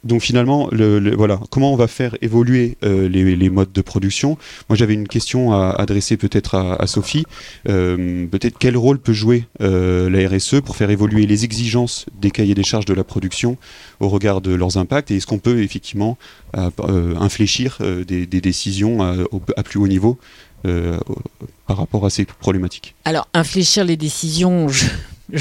Donc 0.04 0.22
finalement, 0.22 0.68
le, 0.72 1.00
le- 1.00 1.16
voilà, 1.16 1.40
comment 1.50 1.72
on 1.72 1.76
va 1.76 1.88
faire 1.88 2.18
évoluer 2.22 2.78
euh, 2.84 3.08
les, 3.08 3.50
modes 3.50 3.72
de 3.72 3.82
production? 3.82 4.38
Moi, 4.70 4.76
j'avais 4.76 4.94
une 4.94 5.08
question 5.08 5.54
à 5.54 5.70
adresser 5.70 6.18
peut-être 6.18 6.56
à, 6.56 6.86
Sophie. 6.88 7.26
Euh, 7.70 8.28
peut-être 8.28 8.58
quel 8.60 8.76
rôle 8.76 9.00
peut 9.00 9.14
jouer 9.14 9.48
euh, 9.62 10.10
la 10.10 10.28
RSE 10.28 10.62
pour 10.62 10.76
faire 10.76 10.90
évoluer 10.90 11.26
les 11.26 11.46
exigences 11.46 12.06
des 12.20 12.32
cahiers 12.32 12.56
des 12.56 12.64
charges 12.64 12.86
de 12.86 12.94
la 12.94 13.04
production 13.04 13.58
au 14.00 14.10
regard 14.10 14.42
de 14.42 14.54
leurs 14.54 14.78
impacts? 14.78 15.12
Et 15.12 15.18
est-ce 15.18 15.28
qu'on 15.28 15.40
peut 15.40 15.62
effectivement 15.62 16.18
infléchir 16.54 17.80
des, 18.06 18.26
décisions 18.26 19.02
à, 19.02 19.64
plus 19.64 19.80
haut 19.80 19.88
niveau 19.88 20.20
par 20.64 21.78
rapport 21.78 22.06
à 22.06 22.10
ces 22.10 22.26
problématiques? 22.26 22.96
Alors, 23.06 23.28
infléchir 23.34 23.86
les 23.86 23.98
décisions, 23.98 24.68
je 24.68 24.86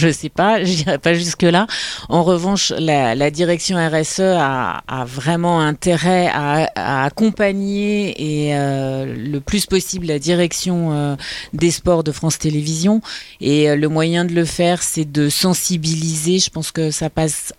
ne 0.06 0.12
sais 0.12 0.28
pas, 0.28 0.64
je 0.64 0.72
n'irai 0.72 0.98
pas 0.98 1.14
jusque-là. 1.14 1.66
En 2.08 2.22
revanche, 2.22 2.72
la, 2.78 3.14
la 3.14 3.30
direction 3.30 3.76
RSE 3.76 4.20
a, 4.20 4.82
a 4.88 5.04
vraiment 5.04 5.60
intérêt 5.60 6.28
à, 6.32 6.70
à 6.74 7.04
accompagner 7.04 8.14
et 8.18 8.56
euh, 8.56 9.14
le 9.16 9.40
plus 9.40 9.66
possible 9.66 10.06
la 10.06 10.18
direction 10.18 10.92
euh, 10.92 11.16
des 11.52 11.70
sports 11.70 12.04
de 12.04 12.12
France 12.12 12.38
Télévisions. 12.38 13.00
Et 13.40 13.70
euh, 13.70 13.76
le 13.76 13.88
moyen 13.88 14.24
de 14.24 14.32
le 14.32 14.44
faire, 14.44 14.82
c'est 14.82 15.10
de 15.10 15.28
sensibiliser. 15.28 16.38
Je 16.38 16.50
pense 16.50 16.72
que 16.72 16.90
ça 16.90 17.10
passe 17.10 17.52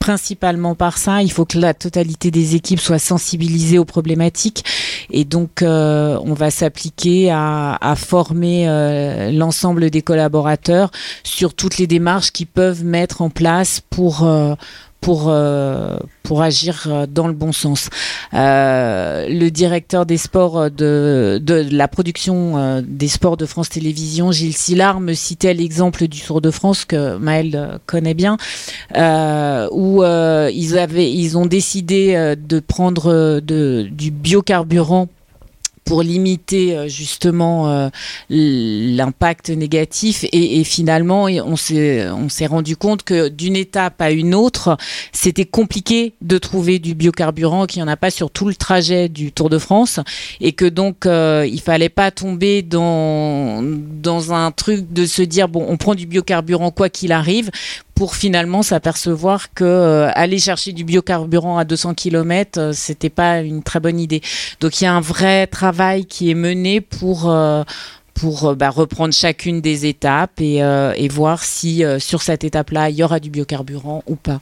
principalement 0.00 0.74
par 0.74 0.98
ça. 0.98 1.22
Il 1.22 1.30
faut 1.30 1.44
que 1.44 1.58
la 1.58 1.74
totalité 1.74 2.30
des 2.32 2.56
équipes 2.56 2.80
soient 2.80 2.98
sensibilisées 2.98 3.78
aux 3.78 3.84
problématiques. 3.84 4.64
Et 5.10 5.24
donc, 5.24 5.62
euh, 5.62 6.18
on 6.24 6.32
va 6.32 6.50
s'appliquer 6.50 7.30
à, 7.30 7.76
à 7.80 7.94
former 7.94 8.68
euh, 8.68 9.30
l'ensemble 9.30 9.90
des 9.90 10.02
collaborateurs 10.02 10.90
sur 11.22 11.54
toutes 11.54 11.76
les 11.76 11.86
démarches 11.86 12.32
qu'ils 12.32 12.46
peuvent 12.46 12.82
mettre 12.82 13.20
en 13.20 13.28
place 13.28 13.82
pour, 13.90 14.24
euh, 14.24 14.54
pour, 15.00 15.26
euh, 15.28 15.96
pour 16.22 16.42
agir 16.42 16.86
euh, 16.86 17.06
dans 17.06 17.26
le 17.26 17.32
bon 17.32 17.52
sens. 17.52 17.88
Euh, 18.34 19.26
le 19.28 19.50
directeur 19.50 20.06
des 20.06 20.16
sports 20.16 20.70
de, 20.70 21.40
de 21.42 21.66
la 21.70 21.88
production 21.88 22.58
euh, 22.58 22.82
des 22.86 23.08
sports 23.08 23.36
de 23.36 23.46
France 23.46 23.68
Télévisions, 23.70 24.32
Gilles 24.32 24.56
Sillard, 24.56 25.00
me 25.00 25.14
citait 25.14 25.54
l'exemple 25.54 26.06
du 26.06 26.20
Tour 26.20 26.40
de 26.40 26.50
France 26.50 26.84
que 26.84 27.16
Maël 27.16 27.52
euh, 27.54 27.78
connaît 27.86 28.14
bien, 28.14 28.36
euh, 28.96 29.68
où 29.72 30.02
euh, 30.02 30.50
ils, 30.52 30.78
avaient, 30.78 31.10
ils 31.10 31.38
ont 31.38 31.46
décidé 31.46 32.14
euh, 32.14 32.36
de 32.36 32.60
prendre 32.60 33.10
euh, 33.10 33.40
de, 33.40 33.88
du 33.90 34.10
biocarburant 34.10 35.08
pour 35.84 36.02
limiter 36.02 36.76
euh, 36.76 36.88
justement 36.88 37.68
euh, 37.70 37.88
l'impact 38.28 39.50
négatif. 39.50 40.24
Et, 40.32 40.62
finalement 40.64 41.26
et 41.26 41.40
on 41.40 41.56
s'est 41.56 42.08
on 42.10 42.28
s'est 42.28 42.46
rendu 42.46 42.76
compte 42.76 43.02
que 43.02 43.28
d'une 43.28 43.56
étape 43.56 44.00
à 44.00 44.10
une 44.10 44.34
autre 44.34 44.76
c'était 45.12 45.44
compliqué 45.44 46.14
de 46.20 46.38
trouver 46.38 46.78
du 46.78 46.94
biocarburant 46.94 47.66
qu'il 47.66 47.82
n'y 47.82 47.88
en 47.88 47.92
a 47.92 47.96
pas 47.96 48.10
sur 48.10 48.30
tout 48.30 48.46
le 48.46 48.54
trajet 48.54 49.08
du 49.08 49.32
Tour 49.32 49.48
de 49.50 49.58
France. 49.58 50.00
Et 50.40 50.52
que 50.52 50.64
donc 50.64 51.06
euh, 51.06 51.46
il 51.50 51.60
fallait 51.60 51.88
pas 51.88 52.10
tomber 52.10 52.62
dans 52.62 53.62
dans 53.62 54.32
un 54.32 54.50
truc 54.52 54.92
de 54.92 55.06
se 55.06 55.22
dire 55.22 55.48
bon 55.48 55.64
on 55.68 55.76
prend 55.76 55.94
du 55.94 56.06
biocarburant 56.06 56.70
quoi 56.70 56.88
qu'il 56.88 57.12
arrive 57.12 57.50
pour 58.00 58.14
finalement 58.14 58.62
s'apercevoir 58.62 59.52
que 59.52 59.62
euh, 59.62 60.10
aller 60.14 60.38
chercher 60.38 60.72
du 60.72 60.84
biocarburant 60.84 61.58
à 61.58 61.66
200 61.66 61.92
km, 61.92 62.58
euh, 62.58 62.72
c'était 62.72 63.10
pas 63.10 63.42
une 63.42 63.62
très 63.62 63.78
bonne 63.78 64.00
idée. 64.00 64.22
Donc 64.58 64.80
il 64.80 64.84
y 64.84 64.86
a 64.86 64.94
un 64.94 65.02
vrai 65.02 65.46
travail 65.46 66.06
qui 66.06 66.30
est 66.30 66.34
mené 66.34 66.80
pour 66.80 67.30
euh, 67.30 67.62
pour 68.14 68.46
euh, 68.46 68.54
bah, 68.54 68.70
reprendre 68.70 69.12
chacune 69.12 69.60
des 69.60 69.84
étapes 69.84 70.40
et, 70.40 71.08
voir 71.10 71.44
si 71.44 71.82
sur 71.98 72.22
cette 72.22 72.42
étape-là 72.42 72.88
il 72.88 72.96
y 72.96 73.02
aura 73.02 73.20
du 73.20 73.28
biocarburant 73.28 74.02
ou 74.06 74.16
pas. 74.16 74.40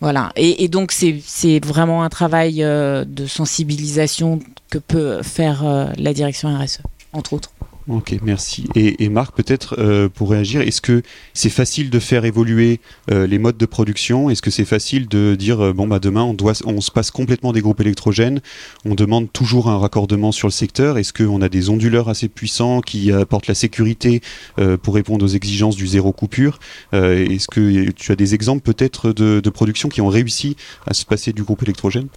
Voilà. 0.00 0.30
Et, 0.36 0.62
et 0.62 0.68
donc 0.68 0.92
c'est 0.92 1.58
vraiment 1.66 2.04
un 2.04 2.10
travail 2.10 2.58
de 2.58 3.26
sensibilisation 3.26 4.38
que 4.70 4.78
peut 4.78 5.20
faire 5.24 5.64
la 5.96 6.14
direction 6.14 6.56
RSE, 6.56 6.82
entre 7.12 7.32
autres. 7.32 7.50
Ok, 7.88 8.14
merci. 8.22 8.66
Et, 8.74 9.08
Marc, 9.08 9.34
peut-être 9.34 9.76
euh, 9.78 10.08
pour 10.08 10.30
réagir, 10.30 10.60
est-ce 10.60 10.80
que 10.80 11.02
c'est 11.32 11.50
facile 11.50 11.90
de 11.90 11.98
faire 11.98 12.24
évoluer 12.24 12.78
euh, 13.10 13.26
les 13.26 13.38
modes 13.38 13.56
de 13.56 13.66
production? 13.66 14.30
Est-ce 14.30 14.42
que 14.42 14.50
c'est 14.50 14.64
facile 14.64 15.08
de 15.08 15.34
dire 15.34 15.60
euh, 15.60 15.72
bon 15.72 15.88
bah 15.88 15.98
demain 15.98 16.22
on 16.22 16.34
doit, 16.34 16.52
on 16.66 16.80
se 16.80 16.90
passe 16.90 17.10
complètement 17.10 17.52
des 17.52 17.60
groupes 17.60 17.80
électrogènes, 17.80 18.42
on 18.84 18.94
demande 18.94 19.32
toujours 19.32 19.68
un 19.68 19.78
raccordement 19.78 20.30
sur 20.30 20.46
le 20.46 20.52
secteur? 20.52 20.98
Est-ce 20.98 21.12
qu'on 21.12 21.40
a 21.40 21.48
des 21.48 21.70
onduleurs 21.70 22.08
assez 22.08 22.28
puissants 22.28 22.80
qui 22.80 23.10
apportent 23.12 23.46
la 23.46 23.54
sécurité 23.54 24.20
pour 24.82 24.94
répondre 24.94 25.24
aux 25.24 25.28
exigences 25.28 25.76
du 25.76 25.86
zéro 25.86 26.12
coupure? 26.12 26.58
Est-ce 26.92 27.48
que 27.48 27.90
tu 27.90 28.12
as 28.12 28.16
des 28.16 28.34
exemples 28.34 28.62
peut-être 28.62 29.12
de, 29.12 29.50
productions 29.50 29.88
qui 29.88 30.00
ont 30.00 30.08
réussi 30.08 30.56
à 30.86 30.94
se 30.94 31.04
passer 31.04 31.32
du 31.32 31.42
groupe 31.42 31.62
électrogène? 31.62 32.08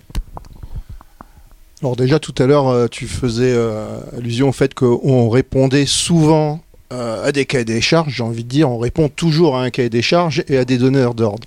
Alors 1.84 1.98
déjà 1.98 2.18
tout 2.18 2.34
à 2.38 2.46
l'heure, 2.46 2.70
euh, 2.70 2.88
tu 2.88 3.08
faisais 3.08 3.52
euh, 3.54 4.00
allusion 4.18 4.48
au 4.48 4.52
fait 4.54 4.74
qu'on 4.74 5.28
répondait 5.28 5.86
souvent 5.86 6.62
euh, 6.94 7.28
à 7.28 7.34
des 7.34 7.46
cahiers 7.46 7.66
des 7.66 7.82
charges. 7.82 8.14
J'ai 8.14 8.24
envie 8.24 8.46
de 8.46 8.48
dire, 8.48 8.70
on 8.70 8.78
répond 8.78 9.10
toujours 9.10 9.58
à 9.58 9.64
un 9.64 9.70
cahier 9.70 9.90
des 9.90 10.02
charges 10.02 10.46
et 10.48 10.58
à 10.58 10.64
des 10.64 10.78
donneurs 10.78 11.14
d'ordre. 11.14 11.46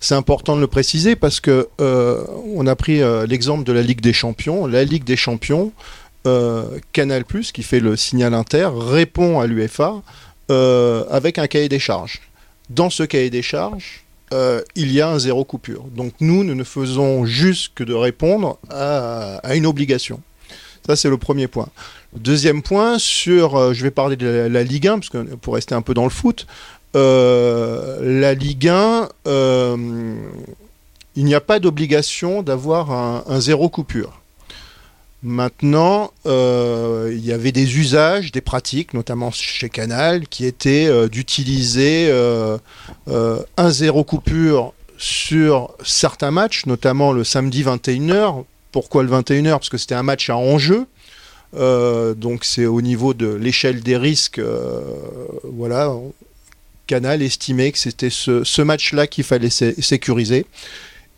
C'est 0.00 0.16
important 0.16 0.56
de 0.56 0.60
le 0.60 0.66
préciser 0.66 1.14
parce 1.14 1.38
que 1.38 1.68
on 1.78 2.66
a 2.66 2.74
pris 2.74 3.00
l'exemple 3.28 3.62
de 3.62 3.72
la 3.72 3.82
Ligue 3.82 4.00
des 4.00 4.12
Champions. 4.12 4.66
La 4.66 4.84
Ligue 4.84 5.04
des 5.04 5.16
Champions, 5.16 5.72
Canal+, 6.92 7.24
qui 7.24 7.62
fait 7.62 7.80
le 7.80 7.96
signal 7.96 8.34
inter, 8.34 8.68
répond 8.76 9.40
à 9.40 9.46
l'UEFA 9.46 10.02
avec 11.10 11.38
un 11.38 11.46
cahier 11.46 11.68
des 11.68 11.78
charges. 11.78 12.20
Dans 12.68 12.90
ce 12.90 13.04
cahier 13.04 13.30
des 13.30 13.42
charges, 13.42 14.05
euh, 14.32 14.62
il 14.74 14.92
y 14.92 15.00
a 15.00 15.08
un 15.08 15.18
zéro 15.18 15.44
coupure. 15.44 15.84
Donc 15.94 16.12
nous, 16.20 16.44
nous 16.44 16.54
ne 16.54 16.64
faisons 16.64 17.24
juste 17.24 17.72
que 17.74 17.84
de 17.84 17.94
répondre 17.94 18.58
à, 18.70 19.40
une 19.54 19.66
obligation. 19.66 20.20
Ça, 20.86 20.96
c'est 20.96 21.08
le 21.08 21.18
premier 21.18 21.48
point. 21.48 21.68
Deuxième 22.14 22.62
point, 22.62 22.98
sur, 22.98 23.56
euh, 23.56 23.72
je 23.72 23.82
vais 23.82 23.90
parler 23.90 24.16
de 24.16 24.26
la, 24.26 24.48
la, 24.48 24.62
Ligue 24.62 24.86
1, 24.86 24.98
parce 24.98 25.10
que 25.10 25.18
pour 25.34 25.54
rester 25.54 25.74
un 25.74 25.82
peu 25.82 25.94
dans 25.94 26.04
le 26.04 26.10
foot, 26.10 26.46
euh, 26.96 28.20
la 28.20 28.34
Ligue 28.34 28.68
1, 28.68 29.08
euh, 29.26 30.16
il 31.14 31.24
n'y 31.24 31.34
a 31.34 31.40
pas 31.40 31.58
d'obligation 31.58 32.42
d'avoir 32.42 32.90
un, 32.90 33.40
zéro 33.40 33.68
coupure. 33.68 34.20
Maintenant, 35.22 36.12
euh, 36.26 37.10
il 37.12 37.24
y 37.24 37.32
avait 37.32 37.52
des 37.52 37.78
usages, 37.78 38.32
des 38.32 38.40
pratiques, 38.40 38.94
notamment 38.94 39.30
chez 39.30 39.70
Canal, 39.70 40.28
qui 40.28 40.44
étaient 40.44 40.86
euh, 40.86 41.08
d'utiliser 41.08 42.08
euh, 42.10 42.58
un 43.56 43.70
zéro 43.70 44.04
coupure 44.04 44.74
sur 44.98 45.74
certains 45.84 46.30
matchs, 46.30 46.66
notamment 46.66 47.12
le 47.12 47.24
samedi 47.24 47.64
21h. 47.64 48.44
Pourquoi 48.72 49.02
le 49.02 49.10
21h 49.10 49.50
Parce 49.50 49.68
que 49.68 49.78
c'était 49.78 49.94
un 49.94 50.02
match 50.02 50.28
à 50.30 50.36
enjeu. 50.36 50.86
donc 51.54 52.44
c'est 52.44 52.66
au 52.66 52.82
niveau 52.82 53.14
de 53.14 53.26
l'échelle 53.26 53.80
des 53.82 53.96
risques. 53.96 54.40
voilà, 55.44 55.92
Canal 56.86 57.22
estimait 57.22 57.72
que 57.72 57.78
c'était 57.78 58.10
ce, 58.10 58.62
match-là 58.62 59.06
qu'il 59.06 59.24
fallait 59.24 59.50
sé 59.50 59.74
sécuriser. 59.80 60.46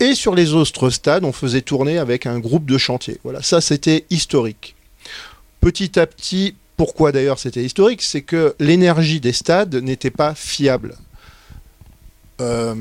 Et 0.01 0.15
sur 0.15 0.35
les 0.35 0.55
autres 0.55 0.91
stades, 0.91 1.25
on 1.25 1.33
faisait 1.33 1.63
tourner 1.63 1.99
avec 1.99 2.27
un 2.27 2.39
groupe 2.39 2.67
de 2.67 2.79
chantier. 2.79 3.19
Voilà, 3.25 3.43
ça 3.43 3.61
c'était 3.61 4.05
historique. 4.11 4.77
Petit 5.61 5.99
à 5.99 6.07
petit, 6.07 6.55
pourquoi 6.77 7.11
d'ailleurs 7.11 7.39
c'était 7.39 7.65
historique 7.65 8.03
C'est 8.03 8.23
que 8.23 8.55
l'énergie 8.61 9.21
des 9.21 9.33
stades 9.33 9.75
n'était 9.75 10.11
pas 10.11 10.35
fiable. 10.35 10.95
Euh, 12.41 12.75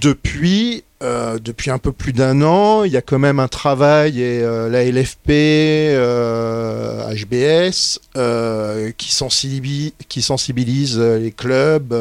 depuis, 0.00 0.82
euh, 1.04 1.38
depuis 1.38 1.70
un 1.70 1.78
peu 1.78 1.92
plus 1.92 2.12
d'un 2.12 2.42
an, 2.42 2.82
il 2.82 2.90
y 2.90 2.96
a 2.96 3.02
quand 3.02 3.20
même 3.20 3.38
un 3.38 3.46
travail 3.46 4.20
et 4.20 4.42
euh, 4.42 4.68
la 4.68 4.84
LFP, 4.84 5.30
HBS, 7.14 8.00
qui, 8.96 9.94
qui 10.08 10.22
sensibilise 10.22 10.98
les 10.98 11.30
clubs 11.30 11.94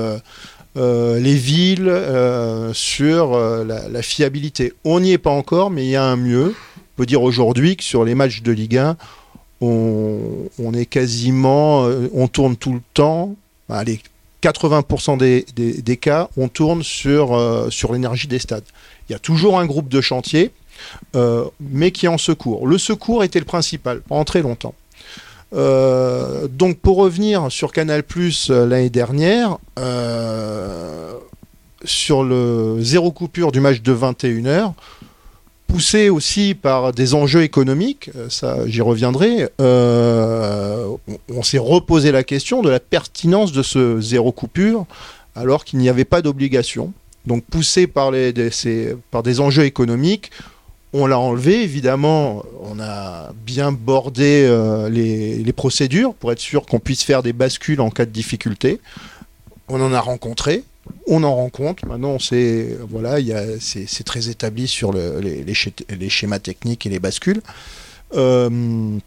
euh, 0.75 1.19
les 1.19 1.36
villes 1.36 1.88
euh, 1.88 2.73
sur 2.73 3.33
euh, 3.33 3.63
la, 3.63 4.01
fiabilité. 4.01 4.73
On 4.83 4.99
n'y 4.99 5.12
est 5.12 5.19
pas 5.19 5.29
encore, 5.29 5.69
mais 5.69 5.86
il 5.86 5.89
y 5.89 5.95
a 5.95 6.03
un 6.03 6.15
mieux. 6.15 6.55
On 6.77 6.95
peut 6.95 7.05
dire 7.05 7.21
aujourd'hui 7.21 7.75
que 7.75 7.83
sur 7.83 8.03
les 8.03 8.15
matchs 8.15 8.41
de 8.41 8.51
Ligue 8.51 8.77
1, 8.77 8.97
on, 9.62 10.73
est 10.73 10.88
quasiment, 10.88 11.88
on 12.13 12.27
tourne 12.27 12.57
tout 12.57 12.73
le 12.73 12.81
temps. 12.93 13.36
Allez, 13.69 14.01
80% 14.41 15.17
des, 15.17 15.97
cas, 15.97 16.27
on 16.36 16.49
tourne 16.49 16.83
sur, 16.83 17.67
sur 17.71 17.93
l'énergie 17.93 18.27
des 18.27 18.39
stades. 18.39 18.65
Il 19.07 19.13
y 19.13 19.15
a 19.15 19.19
toujours 19.19 19.57
un 19.59 19.65
groupe 19.65 19.88
de 19.88 20.01
chantier, 20.01 20.51
mais 21.62 21.91
qui 21.91 22.07
est 22.07 22.09
en 22.09 22.17
secours. 22.17 22.67
Le 22.67 22.77
secours 22.77 23.23
était 23.23 23.39
le 23.39 23.45
principal 23.45 24.01
pendant 24.01 24.25
très 24.25 24.41
longtemps. 24.41 24.75
Euh, 25.53 26.47
donc 26.47 26.79
pour 26.79 26.97
revenir 26.97 27.51
sur 27.51 27.71
Canal 27.71 28.03
Plus 28.03 28.49
euh, 28.49 28.65
l'année 28.65 28.89
dernière, 28.89 29.57
euh, 29.77 31.13
sur 31.83 32.23
le 32.23 32.77
zéro 32.81 33.11
coupure 33.11 33.51
du 33.51 33.59
match 33.59 33.81
de 33.81 33.93
21h, 33.93 34.73
poussé 35.67 36.09
aussi 36.09 36.55
par 36.55 36.91
des 36.91 37.13
enjeux 37.13 37.43
économiques, 37.43 38.09
ça 38.29 38.59
j'y 38.67 38.81
reviendrai, 38.81 39.49
on, 39.59 40.97
s'est 41.43 41.57
reposé 41.57 42.11
la 42.11 42.23
question 42.23 42.61
de 42.61 42.69
la 42.69 42.79
pertinence 42.79 43.51
de 43.51 43.63
ce 43.63 43.99
zéro 43.99 44.31
coupure 44.31 44.85
alors 45.35 45.65
qu'il 45.65 45.79
n'y 45.79 45.89
avait 45.89 46.05
pas 46.05 46.21
d'obligation. 46.21 46.93
Donc 47.25 47.43
poussé 47.43 47.87
par, 47.87 48.11
par 49.09 49.23
des 49.23 49.39
enjeux 49.39 49.63
économiques, 49.63 50.29
on 50.93 51.08
l'a 51.08 51.17
enlevé, 51.17 51.63
évidemment, 51.63 52.43
on 52.62 52.79
a 52.79 53.34
bien 53.45 53.71
bordé 53.71 54.45
euh, 54.47 54.89
les, 54.89 55.53
procédures 55.53 56.13
pour 56.13 56.32
être 56.32 56.39
sûr 56.39 56.65
qu'on 56.65 56.79
puisse 56.79 57.03
faire 57.03 57.23
des 57.23 57.34
bascules 57.34 57.82
en 57.82 57.89
cas 57.89 58.06
de 58.06 58.12
difficulté. 58.12 58.79
On 59.69 59.82
en 59.82 59.91
a 59.91 59.99
rencontré, 59.99 60.63
on 61.08 61.23
en 61.23 61.36
rencontre. 61.36 61.86
Maintenant, 61.88 62.19
c'est 62.19 62.77
voilà, 62.89 63.17
c'est 63.60 64.03
très 64.03 64.29
établi 64.29 64.67
sur 64.67 64.93
le, 64.93 65.19
les, 65.19 65.43
les, 65.43 65.56
les, 65.97 66.10
schémas 66.10 66.39
techniques 66.39 66.86
et 66.86 66.89
les 66.89 66.99
bascules. 66.99 67.41
Euh, 68.15 68.97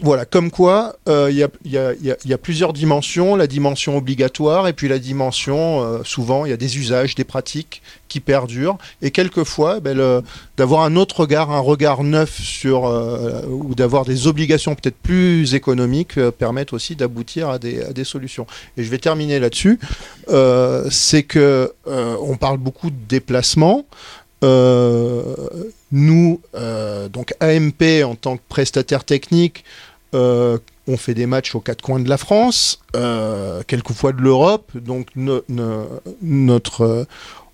voilà, 0.00 0.24
comme 0.24 0.50
quoi, 0.50 0.96
il 1.06 1.34
y, 1.34 2.32
a 2.32 2.38
plusieurs 2.38 2.72
dimensions, 2.72 3.34
la 3.34 3.46
dimension 3.46 3.96
obligatoire 3.96 4.68
et 4.68 4.72
puis 4.72 4.88
la 4.88 4.98
dimension, 4.98 5.82
euh, 5.82 5.98
souvent, 6.04 6.44
il 6.44 6.50
y 6.50 6.52
a 6.52 6.56
des 6.56 6.78
usages, 6.78 7.14
des 7.14 7.24
pratiques 7.24 7.82
qui 8.08 8.20
perdurent, 8.20 8.78
et 9.02 9.10
quelquefois, 9.10 9.80
ben, 9.80 10.22
d'avoir 10.56 10.82
un 10.82 10.96
autre 10.96 11.20
regard, 11.20 11.50
un 11.50 11.60
regard 11.60 12.04
neuf 12.04 12.40
sur, 12.40 12.86
euh, 12.86 13.42
ou 13.48 13.74
d'avoir 13.74 14.04
des 14.04 14.26
obligations 14.26 14.74
peut-être 14.74 14.96
plus 14.96 15.54
économiques, 15.54 16.16
euh, 16.16 16.30
permettent 16.30 16.72
aussi 16.72 16.96
d'aboutir 16.96 17.50
à, 17.50 17.58
des, 17.58 18.04
solutions. 18.04 18.46
Et 18.76 18.84
je 18.84 18.90
vais 18.90 18.98
terminer 18.98 19.38
là-dessus, 19.40 19.78
c'est 20.90 21.24
que 21.24 21.72
on 21.84 22.36
parle 22.36 22.58
beaucoup 22.58 22.90
de 22.90 22.96
déplacement, 23.08 23.84
nous, 25.90 26.40
AMP 27.40 28.04
en 28.04 28.14
tant 28.14 28.36
que 28.36 28.42
prestataire 28.48 29.04
technique, 29.04 29.64
euh, 30.14 30.58
on 30.86 30.96
fait 30.96 31.14
des 31.14 31.26
matchs 31.26 31.54
aux 31.54 31.60
quatre 31.60 31.82
coins 31.82 32.00
de 32.00 32.08
la 32.08 32.16
France, 32.16 32.80
euh, 32.96 33.62
quelquefois 33.66 34.12
de 34.12 34.22
l'Europe. 34.22 34.70
Donc 34.74 35.08
no, 35.16 35.42
no, 35.48 35.86
notre, 36.22 37.06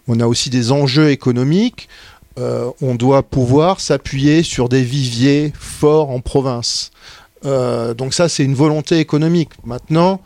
on 0.07 0.21
a 0.21 0.27
aussi 0.27 0.51
des 0.51 0.73
enjeux 0.73 1.11
économiques. 1.11 1.89
on 2.37 2.95
doit 2.95 3.23
pouvoir 3.23 3.81
s'appuyer 3.81 4.43
sur 4.43 4.69
des 4.69 4.83
viviers 4.83 5.53
forts 5.59 6.11
en 6.11 6.21
province. 6.21 6.91
donc 7.43 8.15
ça, 8.15 8.29
c'est 8.29 8.45
une 8.45 8.55
volonté 8.55 8.99
économique. 8.99 9.51
Maintenant, 9.65 10.21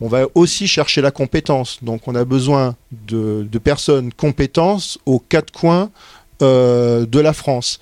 on 0.00 0.08
va 0.08 0.26
aussi 0.34 0.66
chercher 0.66 1.02
la 1.02 1.10
compétence. 1.10 1.78
Donc 1.82 2.08
on 2.08 2.14
a 2.14 2.24
besoin 2.24 2.74
de, 3.06 3.46
de 3.50 3.58
personnes 3.58 4.12
compétences 4.12 4.98
aux 5.06 5.18
quatre 5.18 5.52
coins 5.52 5.90
euh, 6.42 7.06
de 7.06 7.20
la 7.20 7.32
France. 7.32 7.80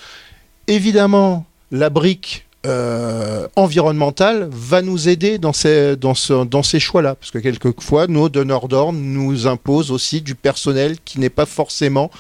Évidemment, 0.69 1.47
la 1.73 1.91
brique 1.91 2.47
euh, 2.67 3.49
environnementale 3.57 4.49
va 4.53 4.83
nous 4.83 5.09
aider 5.09 5.39
dans 5.39 5.55
ces, 5.55 5.97
dans 5.97 6.15
ce, 6.15 6.45
dans 6.45 6.63
ces 6.63 6.79
choix-là, 6.79 7.15
parce 7.15 7.31
que 7.31 7.39
quelquefois, 7.39 8.07
nos 8.07 8.29
donneurs 8.29 8.69
d'ordre 8.69 8.99
nous 8.99 9.47
imposent 9.47 9.91
aussi 9.91 10.21
du 10.21 10.35
personnel 10.35 10.99
qui 11.05 11.21
n'est 11.21 11.31
pas 11.31 11.47
forcément 11.47 12.11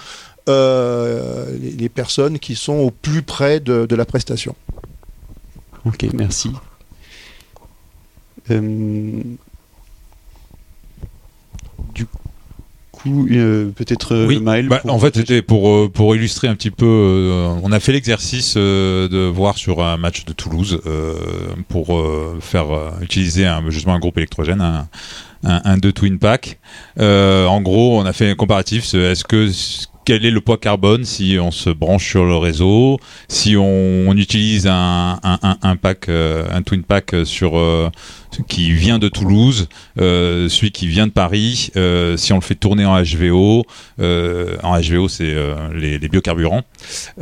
euh, 0.49 1.45
les, 1.61 1.91
personnes 1.91 2.39
qui 2.39 2.55
sont 2.55 2.77
au 2.77 2.91
plus 2.91 3.23
près 3.23 3.61
de, 3.61 3.85
de 3.85 3.97
la 3.97 4.07
prestation. 4.07 4.55
Ok, 5.85 6.07
merci. 6.15 6.51
Euh, 8.51 9.23
coup, 12.99 13.29
euh, 13.31 13.71
peut-être 13.75 14.15
euh, 14.15 14.27
oui. 14.27 14.41
Maël 14.41 14.69
bah, 14.69 14.81
En 14.89 14.99
fait, 14.99 15.17
c'était 15.17 15.43
pour, 15.43 15.69
euh, 15.69 15.91
pour 15.93 16.15
illustrer 16.17 16.49
un 16.49 16.55
petit 16.55 16.71
peu. 16.71 16.87
Euh, 16.87 17.49
on 17.63 17.73
a 17.73 17.81
fait 17.81 17.93
l'exercice 17.93 18.55
euh, 18.57 19.09
de 19.09 19.19
voir 19.19 19.57
sur 19.57 19.83
un 19.83 19.97
match 19.97 20.25
de 20.25 20.33
Toulouse 20.33 20.81
pour 21.69 22.03
faire 22.41 22.67
utiliser 23.01 23.47
un, 23.47 23.63
justement 23.71 23.95
un 23.95 23.99
groupe 23.99 24.17
électrogène, 24.19 24.61
un, 24.61 24.89
un, 25.45 25.61
un 25.65 25.79
de 25.79 25.91
Twin 25.91 26.19
Pack. 26.19 26.59
en 26.99 27.61
gros, 27.61 28.01
on 28.01 28.05
a 28.05 28.13
fait 28.13 28.31
un 28.31 28.35
comparatif. 28.35 28.95
Est-ce 28.95 29.25
que 29.25 29.49
quel 30.09 30.25
est 30.25 30.31
le 30.31 30.41
poids 30.41 30.57
carbone 30.57 31.05
si 31.05 31.37
on 31.39 31.51
se 31.51 31.69
branche 31.69 32.09
sur 32.09 32.25
le 32.25 32.35
réseau, 32.35 32.99
si 33.29 33.59
on, 33.59 34.11
utilise 34.17 34.67
un, 34.67 35.19
pack, 35.83 36.09
euh, 36.09 36.47
un 36.51 36.63
twin 36.63 36.83
pack 36.83 37.15
sur 37.27 37.59
euh, 37.59 37.91
qui 38.47 38.73
vient 38.73 38.99
de 38.99 39.09
Toulouse, 39.09 39.69
euh, 40.01 40.49
celui 40.49 40.71
qui 40.71 40.87
vient 40.87 41.07
de 41.07 41.13
Paris, 41.13 41.71
euh, 41.77 42.17
si 42.17 42.33
on 42.33 42.37
le 42.37 42.43
fait 42.43 42.55
tourner 42.55 42.85
en 42.85 43.03
HVO, 43.03 43.67
euh, 44.01 44.57
en 44.63 44.81
HVO 44.81 45.09
c'est 45.09 45.35
les, 45.75 45.99
biocarburants, 46.09 46.63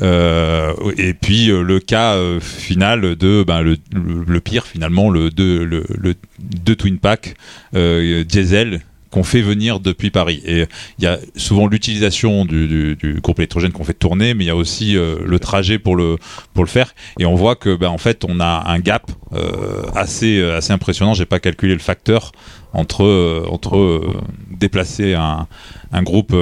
et 0.01 1.15
puis 1.15 1.47
le 1.47 1.81
cas 1.81 2.17
final 2.41 3.17
de 3.17 3.45
ben, 3.45 3.63
le, 3.63 4.41
pire 4.41 4.65
finalement 4.65 5.11
le 5.11 5.31
de 5.31 5.59
le, 5.63 6.77
twin 6.77 6.99
pack 6.99 7.35
diesel 7.73 8.83
qu'on 9.11 9.23
fait 9.23 9.41
venir 9.41 9.81
depuis 9.81 10.11
Paris. 10.11 10.43
Et 10.45 10.67
il 10.99 11.05
y 11.05 11.07
a 11.07 11.19
souvent 11.37 11.67
l'utilisation 11.67 12.45
du, 12.45 12.97
groupe 13.23 13.39
électrogène 13.39 13.73
qu'on 13.73 13.85
fait 13.85 13.95
tourner, 13.95 14.35
mais 14.35 14.45
il 14.45 14.47
y 14.47 14.51
a 14.51 14.57
aussi 14.57 14.97
euh, 14.97 15.19
le 15.25 15.39
trajet 15.39 15.79
pour 15.79 15.97
le, 15.97 16.19
faire. 16.67 16.95
Et 17.19 17.27
on 17.27 17.35
voit 17.35 17.55
que, 17.55 17.77
ben, 17.77 17.89
en 17.89 17.99
fait, 17.99 18.25
on 18.29 18.41
a 18.41 18.65
un 18.67 18.79
gap 18.79 19.11
euh, 19.33 19.83
assez, 19.95 20.43
assez 20.43 20.73
impressionnant. 20.73 21.15
J'ai 21.15 21.27
pas 21.27 21.39
calculé 21.39 21.75
le 21.75 21.81
facteur 21.81 22.33
entre, 22.73 23.05
euh, 23.05 24.13
déplacer 24.51 25.15
un 25.15 25.47
groupe 26.03 26.35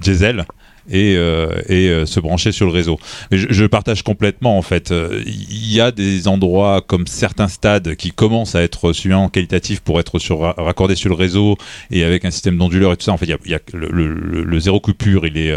diesel 0.00 0.44
et, 0.90 1.12
et 1.14 2.06
se 2.06 2.20
brancher 2.20 2.52
sur 2.52 2.66
le 2.66 2.72
réseau. 2.72 2.98
Je, 3.30 3.66
partage 3.66 4.02
complètement 4.02 4.56
en 4.56 4.62
fait. 4.62 4.92
Il 5.26 5.72
y 5.72 5.80
a 5.80 5.90
des 5.90 6.28
endroits 6.28 6.82
comme 6.86 7.06
certains 7.06 7.48
stades 7.48 7.94
qui 7.96 8.12
commencent 8.12 8.54
à 8.54 8.62
être 8.62 8.92
suffisamment 8.92 9.28
qualitatifs 9.28 9.80
pour 9.80 10.00
être 10.00 10.18
sur, 10.18 10.40
raccordés 10.40 10.96
sur 10.96 11.10
le 11.10 11.14
réseau 11.14 11.56
et 11.90 12.04
avec 12.04 12.24
un 12.24 12.30
système 12.30 12.56
d'onduleur 12.56 12.92
et 12.92 12.96
tout 12.96 13.04
ça. 13.04 13.12
En 13.12 13.18
fait, 13.18 13.26
il 13.26 13.50
y 13.50 13.54
a, 13.54 13.60
le, 13.74 13.88
le, 13.88 14.60
zéro 14.60 14.80
coupure, 14.80 15.26
il 15.26 15.36
est, 15.36 15.54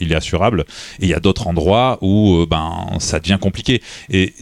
il 0.00 0.12
est 0.12 0.16
assurable. 0.16 0.64
Et 1.00 1.06
il 1.06 1.08
y 1.08 1.14
a 1.14 1.20
d'autres 1.20 1.48
endroits 1.48 1.98
où 2.00 2.46
ben 2.48 2.86
ça 3.00 3.18
devient 3.18 3.38
compliqué. 3.40 3.82
Et 4.10 4.32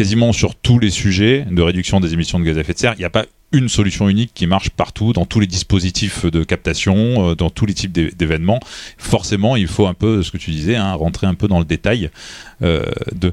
quasiment 0.00 0.32
sur 0.32 0.54
tous 0.54 0.78
les 0.78 0.88
sujets 0.88 1.46
de 1.50 1.62
réduction 1.62 2.00
des 2.00 2.14
émissions 2.14 2.38
de 2.38 2.44
gaz 2.44 2.56
à 2.56 2.60
effet 2.60 2.72
de 2.72 2.78
serre, 2.78 2.94
il 2.96 3.00
n'y 3.00 3.04
a 3.04 3.10
pas 3.10 3.26
une 3.52 3.68
solution 3.68 4.08
unique 4.08 4.30
qui 4.34 4.46
marche 4.46 4.70
partout, 4.70 5.12
dans 5.12 5.26
tous 5.26 5.40
les 5.40 5.46
dispositifs 5.46 6.24
de 6.26 6.44
captation, 6.44 7.30
euh, 7.30 7.34
dans 7.34 7.50
tous 7.50 7.66
les 7.66 7.74
types 7.74 7.92
d'événements. 7.92 8.60
Forcément, 8.96 9.56
il 9.56 9.66
faut 9.66 9.86
un 9.86 9.94
peu, 9.94 10.22
ce 10.22 10.30
que 10.30 10.36
tu 10.36 10.50
disais, 10.50 10.76
hein, 10.76 10.92
rentrer 10.94 11.26
un 11.26 11.34
peu 11.34 11.48
dans 11.48 11.58
le 11.58 11.64
détail. 11.64 12.10
Euh, 12.62 12.84
de... 13.12 13.32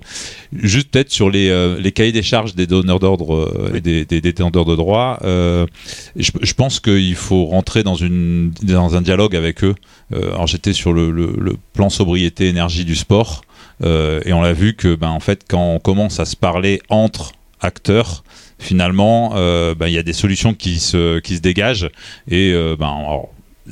Juste 0.53 0.89
peut-être 0.89 1.11
sur 1.11 1.29
les, 1.29 1.49
euh, 1.49 1.79
les, 1.79 1.91
cahiers 1.91 2.11
des 2.11 2.23
charges 2.23 2.55
des 2.55 2.65
donneurs 2.65 2.99
d'ordre 2.99 3.71
et 3.75 3.81
des, 3.81 4.05
des, 4.05 4.21
détenteurs 4.21 4.65
de 4.65 4.75
droits, 4.75 5.19
je, 5.23 6.53
pense 6.53 6.79
qu'il 6.79 7.15
faut 7.15 7.45
rentrer 7.45 7.83
dans, 7.83 7.95
une, 7.95 8.51
dans 8.63 8.95
un 8.95 9.01
dialogue 9.01 9.35
avec 9.35 9.63
eux. 9.63 9.75
alors 10.11 10.47
j'étais 10.47 10.73
sur 10.73 10.93
le, 10.93 11.11
le, 11.11 11.55
plan 11.73 11.89
sobriété 11.89 12.47
énergie 12.47 12.85
du 12.85 12.95
sport. 12.95 13.43
Et 13.83 14.33
on 14.33 14.41
l'a 14.41 14.53
vu 14.53 14.75
que, 14.75 14.95
ben, 14.95 15.09
en 15.09 15.19
fait, 15.19 15.45
quand 15.47 15.73
on 15.75 15.79
commence 15.79 16.19
à 16.19 16.25
se 16.25 16.35
parler 16.35 16.81
entre 16.89 17.33
acteurs, 17.61 18.23
finalement, 18.59 19.33
euh, 19.35 19.75
ben, 19.75 19.87
il 19.87 19.93
y 19.93 19.97
a 19.97 20.03
des 20.03 20.13
solutions 20.13 20.53
qui 20.53 20.79
se, 20.79 21.19
qui 21.19 21.35
se 21.35 21.41
dégagent. 21.41 21.89
Et 22.27 22.51
euh, 22.53 22.75
ben, 22.77 22.95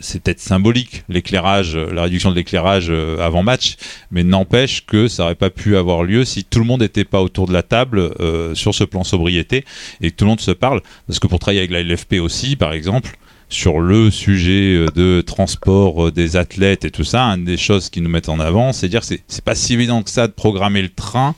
c'est 0.02 0.22
peut-être 0.22 0.42
symbolique 0.42 1.04
l'éclairage, 1.08 1.76
la 1.78 2.04
réduction 2.04 2.30
de 2.30 2.36
l'éclairage 2.36 2.90
avant 2.90 3.44
match, 3.44 3.78
mais 4.12 4.26
n'empêche 4.26 4.86
que 4.86 5.08
ça 5.08 5.24
n'aurait 5.24 5.36
pas 5.36 5.50
pu 5.50 5.78
avoir 5.78 6.04
lieu 6.04 6.26
si 6.26 6.44
tout 6.44 6.60
le 6.60 6.66
monde 6.66 6.82
n'était 6.82 7.06
pas 7.06 7.22
autour 7.22 7.48
de 7.48 7.54
la 7.54 7.64
table 7.64 8.12
sur 8.56 8.76
ce 8.76 8.84
plan 8.84 9.06
sobriété 9.06 9.64
et 10.02 10.12
que 10.12 10.16
tout 10.18 10.26
le 10.26 10.30
monde 10.32 10.42
se 10.42 10.52
parle. 10.52 10.82
Parce 11.08 11.20
que 11.20 11.28
pour 11.28 11.40
travailler 11.40 11.60
avec 11.60 11.72
la 11.72 11.82
LFP 11.82 12.16
aussi, 12.20 12.58
par 12.58 12.74
exemple, 12.74 13.18
sur 13.50 13.80
le 13.80 14.12
sujet 14.12 14.76
euh, 14.76 14.88
de 14.96 15.22
transport 15.22 16.08
euh, 16.08 16.12
des 16.12 16.36
athlètes 16.36 16.86
et 16.86 16.92
tout 16.92 17.04
ça, 17.04 17.24
une 17.24 17.46
des 17.46 17.58
choses 17.58 17.90
qui 17.90 18.02
nous 18.02 18.10
mettent 18.10 18.30
en 18.30 18.40
avant, 18.40 18.74
c'est 18.74 18.90
dire 18.90 19.02
que 19.02 19.16
c'est 19.28 19.44
pas 19.44 19.56
si 19.56 19.74
évident 19.74 20.04
que 20.04 20.10
ça 20.10 20.28
de 20.28 20.34
programmer 20.34 20.82
le 20.82 20.90
train 20.90 21.36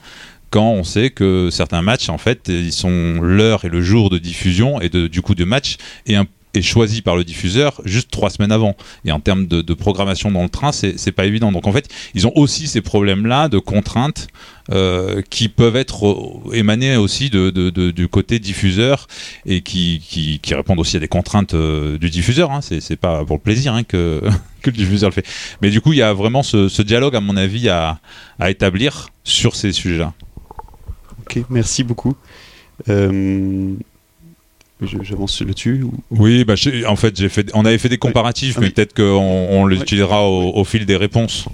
quand 0.49 0.71
on 0.71 0.83
sait 0.83 1.10
que 1.10 1.49
certains 1.51 1.81
matchs, 1.81 2.10
en 2.10 2.17
fait, 2.17 2.47
ils 2.47 2.73
sont 2.73 3.19
l'heure 3.21 3.65
et 3.65 3.69
le 3.69 3.81
jour 3.81 4.10
de 4.10 4.17
diffusion 4.17 4.79
et 4.81 4.89
du 4.89 5.21
coup 5.21 5.36
de 5.36 5.43
match 5.43 5.77
est 6.05 6.62
choisi 6.62 7.01
par 7.01 7.15
le 7.15 7.23
diffuseur 7.23 7.81
juste 7.86 8.12
trois 8.12 8.29
semaines 8.29 8.51
avant. 8.51 8.75
Et 9.05 9.12
en 9.12 9.19
termes 9.19 9.47
de, 9.47 9.73
programmation 9.73 10.31
dans 10.31 10.43
le 10.43 10.49
train, 10.49 10.71
c'est 10.71 11.12
pas 11.12 11.25
évident. 11.25 11.51
Donc 11.51 11.67
en 11.67 11.71
fait, 11.71 11.88
ils 12.15 12.25
ont 12.27 12.31
aussi 12.36 12.67
ces 12.67 12.81
problèmes-là 12.81 13.47
de 13.47 13.60
contraintes 13.60 14.27
euh, 14.71 15.21
qui 15.29 15.49
peuvent 15.49 15.75
être 15.75 16.17
émanés 16.53 16.97
aussi 16.97 17.29
de, 17.29 17.49
du 17.69 18.07
côté 18.07 18.39
diffuseur 18.39 19.07
et 19.45 19.62
qui, 19.62 20.41
répondent 20.49 20.79
aussi 20.79 20.97
à 20.97 20.99
des 20.99 21.07
contraintes 21.07 21.53
euh, 21.53 21.97
du 21.97 22.10
diffuseur. 22.10 22.51
Hein. 22.51 22.62
C'est 22.62 22.95
pas 22.95 23.23
pour 23.23 23.38
le 23.38 23.41
plaisir 23.41 23.73
hein, 23.73 23.83
que, 23.88 24.21
le 24.65 24.71
diffuseur 24.71 25.10
le 25.10 25.13
fait. 25.13 25.25
Mais 25.62 25.69
du 25.69 25.79
coup, 25.79 25.93
il 25.93 25.99
y 25.99 26.01
a 26.01 26.13
vraiment 26.13 26.43
ce, 26.43 26.81
dialogue, 26.81 27.15
à 27.15 27.21
mon 27.21 27.38
avis, 27.38 27.69
à 27.69 27.99
établir 28.47 29.10
sur 29.23 29.55
ces 29.55 29.71
sujets-là. 29.71 30.13
Ok, 31.27 31.43
merci 31.49 31.83
beaucoup. 31.83 32.15
Euh, 32.89 33.73
J'avance 34.79 35.41
là-dessus 35.41 35.83
Oui, 36.11 36.45
bah, 36.45 36.53
en 36.87 36.95
fait, 36.95 37.13
on 37.53 37.65
avait 37.65 37.79
fait 37.79 37.89
des 37.89 37.97
comparatifs, 37.97 38.55
ah 38.57 38.61
mais 38.61 38.69
peut-être 38.69 38.93
qu'on 38.93 39.03
on 39.03 39.65
l'utilisera 39.65 40.29
au, 40.29 40.63
fil 40.63 40.85
des 40.85 40.95
réponses. 40.95 41.47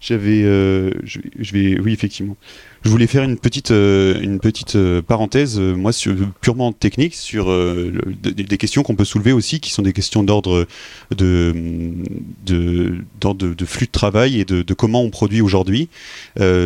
J'avais, 0.00 0.44
euh, 0.44 0.92
je, 1.02 1.18
vais, 1.52 1.80
oui, 1.80 1.92
effectivement. 1.92 2.36
Je 2.84 2.88
voulais 2.90 3.08
faire 3.08 3.24
une 3.24 3.36
petite, 3.36 3.72
euh, 3.72 4.20
une 4.20 4.38
petite 4.38 4.76
euh, 4.76 5.02
parenthèse, 5.02 5.58
moi, 5.58 5.90
sur, 5.90 6.14
purement 6.40 6.72
technique, 6.72 7.16
sur 7.16 7.52
des, 8.22 8.58
questions 8.58 8.84
qu'on 8.84 8.94
peut 8.94 9.04
soulever 9.04 9.32
aussi, 9.32 9.58
qui 9.58 9.72
sont 9.72 9.82
des 9.82 9.92
questions 9.92 10.22
d'ordre 10.22 10.68
de, 11.10 11.52
de, 12.46 12.94
de, 13.20 13.64
flux 13.64 13.86
de 13.86 13.90
travail 13.90 14.38
et 14.38 14.44
de, 14.44 14.62
comment 14.72 15.02
on 15.02 15.10
produit 15.10 15.40
aujourd'hui 15.40 15.88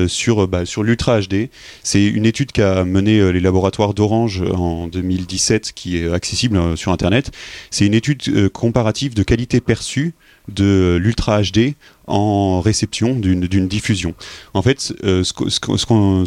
sur, 0.08 0.46
bah, 0.46 0.66
sur 0.66 0.82
l'Ultra 0.82 1.20
HD. 1.20 1.48
C'est 1.82 2.04
une 2.04 2.26
étude 2.26 2.52
qu'a 2.52 2.84
menée 2.84 3.32
les 3.32 3.40
laboratoires 3.40 3.94
d'Orange 3.94 4.42
en 4.42 4.88
2017, 4.88 5.72
qui 5.74 5.96
est 5.96 6.12
accessible 6.12 6.76
sur 6.76 6.92
Internet. 6.92 7.30
C'est 7.70 7.86
une 7.86 7.94
étude 7.94 8.50
comparative 8.50 9.14
de 9.14 9.22
qualité 9.22 9.62
perçue 9.62 10.12
de 10.48 10.98
l'Ultra 11.00 11.40
HD 11.42 11.74
en 12.06 12.60
réception 12.60 13.14
d'une 13.14 13.68
diffusion. 13.68 14.14
En 14.54 14.62
fait, 14.62 14.92
euh, 15.04 15.22
ce, 15.24 15.32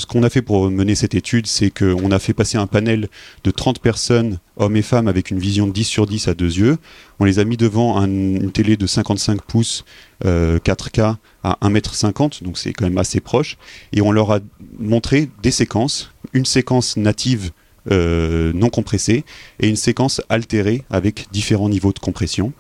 qu'on 0.08 0.24
a 0.24 0.30
fait 0.30 0.42
pour 0.42 0.72
mener 0.72 0.96
cette 0.96 1.16
étude, 1.16 1.48
c'est 1.48 1.70
qu'on 1.70 2.12
a 2.12 2.20
fait 2.20 2.34
passer 2.34 2.58
un 2.58 2.68
panel 2.68 3.10
de 3.44 3.52
30 3.52 3.80
personnes, 3.80 4.40
hommes 4.58 4.78
et 4.78 4.82
femmes, 4.82 5.08
avec 5.08 5.32
une 5.32 5.40
vision 5.40 5.68
de 5.68 5.74
10 5.74 5.84
sur 5.84 6.06
10 6.06 6.28
à 6.30 6.34
deux 6.34 6.58
yeux. 6.58 6.78
On 7.20 7.26
les 7.26 7.40
a 7.40 7.44
mis 7.44 7.58
devant 7.58 7.98
une 8.04 8.52
télé 8.52 8.78
de 8.78 8.88
55 8.88 9.42
pouces 9.42 9.84
4K 10.24 11.00
euh, 11.02 11.14
à 11.44 11.58
1m50, 11.62 12.44
donc 12.44 12.58
c'est 12.58 12.74
quand 12.74 12.86
même 12.86 12.98
assez 12.98 13.20
proche, 13.20 13.58
et 13.92 14.02
on 14.02 14.12
leur 14.12 14.32
a 14.32 14.40
montré 14.80 15.30
des 15.44 15.52
séquences, 15.52 16.12
une 16.34 16.46
séquence 16.46 16.96
native 16.96 17.52
euh, 17.92 18.52
non 18.54 18.70
compressée 18.70 19.24
et 19.60 19.68
une 19.68 19.76
séquence 19.76 20.22
altérée 20.30 20.84
avec 20.90 21.28
différents 21.32 21.70
niveaux 21.70 21.94
de 21.94 22.00
compression. 22.00 22.54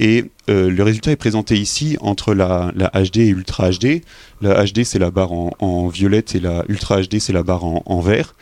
Et 0.00 0.24
euh, 0.48 0.70
le 0.70 0.82
résultat 0.82 1.10
est 1.10 1.16
présenté 1.16 1.56
ici 1.56 1.98
entre 2.00 2.32
la, 2.32 2.72
HD 2.94 3.18
et 3.18 3.28
Ultra 3.28 3.70
HD. 3.70 4.00
La 4.40 4.64
HD, 4.64 4.82
c'est 4.84 4.98
la 4.98 5.10
barre 5.10 5.32
en, 5.32 5.88
violette 5.88 6.34
et 6.34 6.40
la 6.40 6.64
Ultra 6.68 7.02
HD, 7.02 7.18
c'est 7.18 7.34
la 7.34 7.42
barre 7.42 7.64
en, 7.64 8.00
vert. 8.00 8.34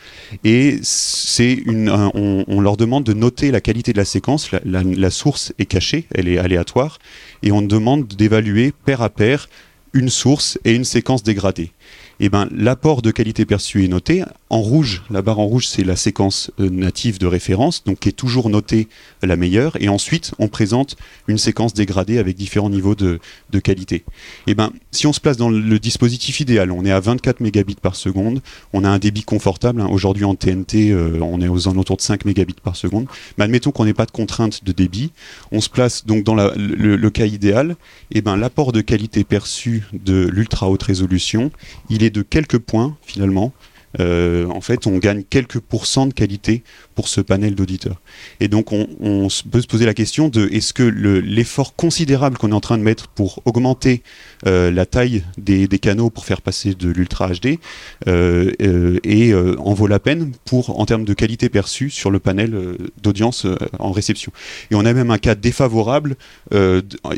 Et 0.44 0.78
c'est 0.83 1.52
une, 1.52 1.90
on, 1.90 2.61
leur 2.61 2.76
demande 2.76 3.02
de 3.02 3.12
noter 3.12 3.50
la 3.50 3.61
qualité 3.61 3.92
de 3.92 3.98
la 3.98 4.04
séquence. 4.04 4.50
La, 4.64 5.11
source 5.11 5.52
est 5.59 5.66
cachée, 5.66 6.07
elle 6.14 6.28
est 6.28 6.38
aléatoire. 6.38 7.00
Et 7.42 7.50
on 7.50 7.61
demande 7.61 8.07
d'évaluer 8.07 8.72
paire 8.85 9.02
à 9.02 9.11
paire 9.11 9.48
une 9.92 10.11
source 10.11 10.59
et 10.64 10.74
une 10.74 10.85
séquence 10.85 11.24
dégradée. 11.24 11.72
Et 12.20 12.28
ben, 12.31 12.48
l'apport 12.50 13.00
de 13.00 13.11
qualité 13.12 13.46
perçue 13.46 13.85
est 13.85 13.88
noté. 13.88 14.24
En 14.50 14.61
rouge, 14.61 15.02
la 15.11 15.22
barre 15.22 15.38
en 15.38 15.46
rouge, 15.46 15.66
c'est 15.68 15.85
la 15.85 15.94
séquence 15.94 16.50
euh, 16.59 16.68
native 16.68 17.18
de 17.18 17.26
référence, 17.26 17.85
donc 17.85 18.00
qui 18.00 18.09
est 18.09 18.12
toujours 18.12 18.50
notée 18.50 18.88
la 19.22 19.37
meilleure. 19.37 19.76
Et 19.81 19.88
ensuite, 19.88 20.33
on 20.38 20.48
présente 20.48 20.96
une 21.28 21.38
séquence 21.38 21.74
dégradée 21.74 22.18
avec 22.18 22.37
différents 22.37 22.70
niveaux 22.70 22.94
de, 22.94 23.20
qualité. 23.62 24.04
Et 24.46 24.54
ben, 24.54 24.72
si 24.90 25.07
on 25.07 25.12
se 25.12 25.20
place 25.20 25.37
dans 25.37 25.50
le 25.50 25.78
dispositif 25.78 26.40
idéal, 26.40 26.72
on 26.72 26.85
est 26.85 26.90
à 26.90 27.00
24 27.00 27.40
mégabits 27.40 27.76
par 27.81 27.94
seconde, 27.94 28.40
on 28.72 28.85
a 28.85 28.88
un 28.88 28.98
débit 28.98 29.22
confortable. 29.22 29.81
Hein. 29.81 29.88
Aujourd'hui 29.90 30.24
en 30.24 30.35
TNT, 30.35 30.90
euh, 30.90 31.18
on 31.20 31.40
est 31.40 31.48
aux 31.48 31.68
alentours 31.68 31.96
de 31.96 32.02
5 32.02 32.24
mégabits 32.24 32.57
par 32.62 32.76
seconde. 32.76 33.07
Mais 33.37 33.44
admettons 33.44 33.70
qu'on 33.70 33.85
n'ait 33.85 33.94
pas 33.94 34.07
de 34.07 34.11
contrainte 34.11 34.64
de 34.64 34.72
débit. 34.72 35.12
On 35.52 35.61
se 35.61 35.68
place 35.68 36.07
donc 36.07 36.24
dans 36.24 36.35
le, 36.35 37.11
cas 37.11 37.26
idéal. 37.26 37.76
Et 38.11 38.22
ben, 38.22 38.37
l'apport 38.37 38.72
de 38.72 38.81
qualité 38.81 39.24
perçue 39.24 39.85
de 39.92 40.26
l'ultra 40.26 40.68
haute 40.68 40.83
résolution, 40.83 41.50
il 41.90 42.02
est 42.02 42.08
de 42.11 42.23
quelques 42.23 42.59
points 42.59 42.97
finalement. 43.03 43.53
Euh, 44.01 44.47
en 44.49 44.61
fait, 44.61 44.87
on 44.87 44.99
gagne 44.99 45.25
quelques 45.25 45.61
pourcents 45.61 46.07
de 46.07 46.12
qualité 46.12 46.62
pour 46.98 47.06
ce 47.06 47.20
panel 47.20 47.54
d'auditeurs. 47.54 48.00
Et 48.40 48.48
donc, 48.48 48.72
on, 48.72 49.28
peut 49.52 49.61
se 49.61 49.68
poser 49.68 49.87
la 49.87 49.94
question 49.94 50.28
de 50.28 50.48
est-ce 50.52 50.72
que 50.72 50.82
l'effort 50.82 51.76
considérable 51.76 52.37
qu'on 52.37 52.50
est 52.50 52.54
en 52.54 52.61
train 52.61 52.76
de 52.76 52.82
mettre 52.82 53.06
pour 53.06 53.40
augmenter 53.44 54.02
euh, 54.48 54.72
la 54.72 54.84
taille 54.84 55.22
des, 55.37 55.68
canaux 55.78 56.11
pour 56.11 56.24
faire 56.24 56.42
passer 56.42 56.74
de 56.74 56.88
l'Ultra 56.88 57.28
HD 57.28 57.61
euh, 58.08 58.98
et, 59.04 59.32
en 59.32 59.74
vaut 59.74 59.87
la 59.87 60.00
peine 60.00 60.32
pour, 60.44 60.80
en 60.80 60.87
termes 60.87 61.04
de 61.04 61.14
qualité 61.14 61.48
perçue 61.48 61.88
sur 61.88 62.11
le 62.11 62.18
panel 62.18 62.76
d'audience 63.00 63.46
en 63.78 63.92
réception? 63.92 64.32
Et 64.72 64.74
on 64.74 64.84
a 64.84 64.92
même 64.92 65.12
un 65.12 65.18
cas 65.18 65.37
défavorable, 65.37 66.16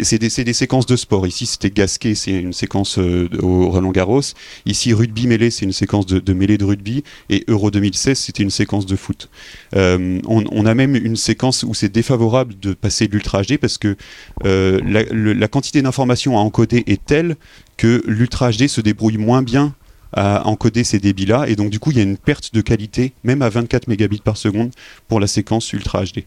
c'est 0.03 0.19
des, 0.19 0.53
séquences 0.53 0.85
de 0.85 0.97
sport. 0.97 1.27
Ici, 1.27 1.47
c'était 1.47 1.71
Gasquet, 1.71 2.15
c'est 2.15 2.33
une 2.33 2.53
séquence 2.53 2.99
au 2.99 3.71
Roland 3.71 3.93
Garros. 3.93 4.21
Ici, 4.67 4.93
rugby 4.93 5.27
mêlé, 5.27 5.51
c'est 5.51 5.65
une 5.65 5.73
séquence 5.73 6.05
de 6.05 6.33
mêlée 6.35 6.59
de 6.59 6.67
rugby 6.67 7.03
et 7.31 7.45
Euro 7.49 7.71
2016 7.71 8.19
c'était 8.19 8.43
une 8.43 8.51
séquence 8.51 8.85
de 8.85 8.97
foot. 8.97 9.31
Euh, 9.77 10.21
on, 10.27 10.67
a 10.67 10.75
même 10.75 10.97
une 10.97 11.17
séquence 11.17 11.63
où 11.63 11.75
c'est 11.75 11.89
défavorable 11.89 12.59
de 12.59 12.73
passer 12.73 13.07
l'Ultra 13.07 13.43
HD 13.43 13.57
parce 13.57 13.79
que 13.79 13.97
euh, 14.45 14.81
la, 14.85 15.49
quantité 15.49 15.83
d'informations 15.83 16.39
à 16.39 16.41
encoder 16.41 16.85
est 16.87 17.05
telle 17.05 17.37
que 17.77 18.03
l'Ultra 18.07 18.51
HD 18.51 18.67
se 18.67 18.81
débrouille 18.81 19.19
moins 19.19 19.43
bien 19.43 19.75
à 20.13 20.47
encoder 20.49 20.83
ces 20.83 20.99
débits-là 20.99 21.45
et 21.47 21.55
donc 21.55 21.71
du 21.71 21.79
coup 21.79 21.93
il 21.93 21.97
y 21.97 22.01
a 22.01 22.03
une 22.03 22.17
perte 22.17 22.53
de 22.53 22.61
qualité 22.61 23.13
même 23.23 23.43
à 23.43 23.49
24 23.49 23.87
mégabits 23.87 24.21
par 24.23 24.37
seconde 24.37 24.73
pour 25.07 25.21
la 25.21 25.29
séquence 25.29 25.73
Ultra 25.73 26.05
HD. 26.05 26.25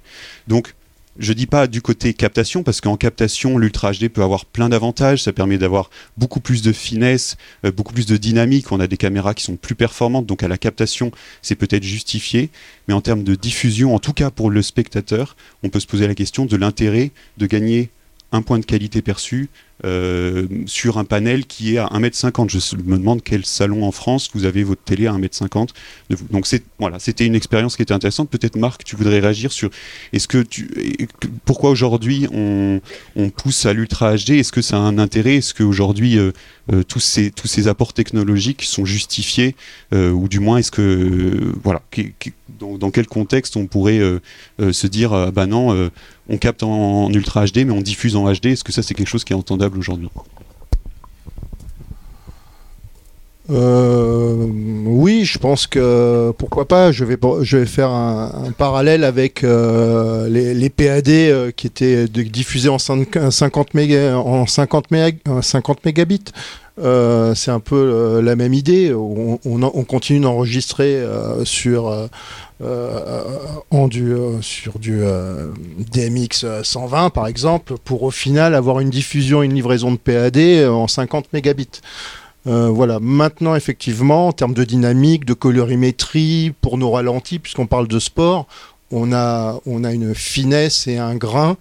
Donc 0.47 0.73
je 1.17 1.34
dis 1.34 1.45
pas 1.45 1.67
du 1.67 1.82
côté 1.82 2.13
captation 2.13 2.63
parce 2.63 2.82
qu'en 2.82 2.97
captation 2.97 3.58
l'Ultra 3.58 3.91
HD 3.91 4.10
peut 4.10 4.23
avoir 4.23 4.45
plein 4.45 4.69
d'avantages, 4.69 5.23
ça 5.23 5.34
permet 5.34 5.58
d'avoir 5.58 5.89
beaucoup 6.17 6.39
plus 6.39 6.62
de 6.62 6.71
finesse, 6.71 7.38
euh, 7.65 7.71
beaucoup 7.71 7.93
plus 7.93 8.06
de 8.06 8.17
dynamique, 8.17 8.71
on 8.71 8.80
a 8.80 8.88
des 8.88 8.97
caméras 8.97 9.34
qui 9.34 9.43
sont 9.43 9.56
plus 9.56 9.76
performantes 9.76 10.25
donc 10.25 10.44
à 10.44 10.48
la 10.48 10.58
captation 10.58 11.12
c'est 11.42 11.56
peut-être 11.56 11.83
justifié, 11.83 12.50
mais 12.87 12.94
en 12.94 13.02
termes 13.02 13.23
de 13.23 13.35
diffusion 13.35 13.94
en 13.94 14.00
tout 14.00 14.13
cas 14.13 14.31
pour 14.31 14.50
le 14.50 14.62
spectateur, 14.62 15.35
on 15.62 15.69
peut 15.69 15.79
se 15.79 15.87
poser 15.87 16.08
la 16.08 16.15
question 16.15 16.46
de 16.46 16.58
l'intérêt 16.58 17.12
de 17.37 17.46
gagner 17.46 17.90
un 18.31 18.42
point 18.42 18.60
de 18.60 18.65
qualité 18.65 19.02
perçu 19.02 19.50
euh, 19.86 20.48
sur 20.65 20.98
un 20.98 21.06
panel 21.06 21.46
qui 21.46 21.75
est 21.75 21.77
à 21.77 21.88
1m50. 21.88 22.50
Je 22.50 22.75
me 22.77 22.98
demande 22.98 23.21
quel 23.23 23.46
salon 23.46 23.84
en 23.84 23.92
France 23.92 24.29
vous 24.34 24.46
avez 24.46 24.63
votre 24.63 24.81
télé 24.84 25.08
à 25.08 25.13
1m50. 25.13 25.69
Donc 26.31 26.48
voilà, 26.79 27.00
c'était 27.00 27.25
une 27.25 27.36
expérience 27.36 27.75
qui 27.75 27.81
était 27.81 27.94
intéressante. 27.94 28.29
Peut-être 28.29 28.56
Marc, 28.56 28.84
tu 28.84 28.96
voudrais 28.96 29.19
réagir 29.19 29.52
sur 29.52 29.69
est-ce 30.13 30.27
que 30.27 30.42
tu 30.42 30.69
pourquoi 31.46 31.69
aujourd'hui 31.69 32.27
on, 32.34 32.81
pousse 33.36 33.65
à 33.65 33.73
l'ultra 33.73 34.15
HD 34.15 34.31
Est-ce 34.31 34.52
que 34.52 34.62
ça 34.62 34.77
a 34.77 34.79
un 34.79 34.98
intérêt? 34.98 35.38
Est-ce 35.38 35.54
qu'aujourd'hui 35.54 36.17
euh, 36.17 36.31
euh, 36.71 36.83
tous 36.83 36.99
ces 36.99 37.31
tous 37.31 37.47
ces 37.47 37.67
apports 37.67 37.93
technologiques 37.93 38.63
sont 38.63 38.85
justifiés 38.85 39.55
ou 39.91 40.27
du 40.27 40.39
moins 40.39 40.57
est-ce 40.57 40.71
que 40.71 41.53
voilà 41.63 41.81
dans, 42.59 42.91
quel 42.91 43.07
contexte 43.07 43.57
on 43.57 43.67
pourrait 43.67 44.01
se 44.59 44.87
dire 44.87 45.31
bah 45.31 45.45
non 45.45 45.89
on 46.29 46.37
capte 46.37 46.63
en, 46.63 47.11
ultra 47.11 47.45
HD, 47.45 47.65
mais 47.65 47.71
on 47.71 47.81
diffuse 47.81 48.15
en 48.15 48.31
HD. 48.31 48.47
Est-ce 48.47 48.63
que 48.63 48.71
ça, 48.71 48.81
c'est 48.81 48.93
quelque 48.93 49.07
chose 49.07 49.23
qui 49.23 49.33
est 49.33 49.35
entendable 49.35 49.77
aujourd'hui? 49.77 50.09
Euh, 53.50 54.48
oui, 54.85 55.25
je 55.25 55.37
pense 55.37 55.67
que 55.67 56.31
pourquoi 56.37 56.67
pas. 56.67 56.91
Je 56.91 57.04
vais, 57.04 57.17
je 57.41 57.58
vais 57.58 57.65
faire 57.65 57.89
un, 57.89 58.52
parallèle 58.58 59.04
avec 59.04 59.44
euh, 59.44 60.29
les, 60.29 60.69
PAD 60.69 61.10
euh, 61.10 61.52
qui 61.52 61.67
étaient 61.67 62.08
diffusés 62.08 62.69
en 62.69 62.77
50, 62.77 63.73
méga, 63.73 64.17
en 64.17 64.46
50, 64.46 64.85
50 65.41 65.85
mégabits. 65.85 66.23
c'est 66.77 67.52
un 67.52 67.60
peu 67.60 68.21
la 68.21 68.35
même 68.35 68.54
idée. 68.54 68.94
On, 68.94 69.39
on 69.44 69.83
continue 69.83 70.21
d'enregistrer 70.21 71.04
sur 71.44 72.10
en 72.62 73.87
du, 73.89 74.15
sur 74.39 74.79
du 74.79 75.02
DMX 75.91 76.46
120 76.63 77.10
par 77.10 77.27
exemple, 77.27 77.73
pour 77.83 78.04
au 78.04 78.12
final 78.12 78.56
avoir 78.56 78.79
une 78.79 78.89
diffusion, 78.89 79.44
une 79.44 79.54
livraison 79.54 79.91
de 79.91 79.98
PAD 79.98 80.37
en 80.69 80.87
50 80.87 81.33
mégabits. 81.33 81.81
Voilà, 82.46 83.00
maintenant 83.00 83.56
effectivement, 83.56 84.27
en 84.27 84.31
termes 84.33 84.54
de 84.54 84.63
dynamique, 84.63 85.25
de 85.25 85.33
colorimétrie, 85.33 86.54
pour 86.62 86.77
nos 86.77 86.91
ralentis, 86.91 87.39
puisqu'on 87.39 87.67
parle 87.67 87.87
de 87.87 88.00
sport, 88.00 88.48
on 88.91 89.12
a, 89.13 89.60
on 89.65 89.83
a 89.83 89.91
une 89.91 90.13
finesse 90.13 90.87
et 90.87 90.98
un 90.98 91.15
grain 91.15 91.58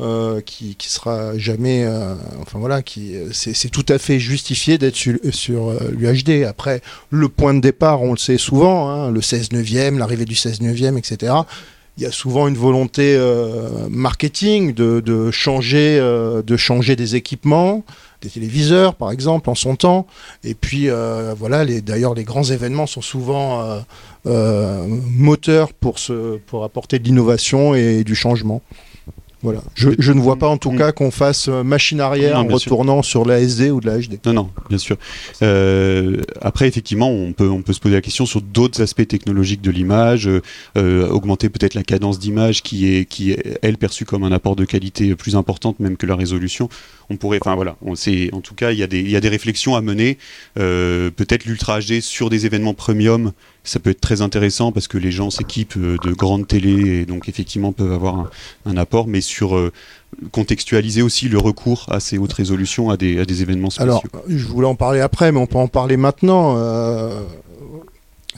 euh, 0.00 0.40
qui, 0.40 0.76
qui 0.76 0.90
sera 0.90 1.36
jamais, 1.36 1.84
euh, 1.84 2.14
enfin 2.40 2.58
voilà, 2.58 2.80
qui 2.80 3.16
c'est 3.32 3.68
tout 3.68 3.84
à 3.90 3.98
fait 3.98 4.18
justifié 4.18 4.78
d'être 4.78 4.96
sur, 4.96 5.18
sur 5.30 5.68
euh, 5.68 5.90
l'UHD. 5.90 6.44
Après, 6.48 6.80
le 7.10 7.28
point 7.28 7.52
de 7.52 7.60
départ, 7.60 8.00
on 8.00 8.12
le 8.12 8.18
sait 8.18 8.38
souvent, 8.38 8.88
hein, 8.88 9.10
le 9.10 9.20
16 9.20 9.52
neuvième, 9.52 9.98
l'arrivée 9.98 10.24
du 10.24 10.36
16 10.36 10.62
neuvième, 10.62 10.96
etc. 10.96 11.34
Il 11.98 12.04
y 12.04 12.06
a 12.06 12.12
souvent 12.12 12.48
une 12.48 12.56
volonté 12.56 13.18
marketing 13.90 14.72
de, 14.72 15.00
de 15.00 15.30
changer, 15.30 15.98
de 15.98 16.56
changer 16.56 16.96
des 16.96 17.14
équipements, 17.14 17.84
des 18.22 18.28
téléviseurs 18.28 18.94
par 18.94 19.10
exemple 19.10 19.50
en 19.50 19.54
son 19.54 19.76
temps. 19.76 20.06
Et 20.44 20.54
puis 20.54 20.88
voilà, 21.38 21.64
d'ailleurs 21.64 22.14
les 22.14 22.24
grands 22.24 22.44
événements 22.44 22.86
sont 22.86 23.02
souvent 23.02 23.82
moteurs 24.24 25.72
pour, 25.72 25.98
ce, 25.98 26.36
pour 26.38 26.64
apporter 26.64 26.98
de 26.98 27.04
l'innovation 27.04 27.74
et 27.74 28.04
du 28.04 28.14
changement. 28.14 28.62
Voilà. 29.42 29.62
Je, 29.74 30.12
ne 30.12 30.20
vois 30.20 30.36
pas 30.36 30.48
en 30.48 30.58
tout 30.58 30.72
cas 30.72 30.92
qu'on 30.92 31.10
fasse 31.10 31.48
euh, 31.48 31.62
machine 31.62 32.00
arrière 32.00 32.38
en 32.38 32.46
retournant 32.46 33.02
sur 33.02 33.24
la 33.24 33.40
SD 33.40 33.70
ou 33.70 33.80
de 33.80 33.86
la 33.86 33.98
HD. 33.98 34.18
Non, 34.26 34.34
non, 34.34 34.50
bien 34.68 34.76
sûr. 34.76 34.98
Euh, 35.40 36.20
après, 36.42 36.68
effectivement, 36.68 37.08
on 37.08 37.32
peut, 37.32 37.48
on 37.48 37.62
peut 37.62 37.72
se 37.72 37.80
poser 37.80 37.94
la 37.94 38.02
question 38.02 38.26
sur 38.26 38.42
d'autres 38.42 38.82
aspects 38.82 39.06
technologiques 39.08 39.62
de 39.62 39.70
l'image, 39.70 40.28
euh, 40.76 41.08
augmenter 41.08 41.48
peut-être 41.48 41.72
la 41.72 41.82
cadence 41.82 42.18
d'image 42.18 42.62
qui 42.62 42.94
est, 42.94 43.06
qui 43.06 43.32
est, 43.32 43.58
elle, 43.62 43.78
perçue 43.78 44.04
comme 44.04 44.24
un 44.24 44.32
apport 44.32 44.56
de 44.56 44.66
qualité 44.66 45.14
plus 45.14 45.36
importante 45.36 45.80
même 45.80 45.96
que 45.96 46.04
la 46.04 46.16
résolution. 46.16 46.68
On 47.10 47.16
pourrait, 47.16 47.38
enfin 47.42 47.56
voilà, 47.56 47.76
on 47.82 47.96
sait, 47.96 48.30
en 48.32 48.40
tout 48.40 48.54
cas, 48.54 48.70
il 48.70 48.78
y, 48.78 48.82
a 48.82 48.86
des, 48.86 49.28
réflexions 49.28 49.74
à 49.74 49.80
mener. 49.80 50.16
peut-être 50.54 51.44
l'Ultra 51.44 51.80
HD 51.80 52.00
sur 52.00 52.30
des 52.30 52.46
événements 52.46 52.74
premium 52.74 53.32
ça 53.64 53.78
peut 53.78 53.90
être 53.90 54.00
très 54.00 54.22
intéressant 54.22 54.72
parce 54.72 54.88
que 54.88 54.98
les 54.98 55.10
gens 55.10 55.30
s'équipent 55.30 55.76
euh, 55.76 55.96
de 56.02 56.12
grandes 56.12 56.46
télés 56.46 57.00
et 57.00 57.06
donc 57.06 57.28
effectivement 57.28 57.72
peuvent 57.72 57.92
avoir 57.92 58.30
un, 58.64 58.76
apport, 58.76 59.06
mais 59.06 59.20
sur 59.20 59.56
euh, 59.56 59.72
contextualiser 60.32 61.02
aussi 61.02 61.28
le 61.28 61.38
recours 61.38 61.86
à 61.90 62.00
ces 62.00 62.18
hautes 62.18 62.32
résolutions 62.32 62.90
à 62.90 62.96
des, 62.96 63.42
événements 63.42 63.70
spéciaux. 63.70 63.92
Alors, 63.92 64.24
je 64.28 64.46
voulais 64.46 64.66
en 64.66 64.74
parler 64.74 65.00
après, 65.00 65.32
mais 65.32 65.38
on 65.38 65.46
peut 65.46 65.58
en 65.58 65.68
parler 65.68 65.96
maintenant. 65.96 66.56
Euh, 66.56 67.22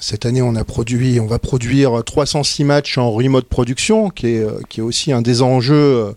cette 0.00 0.26
année, 0.26 0.42
on 0.42 0.56
a 0.56 0.64
produit, 0.64 1.20
on 1.20 1.26
va 1.26 1.38
produire 1.38 2.02
306 2.04 2.64
matchs 2.64 2.98
en 2.98 3.10
remote 3.12 3.46
production, 3.46 4.10
qui 4.10 4.26
est 4.26 4.80
aussi 4.80 5.12
un 5.12 5.22
des 5.22 5.42
enjeux 5.42 6.14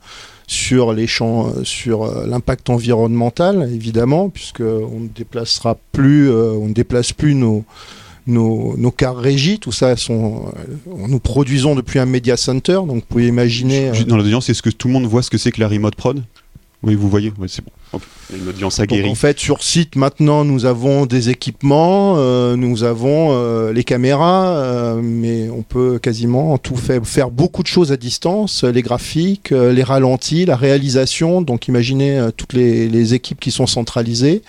sur 0.47 0.93
les 0.93 1.07
champs, 1.07 1.51
sur 1.63 2.05
l'impact 2.25 2.69
environnemental, 2.69 3.69
évidemment, 3.73 4.29
puisque 4.29 4.61
on 4.61 4.99
ne 4.99 5.07
déplacera 5.07 5.77
plus, 5.91 6.31
on 6.31 6.67
ne 6.67 6.73
déplace 6.73 7.13
plus 7.13 7.35
nos 7.35 7.65
nos, 8.27 8.75
nos 8.77 8.91
cars 8.91 9.17
régis, 9.17 9.59
tout 9.59 9.71
ça, 9.71 9.95
sont, 9.95 10.45
euh, 10.57 10.91
nous 11.07 11.19
produisons 11.19 11.75
depuis 11.75 11.99
un 11.99 12.05
media 12.05 12.37
center, 12.37 12.73
donc 12.73 12.95
vous 12.95 13.01
pouvez 13.07 13.27
imaginer. 13.27 13.91
Dans 14.07 14.17
l'audience, 14.17 14.49
est-ce 14.49 14.61
que 14.61 14.69
tout 14.69 14.87
le 14.87 14.93
monde 14.93 15.05
voit 15.05 15.21
ce 15.21 15.29
que 15.29 15.37
c'est 15.37 15.51
que 15.51 15.61
la 15.61 15.67
remote 15.67 15.95
prod? 15.95 16.23
Oui, 16.85 16.95
vous 16.95 17.09
voyez, 17.09 17.33
c'est 17.47 17.63
bon. 17.63 17.99
Une 18.35 18.47
audience 18.47 18.79
aguerrie. 18.79 19.09
en 19.09 19.15
fait, 19.15 19.39
sur 19.39 19.63
site, 19.63 19.95
maintenant, 19.95 20.45
nous 20.45 20.65
avons 20.65 21.05
des 21.05 21.29
équipements, 21.29 22.15
euh, 22.17 22.55
nous 22.55 22.83
avons 22.83 23.29
euh, 23.31 23.73
les 23.73 23.83
caméras, 23.83 24.95
mais 25.01 25.49
on 25.49 25.63
peut 25.63 25.99
quasiment 25.99 26.57
tout 26.57 26.75
faire, 26.75 27.05
faire 27.05 27.31
beaucoup 27.31 27.63
de 27.63 27.67
choses 27.67 27.91
à 27.91 27.97
distance, 27.97 28.63
les 28.63 28.81
graphiques, 28.81 29.49
les 29.49 29.83
ralentis, 29.83 30.45
la 30.45 30.55
réalisation. 30.55 31.41
Donc, 31.41 31.67
imaginez 31.67 32.29
toutes 32.37 32.53
les, 32.53 32.87
les, 32.87 33.13
équipes 33.13 33.39
qui 33.39 33.51
sont 33.51 33.67
centralisées. 33.67 34.41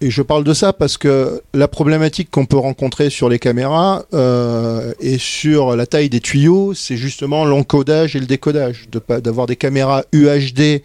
Et 0.00 0.10
je 0.10 0.20
parle 0.20 0.44
de 0.44 0.52
ça 0.52 0.72
parce 0.74 0.98
que 0.98 1.40
la 1.54 1.68
problématique 1.68 2.30
qu'on 2.30 2.44
peut 2.44 2.58
rencontrer 2.58 3.08
sur 3.08 3.30
les 3.30 3.38
caméras 3.38 4.04
euh, 4.12 4.92
et 5.00 5.16
sur 5.16 5.74
la 5.74 5.86
taille 5.86 6.10
des 6.10 6.20
tuyaux, 6.20 6.74
c'est 6.74 6.98
justement 6.98 7.46
l'encodage 7.46 8.14
et 8.14 8.20
le 8.20 8.26
décodage. 8.26 8.88
D'avoir 9.08 9.46
des 9.46 9.56
caméras 9.56 10.04
UHD, 10.12 10.82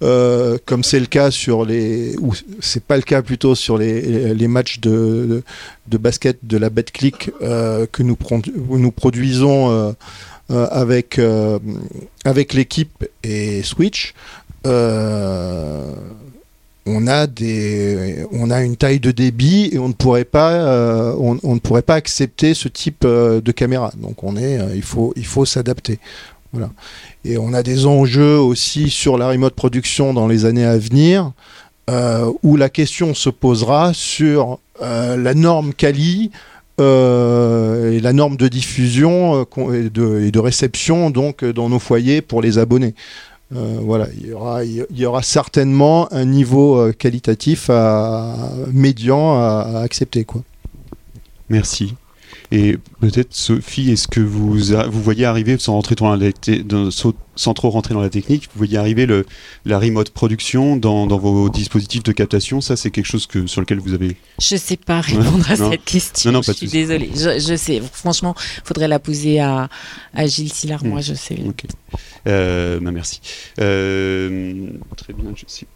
comme 0.00 0.84
c'est 0.84 1.00
le 1.00 1.06
cas 1.06 1.32
sur 1.32 1.64
les, 1.64 2.16
ou 2.18 2.34
c'est 2.60 2.84
pas 2.84 2.96
le 2.96 3.02
cas 3.02 3.22
plutôt 3.22 3.54
sur 3.54 3.78
les, 3.78 4.32
les 4.34 4.48
matchs 4.48 4.78
de, 4.80 5.42
de, 5.88 5.98
basket 5.98 6.38
de 6.42 6.56
la 6.56 6.70
BetClick 6.70 7.30
euh, 7.42 7.86
que 7.90 8.02
nous, 8.02 8.16
produisons 8.16 9.70
euh, 9.70 9.92
euh, 10.50 10.66
avec, 10.70 11.20
avec 12.24 12.52
l'équipe 12.54 13.04
et 13.22 13.62
Switch. 13.62 14.14
On 16.86 17.06
a 17.06 18.62
une 18.62 18.76
taille 18.76 19.00
de 19.00 19.10
débit 19.10 19.70
et 19.72 19.78
on 19.78 19.88
ne 19.88 19.92
pourrait 19.92 20.24
pas, 20.24 20.52
euh, 20.52 21.14
accepter 21.88 22.54
ce 22.54 22.68
type 22.68 23.04
euh, 23.04 23.40
de 23.40 23.52
caméra. 23.52 23.92
Donc 23.96 24.24
on 24.24 24.36
est, 24.36 24.58
euh, 24.58 24.74
il 24.74 24.82
faut, 24.82 25.12
il 25.16 25.26
faut 25.26 25.44
s'adapter. 25.44 25.98
Voilà. 26.52 26.70
Et 27.24 27.38
on 27.38 27.54
a 27.54 27.62
des 27.62 27.86
enjeux 27.86 28.36
aussi 28.38 28.90
sur 28.90 29.16
la 29.16 29.28
remote 29.28 29.54
production 29.54 30.12
dans 30.12 30.26
les 30.26 30.44
années 30.44 30.66
à 30.66 30.76
venir, 30.76 31.32
où 32.42 32.56
la 32.56 32.68
question 32.68 33.14
se 33.14 33.30
posera 33.30 33.92
sur 33.94 34.58
la 34.80 35.34
norme 35.34 35.72
Kali. 35.72 36.30
et 36.78 38.00
la 38.02 38.12
norme 38.12 38.36
de 38.36 38.48
diffusion 38.48 39.46
et 39.72 39.88
de, 39.88 40.20
et 40.20 40.30
de 40.30 40.38
réception 40.38 41.08
donc 41.08 41.42
dans 41.42 41.70
nos 41.70 41.78
foyers 41.78 42.20
pour 42.20 42.42
les 42.42 42.58
abonnés. 42.58 42.94
Euh, 43.54 43.78
voilà, 43.82 44.08
il 44.14 44.86
y, 44.90 45.06
aura, 45.06 45.22
certainement 45.22 46.12
un 46.12 46.24
niveau 46.24 46.76
euh, 46.76 46.92
qualitatif 46.92 47.68
à, 47.70 48.50
médian 48.72 49.38
à, 49.38 49.80
accepter. 49.82 50.24
Quoi. 50.24 50.42
Merci. 51.48 51.94
Et 52.54 52.76
peut-être 53.00 53.32
Sophie, 53.32 53.90
est-ce 53.92 54.06
que 54.06 54.20
vous, 54.20 54.58
vous 54.58 55.02
voyez 55.02 55.24
arriver, 55.24 55.56
sans, 55.58 55.72
rentrer 55.72 55.94
trop 55.94 56.14
dans 56.14 56.90
sans 57.34 57.54
trop 57.54 57.70
rentrer 57.70 57.94
dans 57.94 58.02
la 58.02 58.10
technique, 58.10 58.50
vous 58.52 58.58
voyez 58.58 58.76
arriver 58.76 59.06
le, 59.06 59.24
la 59.64 59.78
remote 59.78 60.10
production 60.10 60.76
dans, 60.76 61.06
dans, 61.06 61.16
vos 61.16 61.48
dispositifs 61.48 62.02
de 62.02 62.12
captation? 62.12 62.60
Ça, 62.60 62.76
c'est 62.76 62.90
quelque 62.90 63.06
chose 63.06 63.26
que, 63.26 63.46
sur 63.46 63.62
lequel 63.62 63.78
vous 63.78 63.94
avez... 63.94 64.16
Je 64.38 64.56
ne 64.56 64.60
sais 64.60 64.76
pas 64.76 65.00
répondre 65.00 65.50
à 65.50 65.56
cette 65.56 65.82
question. 65.86 66.30
Non, 66.30 66.40
non, 66.40 66.42
je 66.42 66.52
suis 66.52 66.68
désolée. 66.68 67.10
Je, 67.14 67.38
je, 67.38 67.56
sais. 67.56 67.80
Franchement, 67.90 68.34
il 68.58 68.68
faudrait 68.68 68.88
la 68.88 68.98
poser 68.98 69.40
à, 69.40 69.70
à 70.12 70.26
Gilles 70.26 70.52
Sillard. 70.52 70.84
Moi, 70.84 71.00
hmm. 71.00 71.04
je 71.04 71.14
sais. 71.14 71.38
Euh, 72.28 72.80
bah, 72.80 72.90
merci. 72.90 73.22
Euh, 73.60 74.66
très 74.98 75.14
bien, 75.14 75.32
je 75.34 75.44
sais 75.46 75.66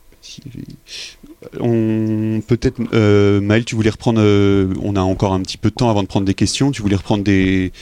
peut-être 1.52 2.80
euh, 2.92 3.40
Maël, 3.40 3.64
tu 3.64 3.74
voulais 3.74 3.90
reprendre. 3.90 4.20
Euh, 4.22 4.72
on 4.82 4.96
a 4.96 5.00
encore 5.00 5.32
un 5.32 5.40
petit 5.40 5.58
peu 5.58 5.70
de 5.70 5.74
temps 5.74 5.90
avant 5.90 6.02
de 6.02 6.08
prendre 6.08 6.26
des 6.26 6.34
questions. 6.34 6.70
Tu 6.70 6.82
voulais 6.82 6.96
reprendre 6.96 7.24
des, 7.24 7.72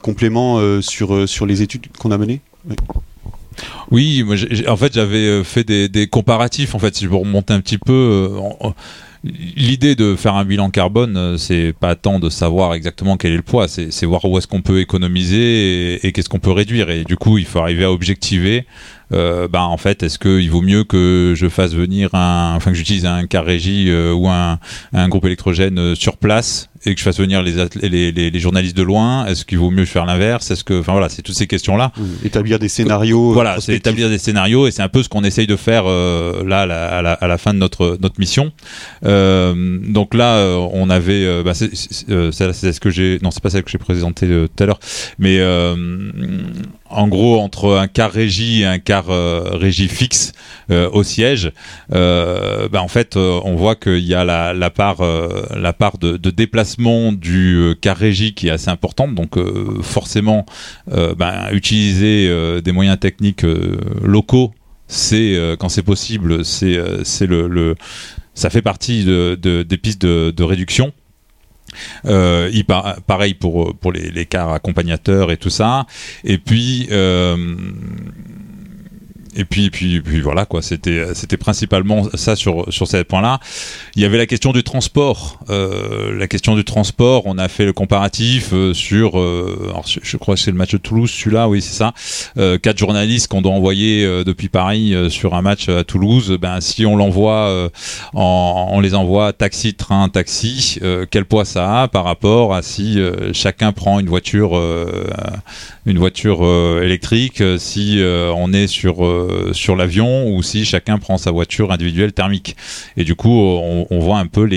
compléments 0.00 0.58
euh, 0.58 0.80
sur 0.80 1.46
les 1.46 1.62
études 1.62 1.88
qu'on 1.98 2.10
a 2.10 2.18
menées? 2.18 2.40
Oui. 3.90 4.24
en 4.68 4.76
fait, 4.76 4.94
j'avais 4.94 5.44
fait 5.44 5.64
des, 5.64 6.06
comparatifs. 6.06 6.74
En 6.74 6.78
fait, 6.78 6.94
si 6.94 7.04
je 7.04 7.10
veux 7.10 7.16
remonter 7.16 7.52
un 7.52 7.60
petit 7.60 7.78
peu. 7.78 8.30
L'idée 9.24 9.96
de 9.96 10.14
faire 10.14 10.34
un 10.34 10.44
bilan 10.44 10.70
carbone, 10.70 11.36
c'est 11.36 11.72
pas 11.72 11.96
tant 11.96 12.20
de 12.20 12.30
savoir 12.30 12.74
exactement 12.74 13.16
quel 13.16 13.32
est 13.32 13.36
le 13.36 13.42
poids, 13.42 13.66
c'est 13.66 14.04
voir 14.04 14.24
où 14.24 14.38
est-ce 14.38 14.46
qu'on 14.46 14.62
peut 14.62 14.78
économiser 14.80 16.06
et, 16.06 16.12
qu'est-ce 16.12 16.28
qu'on 16.28 16.38
peut 16.38 16.52
réduire. 16.52 16.90
Et 16.90 17.02
du 17.02 17.16
coup, 17.16 17.36
il 17.38 17.44
faut 17.44 17.58
arriver 17.58 17.84
à 17.84 17.90
objectiver 17.90 18.66
euh, 19.12 19.46
bah, 19.48 19.64
en 19.64 19.76
fait, 19.76 20.02
est-ce 20.02 20.18
qu'il 20.18 20.50
vaut 20.50 20.62
mieux 20.62 20.84
que 20.84 21.34
je 21.36 21.48
fasse 21.48 21.74
venir 21.74 22.14
un, 22.14 22.54
enfin 22.56 22.72
que 22.72 22.76
j'utilise 22.76 23.06
un 23.06 23.26
car 23.26 23.44
régie 23.44 23.88
euh, 23.88 24.12
ou 24.12 24.28
un, 24.28 24.58
un, 24.92 25.08
groupe 25.08 25.24
électrogène 25.26 25.78
euh, 25.78 25.94
sur 25.94 26.16
place 26.16 26.68
et 26.86 26.94
que 26.94 26.98
je 27.00 27.04
fasse 27.04 27.18
venir 27.18 27.42
les, 27.42 27.54
les, 27.82 28.12
les, 28.12 28.30
les 28.30 28.40
journalistes 28.40 28.76
de 28.76 28.82
loin 28.82 29.26
Est-ce 29.26 29.44
qu'il 29.44 29.58
vaut 29.58 29.70
mieux 29.70 29.84
faire 29.84 30.06
l'inverse? 30.06 30.50
Est-ce 30.50 30.64
que, 30.64 30.78
enfin 30.80 30.92
voilà, 30.92 31.08
c'est 31.08 31.22
toutes 31.22 31.34
ces 31.34 31.46
questions-là. 31.46 31.92
Établir 32.24 32.58
des 32.58 32.68
scénarios. 32.68 33.32
Voilà, 33.32 33.60
c'est 33.60 33.74
établir 33.74 34.08
des 34.08 34.18
scénarios 34.18 34.66
et 34.66 34.70
c'est 34.70 34.82
un 34.82 34.88
peu 34.88 35.02
ce 35.02 35.08
qu'on 35.08 35.24
essaye 35.24 35.46
de 35.46 35.56
faire 35.56 35.84
euh, 35.86 36.44
là 36.44 36.62
à 36.62 36.66
la, 36.66 36.86
à, 36.86 37.02
la, 37.02 37.12
à 37.12 37.26
la, 37.26 37.38
fin 37.38 37.52
de 37.52 37.58
notre 37.58 37.98
notre 38.00 38.20
mission. 38.20 38.52
Euh, 39.04 39.78
donc 39.82 40.14
là, 40.14 40.56
on 40.72 40.88
avait, 40.90 41.42
bah, 41.42 41.54
c'est 41.54 41.74
ce 41.74 42.80
que 42.80 42.90
j'ai, 42.90 43.18
non, 43.22 43.30
c'est 43.30 43.42
pas 43.42 43.50
celle 43.50 43.64
que 43.64 43.70
j'ai 43.70 43.78
présentée 43.78 44.26
tout 44.26 44.62
à 44.62 44.66
l'heure, 44.66 44.80
mais 45.18 45.40
en 46.90 47.08
gros 47.08 47.38
entre 47.40 47.76
un 47.76 47.88
car 47.88 48.10
régie 48.10 48.62
et 48.62 48.66
un 48.66 48.78
euh, 49.08 49.50
régie 49.52 49.88
fixe 49.88 50.32
euh, 50.70 50.88
au 50.92 51.02
siège, 51.02 51.52
euh, 51.92 52.68
ben 52.68 52.80
en 52.80 52.88
fait 52.88 53.16
on 53.16 53.54
voit 53.54 53.74
qu'il 53.74 54.04
y 54.04 54.14
a 54.14 54.24
la, 54.24 54.54
la 54.54 54.70
part, 54.70 55.02
la 55.54 55.72
part 55.72 55.98
de, 55.98 56.16
de, 56.16 56.30
déplacement 56.30 56.75
du 57.12 57.74
car 57.80 57.96
régie 57.96 58.34
qui 58.34 58.48
est 58.48 58.50
assez 58.50 58.70
importante, 58.70 59.14
donc 59.14 59.38
forcément 59.82 60.46
ben, 60.86 61.48
utiliser 61.52 62.60
des 62.62 62.72
moyens 62.72 62.98
techniques 62.98 63.44
locaux, 64.02 64.52
c'est 64.88 65.56
quand 65.58 65.68
c'est 65.68 65.82
possible, 65.82 66.44
c'est 66.44 66.76
le, 67.26 67.48
le, 67.48 67.74
ça 68.36 68.50
fait 68.50 68.62
partie 68.62 69.04
de, 69.04 69.36
de 69.40 69.62
des 69.62 69.78
pistes 69.78 70.02
de, 70.02 70.42
réduction. 70.44 70.92
Euh, 72.04 72.50
il, 72.52 72.64
pareil 72.64 73.34
pour, 73.34 73.74
pour 73.76 73.92
les, 73.92 74.26
cars 74.26 74.52
accompagnateurs 74.52 75.32
et 75.32 75.36
tout 75.36 75.50
ça. 75.50 75.86
Et 76.22 76.38
puis, 76.38 76.86
euh, 76.90 77.56
et 79.36 79.44
puis, 79.44 79.70
puis, 79.70 80.00
puis 80.00 80.20
voilà 80.20 80.46
quoi. 80.46 80.62
C'était, 80.62 81.14
c'était 81.14 81.36
principalement 81.36 82.08
ça 82.14 82.36
sur 82.36 82.72
sur 82.72 82.86
ces 82.86 83.04
points-là. 83.04 83.38
Il 83.94 84.02
y 84.02 84.04
avait 84.04 84.18
la 84.18 84.26
question 84.26 84.52
du 84.52 84.62
transport. 84.62 85.38
Euh, 85.50 86.16
la 86.18 86.26
question 86.28 86.54
du 86.54 86.64
transport. 86.64 87.22
On 87.26 87.38
a 87.38 87.48
fait 87.48 87.64
le 87.64 87.72
comparatif 87.72 88.50
euh, 88.52 88.74
sur. 88.74 89.18
Euh, 89.18 89.68
alors 89.70 89.84
je, 89.86 90.16
crois 90.16 90.34
que 90.34 90.40
c'est 90.40 90.50
le 90.50 90.56
match 90.56 90.72
de 90.72 90.78
Toulouse, 90.78 91.10
celui-là. 91.10 91.48
Oui, 91.48 91.62
c'est 91.62 91.74
ça. 91.74 91.92
Euh, 92.38 92.58
quatre 92.58 92.78
journalistes 92.78 93.28
qu'on 93.28 93.42
doit 93.42 93.52
envoyer 93.52 94.04
euh, 94.04 94.24
depuis 94.24 94.48
Paris 94.48 94.94
sur 95.10 95.34
un 95.34 95.42
match 95.42 95.68
à 95.68 95.84
Toulouse. 95.84 96.36
Ben 96.40 96.60
si 96.60 96.86
on 96.86 96.96
l'envoie, 96.96 97.70
en, 98.14 98.68
on 98.72 98.80
les 98.80 98.94
envoie 98.94 99.32
taxi, 99.32 99.74
train, 99.74 100.08
taxi. 100.08 100.78
quel 101.10 101.24
poids 101.24 101.44
ça 101.44 101.82
a 101.82 101.88
par 101.88 102.04
rapport 102.04 102.54
à 102.54 102.62
si 102.62 102.98
chacun 103.32 103.72
prend 103.72 104.00
une 104.00 104.08
voiture, 104.08 104.60
une 105.86 105.98
voiture 105.98 106.44
électrique, 106.82 107.42
si 107.58 108.02
on 108.02 108.52
est 108.52 108.66
sur 108.66 109.06
euh, 109.06 109.52
sur 109.52 109.76
l'avion 109.76 110.28
ou 110.30 110.42
si 110.42 110.64
chacun 110.64 110.98
prend 110.98 111.18
sa 111.18 111.30
voiture 111.30 111.72
individuelle 111.72 112.12
thermique. 112.12 112.56
Et 112.96 113.04
du 113.04 113.14
coup, 113.14 113.30
on, 113.30 113.98
voit 114.00 114.18
un 114.18 114.26
peu 114.26 114.48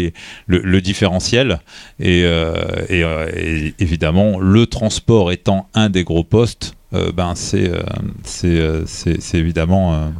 le, 0.47 0.82
différentiel. 0.82 1.59
Et, 1.99 2.23
euh, 2.23 2.53
euh, 2.91 3.71
évidemment, 3.80 4.39
le 4.39 4.65
transport 4.65 5.32
étant 5.32 5.67
un 5.73 5.89
des 5.89 6.03
gros 6.03 6.23
postes, 6.23 6.75
euh, 6.93 7.11
ben 7.11 7.34
c'est 7.36 7.71
évidemment 9.34 10.11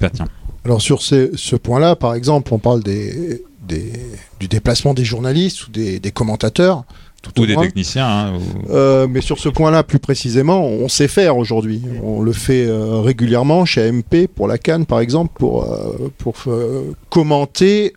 pertinent. 0.00 0.28
Alors 0.64 0.80
sur 0.80 1.02
ces, 1.02 1.30
ce 1.34 1.56
point-là, 1.56 1.96
par 1.96 2.14
exemple, 2.14 2.54
on 2.54 2.58
parle 2.58 2.82
des, 2.82 3.42
des, 3.66 3.92
du 4.40 4.48
déplacement 4.48 4.94
des 4.94 5.04
journalistes 5.04 5.66
ou 5.66 5.70
des 5.70 6.12
commentateurs. 6.12 6.84
Tout 7.32 7.40
ou 7.42 7.46
des 7.46 7.54
moins. 7.54 7.64
techniciens. 7.64 8.06
Hein, 8.06 8.32
ou... 8.36 8.72
euh, 8.72 9.06
mais 9.08 9.20
sur 9.20 9.38
ce 9.38 9.48
point-là, 9.48 9.82
plus 9.82 9.98
précisément, 9.98 10.64
on 10.64 10.88
sait 10.88 11.08
faire 11.08 11.36
aujourd'hui. 11.36 11.82
On 12.02 12.20
le 12.20 12.32
fait 12.32 12.66
euh, 12.66 13.00
régulièrement 13.00 13.64
chez 13.64 13.88
AMP 13.88 14.28
pour 14.34 14.46
la 14.46 14.58
Cannes, 14.58 14.86
par 14.86 15.00
exemple, 15.00 15.32
pour, 15.38 15.64
euh, 15.64 16.12
pour 16.18 16.34
euh, 16.46 16.92
commenter, 17.10 17.94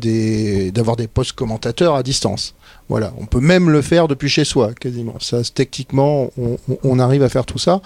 des, 0.00 0.70
d'avoir 0.70 0.96
des 0.96 1.08
postes 1.08 1.32
commentateurs 1.32 1.94
à 1.96 2.02
distance. 2.02 2.54
Voilà, 2.88 3.12
on 3.18 3.26
peut 3.26 3.40
même 3.40 3.70
le 3.70 3.82
faire 3.82 4.08
depuis 4.08 4.28
chez 4.28 4.44
soi, 4.44 4.72
quasiment. 4.74 5.14
Ça, 5.20 5.38
techniquement, 5.54 6.30
on, 6.38 6.56
on 6.82 6.98
arrive 6.98 7.22
à 7.22 7.28
faire 7.28 7.46
tout 7.46 7.58
ça. 7.58 7.82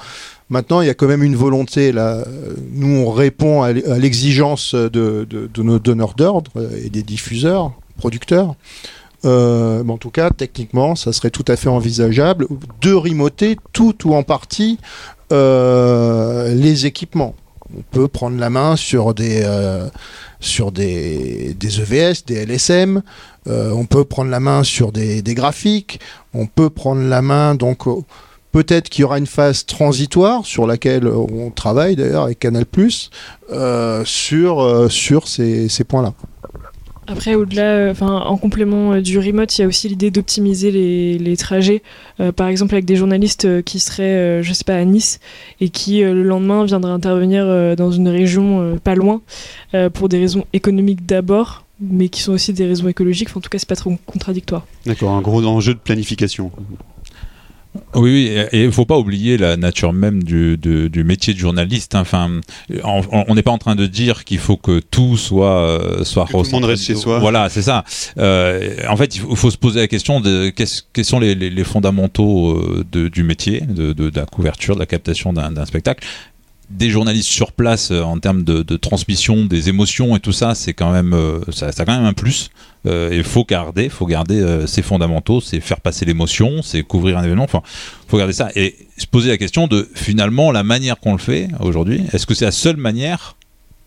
Maintenant, 0.49 0.81
il 0.81 0.87
y 0.87 0.91
a 0.91 0.95
quand 0.95 1.07
même 1.09 1.23
une 1.23 1.37
volonté. 1.37 1.93
Là, 1.93 2.25
nous, 2.73 2.89
on 3.07 3.11
répond 3.11 3.63
à 3.63 3.73
l'exigence 3.73 4.75
de, 4.75 4.89
de, 4.89 5.51
de 5.53 5.63
nos 5.63 5.79
donneurs 5.79 6.15
d'ordre 6.15 6.53
et 6.83 6.89
des 6.91 7.03
diffuseurs, 7.03 7.73
producteurs. 7.99 8.55
Euh, 9.25 9.85
en 9.87 9.97
tout 9.99 10.11
cas, 10.11 10.31
techniquement, 10.31 10.95
ça 10.95 11.13
serait 11.13 11.31
tout 11.31 11.45
à 11.49 11.57
fait 11.57 11.69
envisageable 11.69 12.47
de 12.81 12.93
remoter 12.93 13.57
tout 13.73 14.07
ou 14.07 14.15
en 14.15 14.23
partie 14.23 14.79
euh, 15.33 16.53
les 16.55 16.87
équipements. 16.87 17.35
On 17.77 17.83
peut 17.83 18.09
prendre 18.09 18.39
la 18.39 18.51
main 18.51 18.77
sur 18.77 19.15
des, 19.15 19.43
euh, 19.45 19.89
sur 20.39 20.71
des, 20.71 21.55
des, 21.55 21.81
EVS, 21.81 22.25
des 22.27 22.45
LSM, 22.45 23.03
on 23.47 23.87
peut 23.87 24.05
prendre 24.05 24.31
la 24.31 24.41
main 24.41 24.63
sur 24.63 24.93
des, 24.93 25.23
des 25.23 25.35
graphiques, 25.35 26.01
on 26.35 26.47
peut 26.47 26.71
prendre 26.71 27.03
la 27.03 27.23
main 27.23 27.55
donc 27.55 27.85
Peut-être 28.53 28.89
qu'il 28.89 29.03
y 29.03 29.05
aura 29.05 29.19
une 29.19 29.27
phase 29.27 29.67
transitoire 29.67 30.47
sur 30.47 30.65
laquelle 30.65 31.09
on 31.09 31.51
travaille 31.51 31.97
d'ailleurs 31.97 32.23
avec 32.23 32.39
Canal 32.39 32.67
sur, 34.05 34.87
sur 34.93 35.27
ces, 35.27 35.69
ces 35.69 35.83
points-là. 35.83 36.13
Après, 37.07 37.35
au-delà, 37.35 37.91
enfin, 37.91 38.21
en 38.21 38.37
complément 38.37 39.01
du 39.01 39.19
remote, 39.19 39.57
il 39.59 39.63
y 39.63 39.65
a 39.65 39.67
aussi 39.67 39.89
l'idée 39.89 40.11
d'optimiser 40.11 40.71
les, 40.71 41.37
trajets. 41.37 41.83
Euh, 42.21 42.33
par 42.33 42.49
exemple, 42.49 42.75
avec 42.75 42.85
des 42.85 42.97
journalistes 42.97 43.63
qui 43.65 43.79
seraient, 43.81 44.43
je 44.43 44.53
sais 44.53 44.65
pas, 44.65 44.77
à 44.77 44.85
Nice 44.85 45.21
et 45.61 45.69
qui 45.69 46.01
le 46.01 46.23
lendemain 46.23 46.65
viendraient 46.65 46.93
intervenir 46.93 47.77
dans 47.77 47.91
une 47.91 48.09
région 48.09 48.79
pas 48.83 48.95
loin 48.95 49.21
pour 49.93 50.09
des 50.09 50.19
raisons 50.19 50.47
économiques 50.53 51.05
d'abord, 51.05 51.65
mais 51.81 52.09
qui 52.09 52.23
sont 52.23 52.33
aussi 52.33 52.53
des 52.53 52.67
raisons 52.67 52.89
écologiques. 52.89 53.37
En 53.37 53.41
tout 53.41 53.51
cas, 53.51 53.59
c'est 53.59 53.69
pas 53.69 53.77
trop 53.77 53.93
contradictoire. 54.07 54.67
D'accord, 54.87 55.11
un 55.11 55.21
gros 55.21 55.45
enjeu 55.45 55.75
de 55.75 55.79
planification. 55.79 56.51
Oui, 57.95 58.11
oui, 58.11 58.45
et 58.53 58.61
il 58.61 58.67
ne 58.67 58.71
faut 58.71 58.85
pas 58.85 58.99
oublier 58.99 59.37
la 59.37 59.57
nature 59.57 59.93
même 59.93 60.23
du, 60.23 60.57
du, 60.57 60.89
du 60.91 61.05
métier 61.05 61.35
de 61.35 61.39
journaliste. 61.39 61.95
Hein. 61.95 62.01
Enfin, 62.01 62.41
on 62.83 63.35
n'est 63.35 63.43
pas 63.43 63.51
en 63.51 63.59
train 63.59 63.75
de 63.75 63.87
dire 63.87 64.25
qu'il 64.25 64.39
faut 64.39 64.57
que 64.57 64.81
tout 64.81 65.17
soit 65.17 65.81
soit 66.03 66.27
que 66.27 66.33
tout 66.33 66.43
le 66.43 66.51
monde 66.51 66.65
reste 66.65 66.85
chez 66.85 66.95
soi. 66.95 67.19
Voilà, 67.19 67.49
c'est 67.49 67.63
ça. 67.63 67.85
Euh, 68.19 68.77
en 68.89 68.97
fait, 68.97 69.17
il 69.17 69.21
faut, 69.21 69.35
faut, 69.35 69.51
se 69.51 69.59
poser 69.59 69.81
la 69.81 69.89
question 69.89 70.21
de 70.21 70.51
quels 70.51 71.05
sont 71.05 71.19
les, 71.19 71.35
les, 71.35 71.51
les 71.51 71.65
fondamentaux 71.65 72.63
de, 72.91 73.09
du 73.09 73.23
métier, 73.23 73.61
de, 73.61 73.93
de, 73.93 74.11
de, 74.11 74.21
la 74.21 74.27
couverture, 74.27 74.75
de 74.75 74.81
la 74.81 74.87
captation 74.87 75.33
d'un 75.33 75.65
spectacle 75.65 76.07
des 76.71 76.91
journalistes 76.91 77.29
sur 77.29 77.53
place 77.53 77.91
euh, 77.91 78.03
en 78.03 78.19
termes 78.19 78.43
de, 78.43 78.77
transmission 78.77 79.45
des 79.45 79.69
émotions 79.69 80.17
et 80.17 80.21
tout 80.21 80.33
ça, 80.33 80.55
c'est 80.55 80.73
quand 80.73 80.93
même 80.93 81.13
euh, 81.13 81.41
ça, 81.53 81.67
a 81.67 81.85
quand 81.85 81.97
même 81.97 82.05
un 82.05 82.13
plus. 82.13 82.51
Euh, 82.87 83.11
il 83.13 83.25
faut 83.25 83.45
garder, 83.45 83.89
faut 83.89 84.07
garder 84.07 84.41
euh, 84.41 84.67
ses 84.67 84.83
fondamentaux, 84.83 85.41
c'est 85.41 85.61
faire 85.61 85.81
passer 85.81 86.05
l'émotion, 86.05 86.63
c'est 86.63 86.83
couvrir 86.83 87.19
un 87.19 87.25
événement. 87.25 87.45
Enfin, 87.45 87.63
faut 88.09 88.19
garder 88.19 88.33
ça 88.33 88.51
et 88.55 88.77
se 88.97 89.07
poser 89.07 89.31
la 89.31 89.39
question 89.39 89.67
de 89.67 89.89
finalement 89.95 90.53
la 90.53 90.63
manière 90.63 90.99
qu'on 90.99 91.13
le 91.13 91.19
fait 91.19 91.49
aujourd'hui. 91.61 92.03
Est-ce 92.13 92.27
que 92.27 92.35
c'est 92.35 92.45
la 92.45 92.53
seule 92.53 92.77
manière 92.77 93.37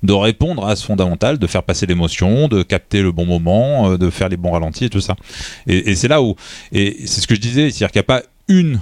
de 0.04 0.14
répondre 0.14 0.66
à 0.66 0.76
ce 0.76 0.86
fondamental, 0.86 1.40
de 1.40 1.48
faire 1.48 1.64
passer 1.64 1.86
l'émotion, 1.88 2.48
de 2.48 2.62
capter 2.64 3.02
le 3.02 3.12
bon 3.12 3.26
moment, 3.26 3.98
de 3.98 4.10
faire 4.12 4.30
les 4.30 4.38
bons 4.38 4.52
ralentis 4.52 4.86
et 4.86 4.90
tout 4.90 5.02
ça? 5.02 5.16
Et, 5.66 5.92
et 5.92 5.96
c'est 5.96 6.08
là 6.08 6.22
où 6.22 6.36
et 6.72 6.98
c'est 7.06 7.22
ce 7.22 7.28
que 7.28 7.36
je 7.36 7.42
disais, 7.42 7.70
c'est-à-dire 7.70 7.92
qu'il 7.92 8.00
n'y 8.00 8.06
a 8.06 8.20
pas 8.20 8.24
une 8.48 8.80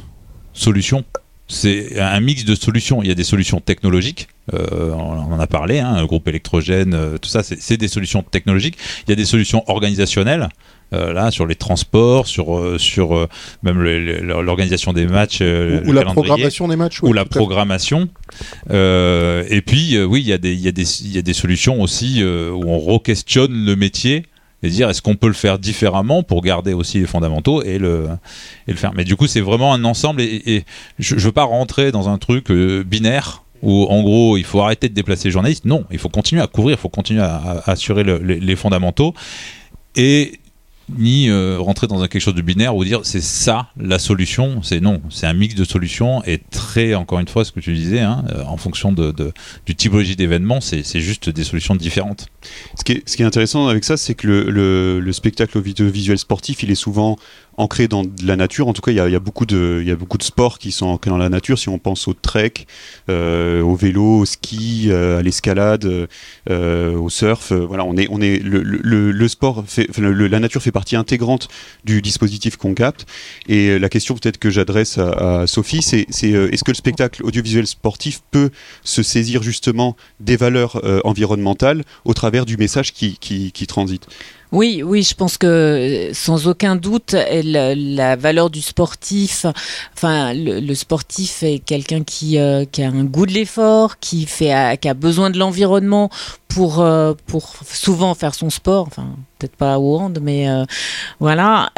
solution 0.53 1.03
c'est 1.47 1.99
un 1.99 2.19
mix 2.19 2.43
de 2.43 2.55
solutions. 2.55 3.03
Il 3.03 3.07
y 3.07 3.11
a 3.11 3.15
des 3.15 3.23
solutions 3.23 3.59
technologiques, 3.59 4.27
euh, 4.53 4.91
on 4.91 5.33
en 5.33 5.39
a 5.39 5.47
parlé, 5.47 5.79
hein, 5.79 6.03
groupe 6.05 6.27
électrogène, 6.27 6.93
euh, 6.93 7.17
tout 7.17 7.29
ça, 7.29 7.43
c'est 7.43 7.77
des 7.77 7.87
solutions 7.87 8.23
technologiques. 8.23 8.77
Il 9.07 9.11
y 9.11 9.13
a 9.13 9.15
des 9.15 9.25
solutions 9.25 9.63
organisationnelles, 9.67 10.49
euh, 10.93 11.13
là, 11.13 11.29
sur 11.29 11.45
les 11.45 11.55
transports, 11.55 12.27
sur, 12.27 12.79
sur 12.79 13.27
même 13.61 13.81
l'organisation 13.81 14.91
des 14.91 15.05
matchs, 15.05 15.41
ou, 15.41 15.89
ou 15.89 15.91
la 15.91 16.03
programmation 16.03 16.67
des 16.67 16.75
matchs, 16.75 17.01
oui, 17.03 17.09
ou 17.09 17.13
la 17.13 17.25
programmation. 17.25 18.09
et 18.71 19.61
puis, 19.65 20.01
oui, 20.01 20.21
il 20.21 20.27
y, 20.27 20.33
a 20.33 20.37
des, 20.39 20.53
il, 20.53 20.61
y 20.61 20.67
a 20.67 20.71
des, 20.71 21.01
il 21.03 21.15
y 21.15 21.17
a 21.17 21.23
des 21.23 21.33
solutions 21.33 21.81
aussi 21.81 22.23
où 22.23 22.69
on 22.69 22.79
re-questionne 22.79 23.65
le 23.65 23.75
métier 23.75 24.23
et 24.65 24.69
dire 24.69 24.89
est-ce 24.89 25.01
qu'on 25.01 25.15
peut 25.15 25.27
le 25.27 25.33
faire 25.33 25.59
différemment 25.59 26.23
pour 26.23 26.41
garder 26.41 26.73
aussi 26.73 26.99
les 26.99 27.05
fondamentaux 27.05 27.63
et 27.63 27.77
le, 27.77 28.07
et 28.67 28.71
le 28.71 28.77
faire. 28.77 28.93
Mais 28.93 29.03
du 29.03 29.15
coup, 29.15 29.27
c'est 29.27 29.41
vraiment 29.41 29.73
un 29.73 29.83
ensemble 29.83 30.21
et, 30.21 30.65
je 30.99 31.15
ne 31.15 31.19
veux 31.19 31.31
pas 31.31 31.43
rentrer 31.43 31.91
dans 31.91 32.09
un 32.09 32.17
truc 32.17 32.51
euh, 32.51 32.83
binaire 32.83 33.43
où 33.61 33.85
en 33.85 34.01
gros 34.01 34.37
il 34.37 34.43
faut 34.43 34.61
arrêter 34.61 34.89
de 34.89 34.93
déplacer 34.93 35.29
les 35.29 35.31
journalistes. 35.31 35.65
Non, 35.65 35.85
il 35.91 35.99
faut 35.99 36.09
continuer 36.09 36.41
à 36.41 36.47
couvrir, 36.47 36.77
il 36.77 36.81
faut 36.81 36.89
continuer 36.89 37.21
à, 37.21 37.63
assurer 37.65 38.03
le, 38.03 38.17
les, 38.17 38.39
les, 38.39 38.55
fondamentaux 38.55 39.13
et 39.95 40.39
ni 40.89 41.29
euh, 41.29 41.57
rentrer 41.59 41.87
dans 41.87 42.01
un 42.01 42.07
quelque 42.07 42.21
chose 42.21 42.35
de 42.35 42.41
binaire 42.41 42.75
ou 42.75 42.83
dire 42.83 43.01
c'est 43.03 43.21
ça 43.21 43.67
la 43.77 43.99
solution. 43.99 44.61
C'est 44.63 44.79
non, 44.79 45.01
c'est 45.09 45.25
un 45.25 45.33
mix 45.33 45.55
de 45.55 45.63
solutions 45.63 46.23
et 46.25 46.39
très, 46.51 46.93
encore 46.95 47.19
une 47.19 47.27
fois, 47.27 47.43
ce 47.45 47.51
que 47.51 47.59
tu 47.59 47.73
disais, 47.73 48.01
hein, 48.01 48.23
euh, 48.29 48.43
en 48.43 48.57
fonction 48.57 48.91
de, 48.91 49.11
de, 49.11 49.31
du 49.65 49.75
typologie 49.75 50.15
d'événement, 50.15 50.61
c'est 50.61 50.83
juste 50.99 51.29
des 51.29 51.43
solutions 51.43 51.75
différentes. 51.75 52.27
Ce 52.77 52.83
qui 52.83 52.93
est, 52.93 53.09
ce 53.09 53.15
qui 53.15 53.23
est 53.23 53.25
intéressant 53.25 53.67
avec 53.67 53.83
ça, 53.83 53.97
c'est 53.97 54.13
que 54.13 54.27
le, 54.27 54.49
le, 54.49 54.99
le, 54.99 55.13
spectacle 55.13 55.57
audiovisuel 55.57 56.17
sportif, 56.17 56.63
il 56.63 56.71
est 56.71 56.75
souvent 56.75 57.17
ancrés 57.57 57.87
dans 57.87 58.03
la 58.23 58.35
nature. 58.35 58.67
En 58.67 58.73
tout 58.73 58.81
cas, 58.81 58.91
il 58.91 58.97
y 58.97 58.99
a, 58.99 59.19
beaucoup 59.19 59.45
de, 59.45 59.81
y 59.85 59.91
a 59.91 59.95
beaucoup 59.95 60.17
de 60.17 60.23
sports 60.23 60.59
qui 60.59 60.71
sont 60.71 60.87
ancrés 60.87 61.09
dans 61.09 61.17
la 61.17 61.29
nature. 61.29 61.57
Si 61.57 61.69
on 61.69 61.79
pense 61.79 62.07
au 62.07 62.13
trek, 62.13 62.53
au 63.07 63.75
vélo, 63.75 64.19
au 64.19 64.25
ski, 64.25 64.91
à 64.91 65.21
l'escalade, 65.21 66.07
au 66.49 67.09
surf, 67.09 67.51
voilà, 67.51 67.85
on 67.85 67.97
est, 67.97 68.07
on 68.09 68.21
est 68.21 68.41
le, 68.43 69.27
sport, 69.27 69.63
fait, 69.67 69.87
la 69.97 70.39
nature 70.39 70.61
fait 70.61 70.71
partie 70.71 70.95
intégrante 70.95 71.47
du 71.83 72.01
dispositif 72.01 72.57
qu'on 72.57 72.73
capte. 72.73 73.05
Et 73.47 73.79
la 73.79 73.89
question 73.89 74.15
peut-être 74.15 74.37
que 74.37 74.49
j'adresse 74.49 74.97
à, 74.97 75.47
Sophie, 75.47 75.81
c'est 75.81 76.05
est-ce 76.09 76.63
que 76.63 76.71
le 76.71 76.75
spectacle 76.75 77.23
audiovisuel 77.23 77.67
sportif 77.67 78.21
peut 78.31 78.49
se 78.83 79.03
saisir 79.03 79.43
justement 79.43 79.95
des 80.19 80.37
valeurs 80.37 80.81
environnementales 81.05 81.83
au 82.03 82.13
travers 82.13 82.45
du 82.45 82.57
message 82.57 82.93
qui, 82.93 83.17
qui 83.19 83.67
transite? 83.67 84.07
Oui, 84.55 84.83
oui, 84.83 85.03
je 85.03 85.13
pense 85.13 85.37
que 85.37 86.11
sans 86.13 86.47
aucun 86.47 86.77
doute, 86.77 87.13
la, 87.13 88.15
valeur 88.15 88.49
du 88.49 88.61
sportif, 88.61 89.45
enfin, 89.93 90.33
le, 90.33 90.73
sportif 90.73 91.43
est 91.43 91.59
quelqu'un 91.59 92.03
qui, 92.03 92.39
euh, 92.39 92.63
qui, 92.63 92.81
a 92.81 92.87
un 92.87 93.03
goût 93.03 93.25
de 93.25 93.33
l'effort, 93.33 93.99
qui, 93.99 94.25
qui 94.25 94.49
a 94.49 94.93
besoin 94.93 95.29
de 95.29 95.37
l'environnement 95.37 96.09
pour, 96.47 96.79
euh, 96.79 97.13
pour 97.27 97.53
souvent 97.65 98.15
faire 98.15 98.33
son 98.33 98.49
sport, 98.49 98.87
enfin, 98.87 99.09
peut-être 99.39 99.57
pas 99.57 99.77
au 99.77 99.97
hand, 99.97 100.19
mais 100.21 100.49
euh, 100.49 100.63
voilà. 101.19 101.69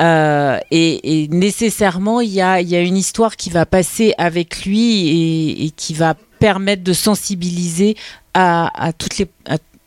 Et, 0.70 1.28
nécessairement, 1.32 2.22
il 2.22 2.30
y 2.30 2.42
a, 2.42 2.62
y 2.62 2.76
a, 2.76 2.82
une 2.82 2.98
histoire 2.98 3.38
qui 3.38 3.50
va 3.50 3.66
passer 3.66 4.14
avec 4.20 4.66
lui 4.66 5.64
et, 5.66 5.72
qui 5.72 5.96
va 5.96 6.14
permettre 6.40 6.84
de 6.84 6.94
sensibiliser 6.94 7.96
à 8.36 8.92
toutes 8.96 9.18
les, 9.18 9.28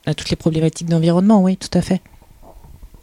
à 0.06 0.14
toutes 0.14 0.30
les 0.30 0.36
problématiques 0.36 0.88
d'environnement, 0.88 1.40
oui, 1.40 1.56
tout 1.56 1.78
à 1.78 1.82
fait. 1.82 2.00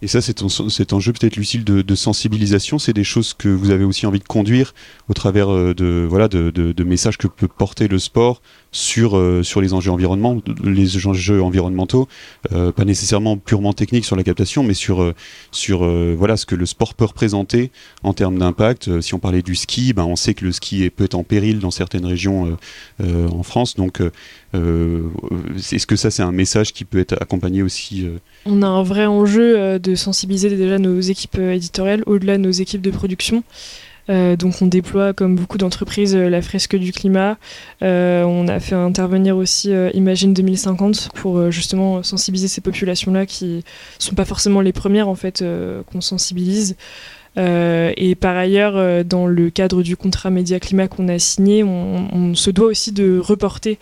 Et 0.01 0.07
ça, 0.07 0.21
c'est 0.21 0.37
cet 0.69 0.93
enjeu 0.93 1.11
peut-être, 1.11 1.37
Lucille, 1.37 1.63
de, 1.63 1.95
sensibilisation. 1.95 2.77
C'est 2.77 2.93
des 2.93 3.03
choses 3.03 3.33
que 3.33 3.49
vous 3.49 3.71
avez 3.71 3.83
aussi 3.83 4.05
envie 4.05 4.19
de 4.19 4.27
conduire 4.27 4.73
au 5.09 5.13
travers 5.13 5.51
euh, 5.51 5.73
de, 5.73 6.05
voilà, 6.07 6.27
de, 6.27 6.83
messages 6.83 7.17
que 7.17 7.27
peut 7.27 7.47
porter 7.47 7.87
le 7.87 7.97
sport 7.97 8.41
sur, 8.71 9.17
euh, 9.17 9.41
sur 9.43 9.59
les 9.59 9.73
enjeux, 9.73 9.91
environnement, 9.91 10.39
les 10.63 11.07
enjeux 11.07 11.41
environnementaux, 11.41 12.07
euh, 12.51 12.71
pas 12.71 12.85
nécessairement 12.85 13.37
purement 13.37 13.73
techniques 13.73 14.05
sur 14.05 14.15
la 14.15 14.23
captation, 14.23 14.63
mais 14.63 14.75
sur, 14.75 15.13
sur 15.51 15.87
voilà, 16.15 16.37
ce 16.37 16.45
que 16.45 16.55
le 16.55 16.65
sport 16.65 16.93
peut 16.93 17.05
représenter 17.05 17.71
en 18.03 18.13
termes 18.13 18.37
d'impact. 18.37 19.01
si 19.01 19.15
on 19.15 19.19
parlait 19.19 19.41
du 19.41 19.55
ski, 19.55 19.93
ben, 19.93 20.05
on 20.05 20.15
sait 20.15 20.33
que 20.33 20.45
le 20.45 20.51
ski 20.51 20.89
peut 20.89 21.05
être 21.05 21.15
en 21.15 21.23
péril 21.23 21.59
dans 21.59 21.71
certaines 21.71 22.05
régions 22.05 22.57
en 22.99 23.43
France. 23.43 23.75
Donc, 23.75 24.01
est-ce 24.53 25.87
que 25.87 25.95
ça, 25.95 26.09
c'est 26.09 26.23
un 26.23 26.31
message 26.31 26.73
qui 26.73 26.85
peut 26.85 26.99
être 26.99 27.15
accompagné 27.21 27.61
aussi 27.63 28.07
On 28.45 28.61
a 28.61 28.67
un 28.67 28.83
vrai 28.83 29.05
enjeu 29.05 29.79
de 29.79 29.95
sensibiliser 29.95 30.49
déjà 30.55 30.79
nos 30.79 30.99
équipes 30.99 31.37
éditoriales 31.37 32.03
au-delà 32.05 32.37
de 32.37 32.43
nos 32.43 32.51
équipes 32.51 32.81
de 32.81 32.91
production. 32.91 33.43
Euh, 34.09 34.35
donc 34.35 34.61
on 34.61 34.67
déploie 34.67 35.13
comme 35.13 35.35
beaucoup 35.35 35.57
d'entreprises 35.57 36.15
euh, 36.15 36.29
la 36.29 36.41
fresque 36.41 36.75
du 36.75 36.91
climat. 36.91 37.37
Euh, 37.81 38.23
on 38.23 38.47
a 38.47 38.59
fait 38.59 38.75
intervenir 38.75 39.35
aussi 39.35 39.71
Imagine 39.93 40.33
2050 40.33 41.09
pour 41.15 41.51
justement 41.51 42.03
sensibiliser 42.03 42.47
ces 42.47 42.61
populations-là 42.61 43.25
qui 43.25 43.63
sont 43.99 44.15
pas 44.15 44.25
forcément 44.25 44.61
les 44.61 44.73
premières 44.73 45.09
en 45.09 45.15
fait 45.15 45.43
qu'on 45.91 46.01
sensibilise. 46.01 46.75
Euh, 47.37 47.91
et 47.97 48.15
par 48.15 48.35
ailleurs, 48.35 48.73
euh, 48.75 49.03
dans 49.03 49.27
le 49.27 49.49
cadre 49.49 49.83
du 49.83 49.95
contrat 49.95 50.29
Média 50.29 50.59
Climat 50.59 50.87
qu'on 50.87 51.07
a 51.07 51.19
signé, 51.19 51.63
on, 51.63 52.33
se 52.35 52.49
doit 52.51 52.67
aussi 52.67 52.91
de 52.91 53.19
reporter 53.19 53.77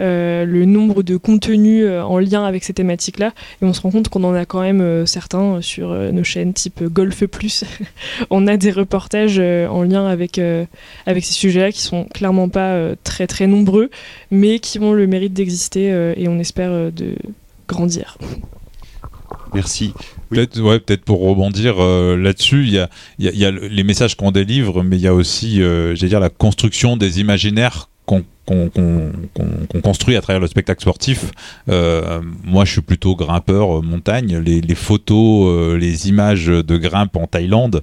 euh, 0.00 0.44
le 0.44 0.64
nombre 0.64 1.02
de 1.02 1.16
contenus 1.16 1.86
en 1.88 2.18
lien 2.18 2.44
avec 2.44 2.64
ces 2.64 2.72
thématiques-là. 2.72 3.32
Et 3.62 3.64
on 3.64 3.72
se 3.72 3.80
rend 3.80 3.90
compte 3.90 4.08
qu'on 4.08 4.24
en 4.24 4.34
a 4.34 4.44
quand 4.44 4.60
même 4.60 5.06
certains 5.06 5.60
sur 5.62 5.88
nos 5.90 6.24
chaînes 6.24 6.52
type 6.52 6.82
Golf 6.84 7.24
Plus. 7.26 7.64
on 8.30 8.46
a 8.46 8.56
des 8.56 8.70
reportages 8.70 9.38
en 9.38 9.82
lien 9.82 10.06
avec, 10.06 10.40
avec 11.06 11.24
ces 11.24 11.32
sujets-là 11.32 11.72
qui 11.72 11.80
sont 11.80 12.04
clairement 12.04 12.48
pas 12.48 12.94
très 13.02 13.26
très 13.26 13.46
nombreux, 13.46 13.90
mais 14.30 14.58
qui 14.58 14.78
ont 14.78 14.92
le 14.92 15.06
mérite 15.06 15.32
d'exister 15.32 16.14
et 16.16 16.28
on 16.28 16.38
espère 16.38 16.92
de 16.92 17.16
grandir. 17.68 18.18
Merci. 19.54 19.92
Peut-être 20.30 20.60
ouais, 20.60 20.80
peut 20.80 20.96
pour 20.96 21.20
rebondir 21.20 21.76
euh, 21.78 22.16
là-dessus, 22.16 22.64
il 22.64 22.88
y 23.18 23.44
a, 23.44 23.50
les 23.50 23.84
messages 23.84 24.16
qu'on 24.16 24.32
délivre, 24.32 24.82
mais 24.82 24.96
il 24.96 25.02
y 25.02 25.06
a 25.06 25.14
aussi, 25.14 25.62
euh, 25.62 25.94
dire, 25.94 26.20
la 26.20 26.30
construction 26.30 26.96
des 26.96 27.20
imaginaires 27.20 27.88
qu'on 28.06 28.22
construit 29.82 30.14
à 30.14 30.20
travers 30.20 30.40
le 30.40 30.46
spectacle 30.46 30.80
sportif. 30.80 31.32
Euh, 31.68 32.20
moi, 32.44 32.64
je 32.64 32.70
suis 32.70 32.80
plutôt 32.80 33.16
grimpeur 33.16 33.82
montagne. 33.82 34.38
Les, 34.38 34.74
photos, 34.76 35.76
les 35.76 36.08
images 36.08 36.46
de 36.46 36.76
grimpe 36.76 37.16
en 37.16 37.26
Thaïlande, 37.26 37.82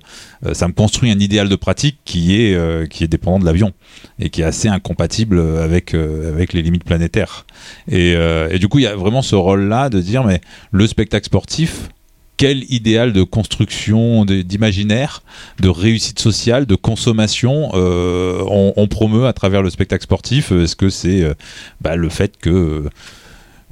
ça 0.53 0.69
me 0.69 0.73
construit 0.73 1.11
un 1.11 1.19
idéal 1.19 1.49
de 1.49 1.55
pratique 1.57 1.97
qui 2.05 2.35
est, 2.35 3.07
dépendant 3.07 3.39
de 3.39 3.45
l'avion 3.45 3.73
et 4.17 4.29
qui 4.29 4.41
est 4.41 4.45
assez 4.45 4.69
incompatible 4.69 5.41
avec, 5.41 5.93
avec 5.93 6.53
les 6.53 6.61
limites 6.61 6.85
planétaires. 6.85 7.45
Et, 7.91 8.13
et 8.13 8.59
du 8.59 8.69
coup, 8.69 8.79
il 8.79 8.83
y 8.83 8.87
a 8.87 8.95
vraiment 8.95 9.21
ce 9.21 9.35
rôle-là 9.35 9.89
de 9.89 9.99
dire, 9.99 10.23
mais 10.23 10.39
le 10.71 10.87
spectacle 10.87 11.25
sportif, 11.25 11.89
quel 12.37 12.63
idéal 12.71 13.13
de 13.13 13.23
construction 13.23 14.25
d'imaginaire, 14.25 15.21
de 15.59 15.69
réussite 15.69 16.19
sociale, 16.19 16.65
de 16.65 16.75
consommation 16.75 17.71
euh, 17.73 18.43
on, 18.47 18.87
promeut 18.87 19.27
à 19.27 19.33
travers 19.33 19.61
le 19.61 19.69
spectacle 19.69 20.03
sportif? 20.03 20.51
Est-ce 20.51 20.75
que 20.75 20.89
c'est 20.89 21.21
euh, 21.21 21.33
bah, 21.81 21.95
le 21.95 22.09
fait 22.09 22.37
que 22.37 22.49
euh, 22.49 22.89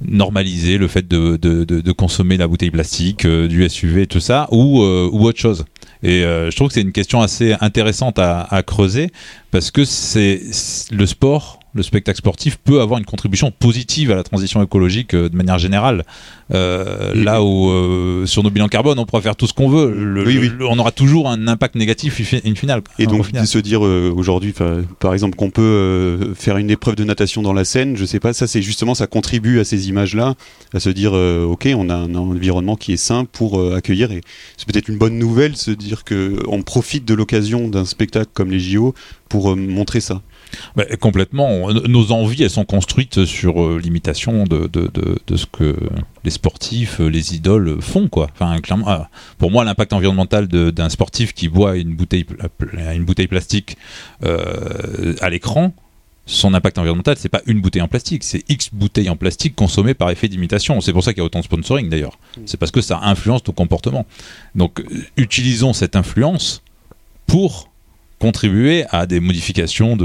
normaliser 0.04 0.78
le 0.78 0.88
fait 0.88 1.06
de, 1.06 1.92
consommer 1.92 2.36
la 2.36 2.48
bouteille 2.48 2.70
plastique, 2.70 3.26
du 3.26 3.68
SUV 3.68 4.02
et 4.02 4.06
tout 4.06 4.20
ça, 4.20 4.48
ou, 4.50 4.80
autre 4.80 5.38
chose? 5.38 5.64
Et 6.02 6.22
je 6.22 6.56
trouve 6.56 6.68
que 6.68 6.74
c'est 6.74 6.82
une 6.82 6.90
question 6.90 7.20
assez 7.20 7.54
intéressante 7.60 8.18
à 8.18 8.62
creuser 8.66 9.12
parce 9.52 9.70
que 9.70 9.84
c'est 9.84 10.40
le 10.90 11.06
sport 11.06 11.61
le 11.74 11.82
spectacle 11.82 12.18
sportif 12.18 12.58
peut 12.58 12.80
avoir 12.80 12.98
une 12.98 13.06
contribution 13.06 13.50
positive 13.50 14.10
à 14.10 14.14
la 14.14 14.22
transition 14.22 14.62
écologique 14.62 15.14
euh, 15.14 15.28
de 15.28 15.36
manière 15.36 15.58
générale. 15.58 16.04
Euh, 16.52 17.14
là 17.14 17.42
où 17.42 17.70
euh, 17.70 18.26
sur 18.26 18.42
nos 18.42 18.50
bilans 18.50 18.68
carbone, 18.68 18.98
on 18.98 19.06
pourra 19.06 19.22
faire 19.22 19.36
tout 19.36 19.46
ce 19.46 19.54
qu'on 19.54 19.68
veut, 19.68 20.60
on 20.68 20.78
aura 20.78 20.92
toujours 20.92 21.30
un 21.30 21.48
impact 21.48 21.76
négatif 21.76 22.34
in 22.44 22.54
final. 22.54 22.82
Et 22.98 23.06
donc 23.06 23.26
se 23.44 23.58
dire 23.58 23.80
aujourd'hui, 23.80 24.54
par 24.98 25.12
exemple, 25.12 25.36
qu'on 25.36 25.50
peut 25.50 26.32
faire 26.34 26.58
une 26.58 26.70
épreuve 26.70 26.96
de 26.96 27.04
natation 27.04 27.42
dans 27.42 27.52
la 27.52 27.64
Seine, 27.64 27.96
je 27.96 28.04
sais 28.04 28.20
pas, 28.20 28.32
ça 28.32 28.46
c'est 28.46 28.62
justement 28.62 28.94
ça 28.94 29.06
contribue 29.06 29.60
à 29.60 29.64
ces 29.64 29.88
images-là, 29.88 30.34
à 30.74 30.80
se 30.80 30.90
dire 30.90 31.12
ok, 31.12 31.68
on 31.74 31.88
a 31.88 31.94
un, 31.94 32.14
environnement 32.14 32.76
qui 32.76 32.92
est 32.92 32.98
sain 32.98 33.24
pour 33.24 33.60
accueillir. 33.74 34.12
Et 34.12 34.20
c'est 34.56 34.66
peut-être 34.66 34.88
une 34.88 34.98
bonne 34.98 35.18
nouvelle, 35.18 35.56
se 35.56 35.70
dire 35.70 36.04
que 36.04 36.42
on 36.48 36.62
profite 36.62 37.04
de 37.04 37.14
l'occasion 37.14 37.68
d'un 37.68 37.84
spectacle 37.84 38.30
comme 38.34 38.50
les 38.50 38.60
JO 38.60 38.94
pour 39.28 39.56
montrer 39.56 40.00
ça. 40.00 40.20
Bah, 40.76 40.84
complètement. 41.00 41.72
Nos 41.72 42.12
envies, 42.12 42.42
elles 42.42 42.50
sont 42.50 42.64
construites 42.64 43.24
sur 43.24 43.62
euh, 43.62 43.80
l'imitation 43.82 44.44
de, 44.44 44.66
de, 44.66 44.90
de, 45.26 45.36
ce 45.36 45.46
que 45.46 45.76
les 46.24 46.30
sportifs, 46.30 47.00
euh, 47.00 47.08
les 47.08 47.34
idoles 47.34 47.80
font. 47.80 48.08
Quoi. 48.08 48.28
Enfin, 48.32 48.58
clairement, 48.60 48.86
ah, 48.88 49.10
pour 49.38 49.50
moi, 49.50 49.64
l'impact 49.64 49.92
environnemental 49.92 50.48
d'un 50.48 50.88
sportif 50.88 51.32
qui 51.34 51.48
boit 51.48 51.76
une 51.76 51.94
bouteille, 51.94 52.26
une 52.94 53.04
bouteille 53.04 53.28
plastique 53.28 53.76
euh, 54.24 55.14
à 55.20 55.30
l'écran, 55.30 55.74
son 56.26 56.54
impact 56.54 56.78
environnemental, 56.78 57.16
c'est 57.18 57.28
pas 57.28 57.42
une 57.46 57.60
bouteille 57.60 57.82
en 57.82 57.88
plastique, 57.88 58.22
c'est 58.22 58.48
X 58.48 58.70
bouteilles 58.72 59.10
en 59.10 59.16
plastique 59.16 59.56
consommées 59.56 59.94
par 59.94 60.10
effet 60.10 60.28
d'imitation. 60.28 60.80
C'est 60.80 60.92
pour 60.92 61.02
ça 61.02 61.12
qu'il 61.12 61.20
y 61.20 61.22
a 61.22 61.24
autant 61.24 61.40
de 61.40 61.44
sponsoring 61.44 61.88
d'ailleurs. 61.88 62.18
Mm. 62.36 62.42
C'est 62.46 62.56
parce 62.56 62.70
que 62.70 62.80
ça 62.80 63.00
influence 63.02 63.42
ton 63.42 63.52
comportement. 63.52 64.06
Donc, 64.54 64.82
utilisons 65.16 65.72
cette 65.72 65.96
influence 65.96 66.62
pour 67.26 67.71
contribuer 68.22 68.84
à 68.90 69.06
des 69.06 69.18
modifications 69.18 69.98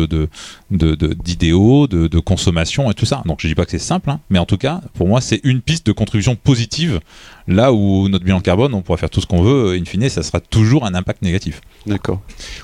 d'idéaux, 0.71 1.85
de, 1.87 2.19
consommation 2.19 2.89
et 2.89 2.95
tout 2.95 3.05
ça. 3.05 3.21
Donc 3.27 3.41
je 3.41 3.47
dis 3.47 3.53
pas 3.53 3.63
que 3.63 3.69
c'est 3.69 3.77
simple, 3.77 4.09
hein, 4.09 4.19
mais 4.31 4.39
en 4.39 4.47
tout 4.47 4.57
cas, 4.57 4.81
pour 4.95 5.07
moi, 5.07 5.21
c'est 5.21 5.39
une 5.43 5.61
piste 5.61 5.85
de 5.85 5.91
contribution 5.91 6.35
positive. 6.35 6.99
Là 7.47 7.71
où 7.71 8.09
notre 8.09 8.25
bilan 8.25 8.41
carbone, 8.41 8.73
on 8.73 8.81
pourra 8.81 8.97
faire 8.97 9.11
tout 9.11 9.21
ce 9.21 9.27
qu'on 9.27 9.43
veut, 9.43 9.77
in 9.79 9.85
fine, 9.85 10.09
ça 10.09 10.23
sera 10.23 10.39
toujours 10.39 10.83
un 10.87 10.95
impact 10.95 11.21
négatif. 11.21 11.61
D'accord. 11.85 12.19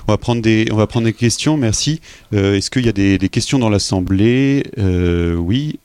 On 0.08 0.12
va 0.12 0.18
prendre 0.18 0.42
des, 0.42 0.66
on 0.72 0.76
va 0.76 0.88
prendre 0.88 1.06
des 1.06 1.12
questions. 1.12 1.56
Merci. 1.56 2.00
Euh, 2.32 2.56
est-ce 2.56 2.68
qu'il 2.68 2.84
y 2.84 2.88
a 2.88 2.92
des, 2.92 3.28
questions 3.28 3.60
dans 3.60 3.70
l'assemblée? 3.70 4.64
Euh, 4.78 5.36
Oui. 5.36 5.78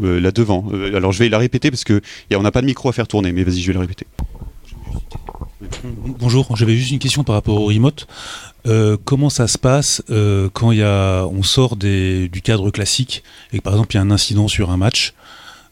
Euh, 0.00 0.20
là 0.20 0.30
devant. 0.30 0.66
alors 0.94 1.12
je 1.12 1.18
vais 1.18 1.30
la 1.30 1.38
répéter 1.38 1.70
parce 1.70 1.82
que 1.82 2.02
n'a 2.30 2.50
pas 2.50 2.60
de 2.60 2.66
micro 2.66 2.90
à 2.90 2.92
faire 2.92 3.08
tourner, 3.08 3.32
mais 3.32 3.42
vas-y, 3.42 3.62
je 3.62 3.68
vais 3.68 3.72
la 3.72 3.80
répéter. 3.80 4.06
Bonjour, 6.18 6.56
j'avais 6.56 6.76
juste 6.76 6.92
une 6.92 6.98
question 6.98 7.24
par 7.24 7.34
rapport 7.34 7.60
au 7.60 7.66
remote. 7.66 8.06
Euh, 8.66 8.96
comment 9.04 9.30
ça 9.30 9.48
se 9.48 9.58
passe 9.58 10.02
euh, 10.10 10.48
quand 10.52 10.72
y 10.72 10.82
a, 10.82 11.24
on 11.26 11.42
sort 11.42 11.76
du 11.76 12.40
cadre 12.42 12.70
classique 12.70 13.24
et 13.52 13.58
que 13.58 13.62
par 13.62 13.72
exemple 13.72 13.94
il 13.94 13.96
y 13.96 13.98
a 13.98 14.02
un 14.02 14.10
incident 14.10 14.46
sur 14.46 14.70
un 14.70 14.76
match 14.76 15.14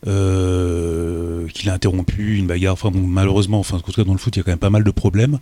euh, 0.06 1.46
qu'il 1.48 1.70
a 1.70 1.74
interrompu, 1.74 2.36
une 2.36 2.46
bagarre, 2.46 2.74
enfin 2.74 2.90
malheureusement, 2.94 3.60
enfin 3.60 3.76
en 3.76 3.80
tout 3.80 3.92
cas 3.92 4.04
dans 4.04 4.12
le 4.12 4.18
foot 4.18 4.34
il 4.36 4.40
y 4.40 4.42
a 4.42 4.44
quand 4.44 4.52
même 4.52 4.58
pas 4.58 4.70
mal 4.70 4.84
de 4.84 4.90
problèmes. 4.90 5.38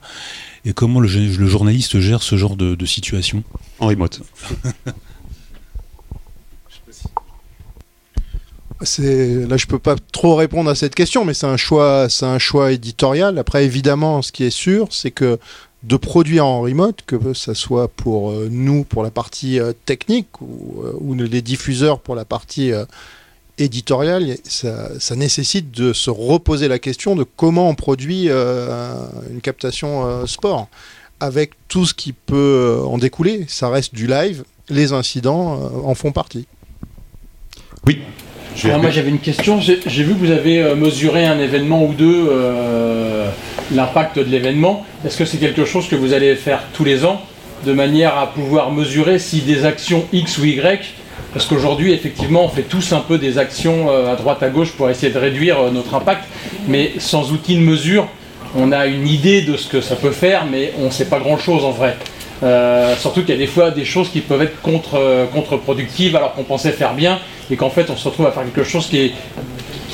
Et 0.64 0.72
comment 0.72 1.00
le, 1.00 1.08
journaliste 1.08 1.98
gère 2.00 2.22
ce 2.22 2.36
genre 2.36 2.56
de, 2.56 2.74
de 2.74 2.86
situation? 2.86 3.44
En 3.78 3.86
remote. 3.86 4.20
là 8.80 9.56
je 9.56 9.66
peux 9.66 9.78
pas 9.78 9.96
trop 10.12 10.34
répondre 10.34 10.68
à 10.68 10.74
cette 10.74 10.94
question 10.94 11.24
mais 11.24 11.32
c'est 11.32 11.46
un 11.46 11.56
choix 11.56 12.08
c'est 12.10 12.26
un 12.26 12.38
choix 12.38 12.72
éditorial 12.72 13.38
après 13.38 13.64
évidemment 13.64 14.20
ce 14.20 14.32
qui 14.32 14.44
est 14.44 14.50
sûr 14.50 14.88
c'est 14.90 15.10
que 15.10 15.38
de 15.84 15.96
produire 15.96 16.46
en 16.46 16.62
remote, 16.62 17.00
que 17.06 17.34
ce 17.34 17.54
soit 17.54 17.88
pour 17.88 18.30
euh, 18.30 18.48
nous 18.50 18.84
pour 18.84 19.02
la 19.02 19.10
partie 19.10 19.60
euh, 19.60 19.72
technique 19.84 20.40
ou, 20.40 20.82
euh, 20.82 20.92
ou, 20.98 21.14
les 21.14 21.42
diffuseurs 21.42 22.00
pour 22.00 22.14
la 22.14 22.24
partie 22.24 22.72
éditoriale, 23.58 24.36
ça, 24.44 24.98
ça, 24.98 25.14
nécessite 25.14 25.70
de 25.70 25.92
se 25.92 26.10
reposer 26.10 26.68
la 26.68 26.78
question 26.78 27.14
de 27.14 27.24
comment 27.24 27.68
on 27.68 27.74
produit 27.74 28.28
une 28.28 29.40
captation 29.42 30.26
sport, 30.26 30.68
avec 31.20 31.52
tout 31.68 31.86
ce 31.86 31.94
qui 31.94 32.12
peut 32.12 32.80
en 32.84 32.98
découler. 32.98 33.46
Ça 33.48 33.68
reste 33.68 33.94
du 33.94 34.06
live, 34.08 34.44
les 34.68 34.92
incidents 34.92 35.70
en 35.84 35.94
font 35.94 36.10
partie. 36.10 36.46
Oui. 37.86 38.00
Alors 38.62 38.80
moi 38.80 38.90
j'avais 38.90 39.10
une 39.10 39.18
question, 39.18 39.60
j'ai 39.60 40.02
vu 40.04 40.14
que 40.14 40.18
vous 40.18 40.30
avez 40.30 40.74
mesuré 40.74 41.26
un 41.26 41.38
événement 41.38 41.84
ou 41.84 41.92
deux 41.92 42.30
l'impact 43.72 44.18
de 44.18 44.30
l'événement. 44.30 44.86
Est-ce 45.04 45.16
que 45.16 45.24
c'est 45.24 45.38
quelque 45.38 45.64
chose 45.64 45.88
que 45.88 45.96
vous 45.96 46.12
allez 46.12 46.34
faire 46.36 46.62
tous 46.72 46.84
les 46.84 47.04
ans 47.04 47.20
de 47.64 47.72
manière 47.72 48.16
à 48.18 48.26
pouvoir 48.26 48.70
mesurer 48.70 49.18
si 49.18 49.40
des 49.40 49.64
actions 49.64 50.04
X 50.12 50.38
ou 50.38 50.44
Y, 50.44 50.94
parce 51.32 51.46
qu'aujourd'hui 51.46 51.92
effectivement 51.92 52.44
on 52.44 52.48
fait 52.48 52.62
tous 52.62 52.92
un 52.92 53.00
peu 53.00 53.18
des 53.18 53.38
actions 53.38 53.90
euh, 53.90 54.12
à 54.12 54.16
droite 54.16 54.42
à 54.42 54.50
gauche 54.50 54.72
pour 54.72 54.90
essayer 54.90 55.12
de 55.12 55.18
réduire 55.18 55.58
euh, 55.60 55.70
notre 55.70 55.94
impact, 55.94 56.24
mais 56.68 56.92
sans 56.98 57.32
outil 57.32 57.56
de 57.56 57.62
mesure, 57.62 58.06
on 58.56 58.70
a 58.70 58.86
une 58.86 59.08
idée 59.08 59.42
de 59.42 59.56
ce 59.56 59.68
que 59.68 59.80
ça 59.80 59.96
peut 59.96 60.10
faire, 60.10 60.44
mais 60.50 60.72
on 60.80 60.86
ne 60.86 60.90
sait 60.90 61.06
pas 61.06 61.18
grand-chose 61.18 61.64
en 61.64 61.70
vrai. 61.70 61.96
Euh, 62.42 62.96
surtout 62.96 63.20
qu'il 63.20 63.30
y 63.30 63.34
a 63.34 63.38
des 63.38 63.46
fois 63.46 63.70
des 63.70 63.84
choses 63.84 64.10
qui 64.10 64.20
peuvent 64.20 64.42
être 64.42 64.60
contre, 64.60 65.28
contre-productives 65.32 66.16
alors 66.16 66.34
qu'on 66.34 66.42
pensait 66.42 66.72
faire 66.72 66.94
bien 66.94 67.20
et 67.50 67.56
qu'en 67.56 67.70
fait 67.70 67.90
on 67.90 67.96
se 67.96 68.08
retrouve 68.08 68.26
à 68.26 68.32
faire 68.32 68.44
quelque 68.44 68.64
chose 68.64 68.86
qui 68.88 68.98
est 68.98 69.12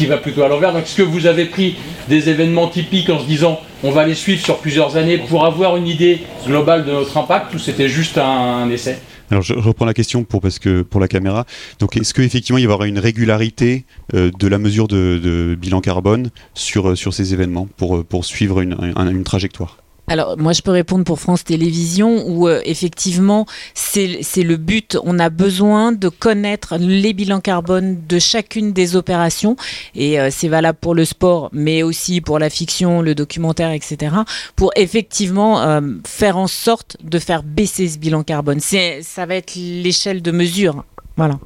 qui 0.01 0.07
va 0.07 0.17
plutôt 0.17 0.43
à 0.43 0.49
l'envers. 0.49 0.73
Donc, 0.73 0.85
est-ce 0.85 0.97
que 0.97 1.03
vous 1.03 1.27
avez 1.27 1.45
pris 1.45 1.77
des 2.09 2.31
événements 2.31 2.69
typiques 2.69 3.11
en 3.11 3.19
se 3.19 3.27
disant 3.27 3.61
on 3.83 3.91
va 3.91 4.07
les 4.07 4.15
suivre 4.15 4.43
sur 4.43 4.57
plusieurs 4.57 4.97
années 4.97 5.19
pour 5.19 5.45
avoir 5.45 5.77
une 5.77 5.87
idée 5.87 6.21
globale 6.47 6.87
de 6.87 6.91
notre 6.91 7.17
impact 7.19 7.55
ou 7.55 7.59
c'était 7.59 7.89
juste 7.89 8.17
un, 8.17 8.71
essai? 8.71 8.99
Alors 9.31 9.43
je 9.43 9.53
reprends 9.53 9.85
la 9.85 9.93
question 9.93 10.25
pour 10.25 10.41
parce 10.41 10.59
que 10.59 10.81
pour 10.81 11.01
la 11.01 11.09
caméra. 11.09 11.45
Donc 11.79 11.99
est-ce 11.99 12.15
qu'effectivement 12.15 12.57
il 12.57 12.65
y 12.65 12.67
aura 12.67 12.87
une 12.87 12.99
régularité 12.99 13.85
euh, 14.15 14.31
de 14.39 14.49
la 14.49 14.59
mesure 14.59 14.89
de, 14.89 15.55
bilan 15.61 15.83
carbone 15.83 16.31
sur, 16.55 16.97
sur 16.97 17.13
ces 17.13 17.35
événements 17.35 17.69
pour, 17.77 18.03
pour 18.05 18.25
suivre 18.25 18.61
une, 18.63 18.77
une 18.97 19.23
trajectoire? 19.23 19.77
Alors 20.11 20.37
moi 20.37 20.53
je 20.53 20.61
peux 20.61 20.73
répondre 20.73 21.05
pour 21.05 21.21
France 21.21 21.45
Télévisions 21.45 22.27
où 22.27 22.49
euh, 22.49 22.61
effectivement 22.65 23.47
c'est 23.75 24.19
le 24.37 24.57
but. 24.57 24.99
On 25.05 25.21
a 25.21 25.31
besoin 25.31 25.93
de 25.93 26.09
connaître 26.09 26.77
les 26.79 27.13
bilans 27.13 27.41
carbone 27.41 27.97
de 28.09 28.19
chacune 28.19 28.73
des 28.73 28.97
opérations 28.97 29.55
et 29.95 30.21
euh, 30.21 30.29
c'est 30.33 30.49
valable 30.49 30.79
pour 30.81 30.97
le 30.97 31.05
sport 31.05 31.49
mais 31.53 31.85
aussi 31.85 32.21
pour 32.21 32.41
la 32.41 32.51
fiction, 32.51 33.03
le 33.03 33.15
documentaire, 33.15 33.71
etc. 33.71 34.17
Pour 34.57 34.73
effectivement 34.75 35.63
euh, 35.63 35.81
faire 36.05 36.37
en 36.37 36.49
sorte 36.49 36.97
de 37.05 37.21
faire 37.21 37.45
baisser 37.45 37.89
ce 37.89 37.99
bilan 37.99 38.25
carbone. 38.25 38.59
Ça 38.59 39.27
va 39.27 39.37
être 39.37 39.55
l'échelle 39.55 40.23
de 40.23 40.33
mesure. 40.33 40.85
Voilà. 41.17 41.39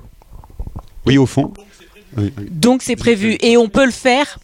Oui 1.04 1.18
au 1.18 1.26
fond. 1.26 1.52
Donc 2.50 2.80
c'est 2.80 2.96
prévu 2.96 3.36
et 3.42 3.58
on 3.58 3.68
peut 3.68 3.84
le 3.84 3.92
faire. 3.92 4.38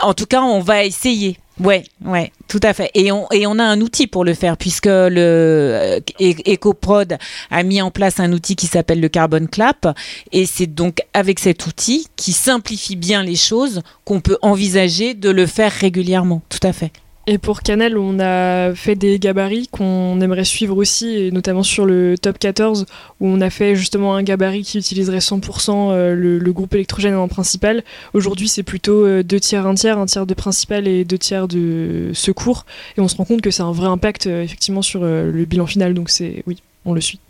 En 0.00 0.14
tout 0.14 0.26
cas, 0.26 0.42
on 0.42 0.60
va 0.60 0.84
essayer. 0.84 1.36
Ouais, 1.60 1.84
ouais, 2.04 2.32
tout 2.46 2.60
à 2.62 2.72
fait. 2.72 2.90
Et 2.94 3.10
on, 3.10 3.26
et 3.32 3.46
on 3.46 3.58
a 3.58 3.64
un 3.64 3.80
outil 3.80 4.06
pour 4.06 4.24
le 4.24 4.34
faire 4.34 4.56
puisque 4.56 4.86
le 4.86 5.10
euh, 5.16 6.00
EcoProd 6.20 7.18
a 7.50 7.62
mis 7.62 7.82
en 7.82 7.90
place 7.90 8.20
un 8.20 8.32
outil 8.32 8.54
qui 8.54 8.66
s'appelle 8.66 9.00
le 9.00 9.08
Carbon 9.08 9.46
Clap 9.46 9.88
et 10.32 10.46
c'est 10.46 10.66
donc 10.66 10.98
avec 11.14 11.38
cet 11.40 11.66
outil 11.66 12.06
qui 12.16 12.32
simplifie 12.32 12.96
bien 12.96 13.22
les 13.22 13.36
choses 13.36 13.82
qu'on 14.04 14.20
peut 14.20 14.38
envisager 14.42 15.14
de 15.14 15.30
le 15.30 15.46
faire 15.46 15.72
régulièrement. 15.72 16.42
Tout 16.48 16.64
à 16.66 16.72
fait. 16.72 16.92
Et 17.30 17.36
pour 17.36 17.60
Canal, 17.60 17.98
on 17.98 18.20
a 18.20 18.74
fait 18.74 18.94
des 18.94 19.18
gabarits 19.18 19.68
qu'on 19.68 20.18
aimerait 20.22 20.46
suivre 20.46 20.74
aussi, 20.78 21.14
et 21.14 21.30
notamment 21.30 21.62
sur 21.62 21.84
le 21.84 22.16
top 22.16 22.38
14, 22.38 22.86
où 23.20 23.26
on 23.26 23.42
a 23.42 23.50
fait 23.50 23.76
justement 23.76 24.16
un 24.16 24.22
gabarit 24.22 24.62
qui 24.62 24.78
utiliserait 24.78 25.18
100% 25.18 25.90
euh, 25.90 26.14
le, 26.14 26.52
groupe 26.54 26.74
électrogène 26.74 27.14
en 27.14 27.28
principal. 27.28 27.84
Aujourd'hui, 28.14 28.48
c'est 28.48 28.62
plutôt 28.62 29.04
euh, 29.04 29.22
deux 29.22 29.40
tiers, 29.40 29.66
un 29.66 29.74
tiers, 29.74 29.98
un 29.98 30.06
tiers 30.06 30.24
de 30.24 30.32
principal 30.32 30.88
et 30.88 31.04
deux 31.04 31.18
tiers 31.18 31.48
de 31.48 32.12
secours. 32.14 32.64
Et 32.96 33.02
on 33.02 33.08
se 33.08 33.16
rend 33.16 33.26
compte 33.26 33.42
que 33.42 33.50
c'est 33.50 33.62
un 33.62 33.72
vrai 33.72 33.88
impact 33.88 34.26
euh, 34.26 34.42
effectivement 34.42 34.80
sur 34.80 35.04
le 35.04 35.44
bilan 35.44 35.66
final. 35.66 35.92
Donc 35.92 36.08
c'est 36.08 36.42
oui, 36.46 36.56
on 36.86 36.94
le 36.94 37.02
suit. 37.02 37.20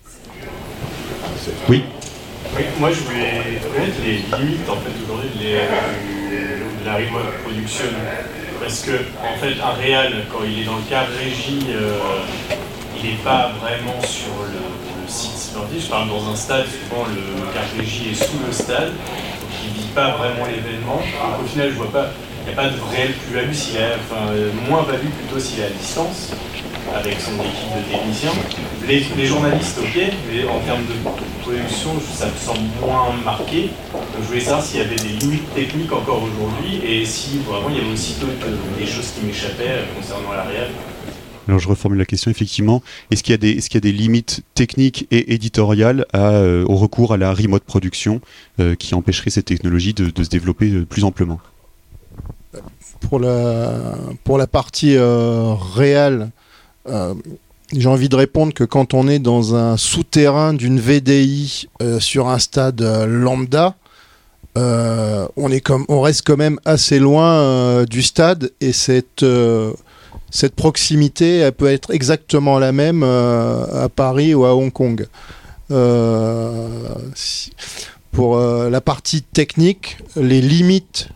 Oui. 1.69 1.83
Oui, 2.57 2.63
moi 2.79 2.93
je 2.93 3.01
voulais 3.01 3.61
connaître 3.75 3.99
les 4.05 4.45
limites 4.45 4.69
en 4.69 4.77
fait 4.77 4.93
aujourd'hui 5.03 5.31
de 5.41 6.85
la 6.87 6.95
remote 6.95 7.43
production 7.43 7.85
parce 8.69 8.81
que 8.81 8.91
en 9.25 9.35
fait 9.41 9.55
un 9.63 9.73
réal 9.81 10.13
quand 10.31 10.45
il 10.45 10.61
est 10.61 10.65
dans 10.67 10.77
le 10.77 10.83
cadre 10.91 11.09
régie 11.19 11.69
euh, 11.71 11.97
il 12.99 13.09
n'est 13.09 13.17
pas 13.25 13.51
vraiment 13.63 13.99
sur 14.03 14.29
le, 14.45 15.09
site 15.09 15.39
sportif. 15.39 15.85
Je 15.85 15.89
parle 15.89 16.09
dans 16.09 16.31
un 16.31 16.37
stade 16.37 16.67
souvent 16.67 17.07
le, 17.07 17.51
cadre 17.55 17.67
régie 17.79 18.11
est 18.11 18.15
sous 18.15 18.37
le 18.47 18.53
stade. 18.53 18.89
Donc 18.89 19.51
il 19.65 19.71
ne 19.73 19.75
vit 19.79 19.89
pas 19.95 20.11
vraiment 20.19 20.45
l'événement. 20.45 20.97
Donc 20.97 21.45
au 21.45 21.49
final 21.49 21.71
je 21.71 21.77
vois 21.77 21.91
pas 21.91 22.11
il 22.43 22.53
n'y 22.53 22.59
a 22.59 22.63
pas 22.63 22.69
de 22.69 22.77
réelle 22.91 23.15
plus-value 23.15 23.55
s'il 23.55 23.79
enfin 23.79 24.33
euh, 24.33 24.51
moins 24.69 24.83
value 24.83 25.09
plutôt 25.19 25.41
s'il 25.41 25.61
est 25.61 25.67
à 25.67 25.71
distance 25.71 26.33
avec 26.95 27.21
son 27.21 27.33
équipe 27.35 27.73
de 27.77 27.93
techniciens. 27.93 28.33
Les, 28.87 29.27
journalistes, 29.27 29.79
ok, 29.79 30.01
mais 30.31 30.49
en 30.49 30.61
termes 30.61 30.85
de 30.87 31.43
production, 31.43 31.91
ça 32.13 32.27
me 32.27 32.37
semble 32.37 32.69
moins 32.81 33.13
marqué. 33.25 33.71
Donc 33.93 34.23
je 34.23 34.27
voulais 34.27 34.41
savoir 34.41 34.63
s'il 34.63 34.81
y 34.81 34.83
avait 34.83 34.97
des 34.97 35.09
limites 35.21 35.55
techniques 35.55 35.93
encore 35.93 36.23
aujourd'hui 36.23 36.81
et 36.85 37.05
si 37.05 37.39
vraiment 37.39 37.69
il 37.71 37.77
y 37.77 37.81
avait 37.81 37.93
aussi 37.93 38.17
des 38.79 38.87
choses 38.87 39.13
qui 39.19 39.27
m'échappaient 39.27 39.85
concernant 39.97 40.33
la 40.33 40.45
réelle. 40.45 40.71
Alors 41.49 41.61
je 41.61 41.69
reformule 41.69 41.99
la 41.99 42.05
question 42.05 42.31
effectivement. 42.31 42.83
Est-ce 43.11 43.23
qu'il 43.23 43.33
y, 43.33 43.49
est 43.49 43.75
y, 43.75 43.77
a 43.77 43.81
des 43.81 43.93
limites 43.93 44.43
techniques 44.55 45.07
et 45.11 45.33
éditoriales 45.33 46.05
à, 46.13 46.33
euh, 46.33 46.65
au 46.67 46.77
recours 46.77 47.15
à 47.15 47.17
la 47.17 47.33
remote 47.33 47.65
production 47.65 48.21
euh, 48.61 48.75
qui 48.75 48.95
empêcherait 48.95 49.31
cette 49.31 49.47
technologie 49.47 49.95
de, 49.95 50.11
de 50.11 50.23
se 50.23 50.29
développer 50.29 50.71
euh, 50.71 50.85
plus 50.85 51.05
amplement? 51.05 51.41
Pour 53.01 53.19
la, 53.19 53.95
pour 54.25 54.37
la 54.37 54.47
partie 54.47 54.97
réelle, 54.99 56.21
euh, 56.23 56.27
j'ai 57.73 57.89
envie 57.89 58.09
de 58.09 58.17
répondre 58.17 58.55
que 58.55 58.65
quand 58.65 58.95
on 58.95 59.09
est 59.09 59.19
dans 59.19 59.55
un 59.55 59.77
souterrain 59.77 60.55
d'une 60.55 60.81
VDI 60.81 61.69
euh, 61.83 62.01
sur 62.01 62.29
un 62.29 62.39
stade 62.39 62.81
euh, 62.81 63.07
lambda, 63.07 63.77
on, 64.57 65.53
est 65.53 65.61
comme, 65.61 65.85
on 65.89 66.01
reste 66.01 66.23
quand 66.27 66.37
même 66.37 66.59
assez 66.65 66.99
loin 66.99 67.85
du 67.85 68.03
stade 68.03 68.51
et 68.61 68.73
cette, 68.73 69.25
cette 70.31 70.57
proximité 70.57 71.49
peut 71.53 71.69
être 71.69 71.93
exactement 71.93 72.59
la 72.59 72.73
même 72.73 73.05
à 73.05 73.89
Paris 73.95 74.35
ou 74.35 74.45
à 74.47 74.57
Hong 74.57 74.73
Kong. 74.73 75.07
pour 78.11 78.41
la 78.41 78.81
partie 78.81 79.23
technique, 79.23 79.99
les 80.17 80.41
limites 80.41 81.09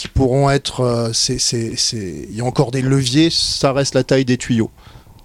qui 0.00 0.08
pourront 0.08 0.48
être. 0.48 0.80
Euh, 0.80 1.12
il 1.92 2.34
y 2.34 2.40
a 2.40 2.44
encore 2.44 2.70
des 2.70 2.80
leviers, 2.80 3.28
ça 3.30 3.72
reste 3.72 3.94
la 3.94 4.02
taille 4.02 4.24
des 4.24 4.38
tuyaux. 4.38 4.70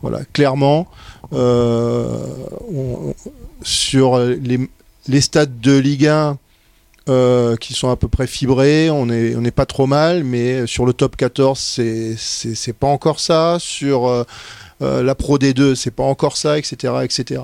Voilà, 0.02 0.26
clairement, 0.34 0.88
euh, 1.32 2.18
sur 3.64 4.20
les, 4.20 5.22
stades 5.22 5.62
de 5.62 5.78
Ligue 5.78 6.08
1 6.08 6.38
euh, 7.08 7.56
qui 7.56 7.74
sont 7.74 7.90
à 7.90 7.96
peu 7.96 8.10
près 8.10 8.28
fibrés, 8.28 8.90
on 8.90 9.06
n'est 9.06 9.34
on 9.36 9.44
pas 9.44 9.66
trop 9.66 9.88
mal, 9.88 10.26
mais 10.26 10.68
sur 10.68 10.86
le 10.86 10.92
top 10.92 11.16
14, 11.16 11.58
c'est 12.18 12.74
pas 12.78 12.88
encore 12.88 13.22
ça. 13.22 13.58
Sur 13.60 14.26
la 14.82 15.16
Pro 15.16 15.38
D2, 15.38 15.76
c'est 15.76 15.92
pas 15.92 16.04
encore 16.04 16.36
ça, 16.36 16.60
etc. 16.60 16.94
etc. 17.04 17.44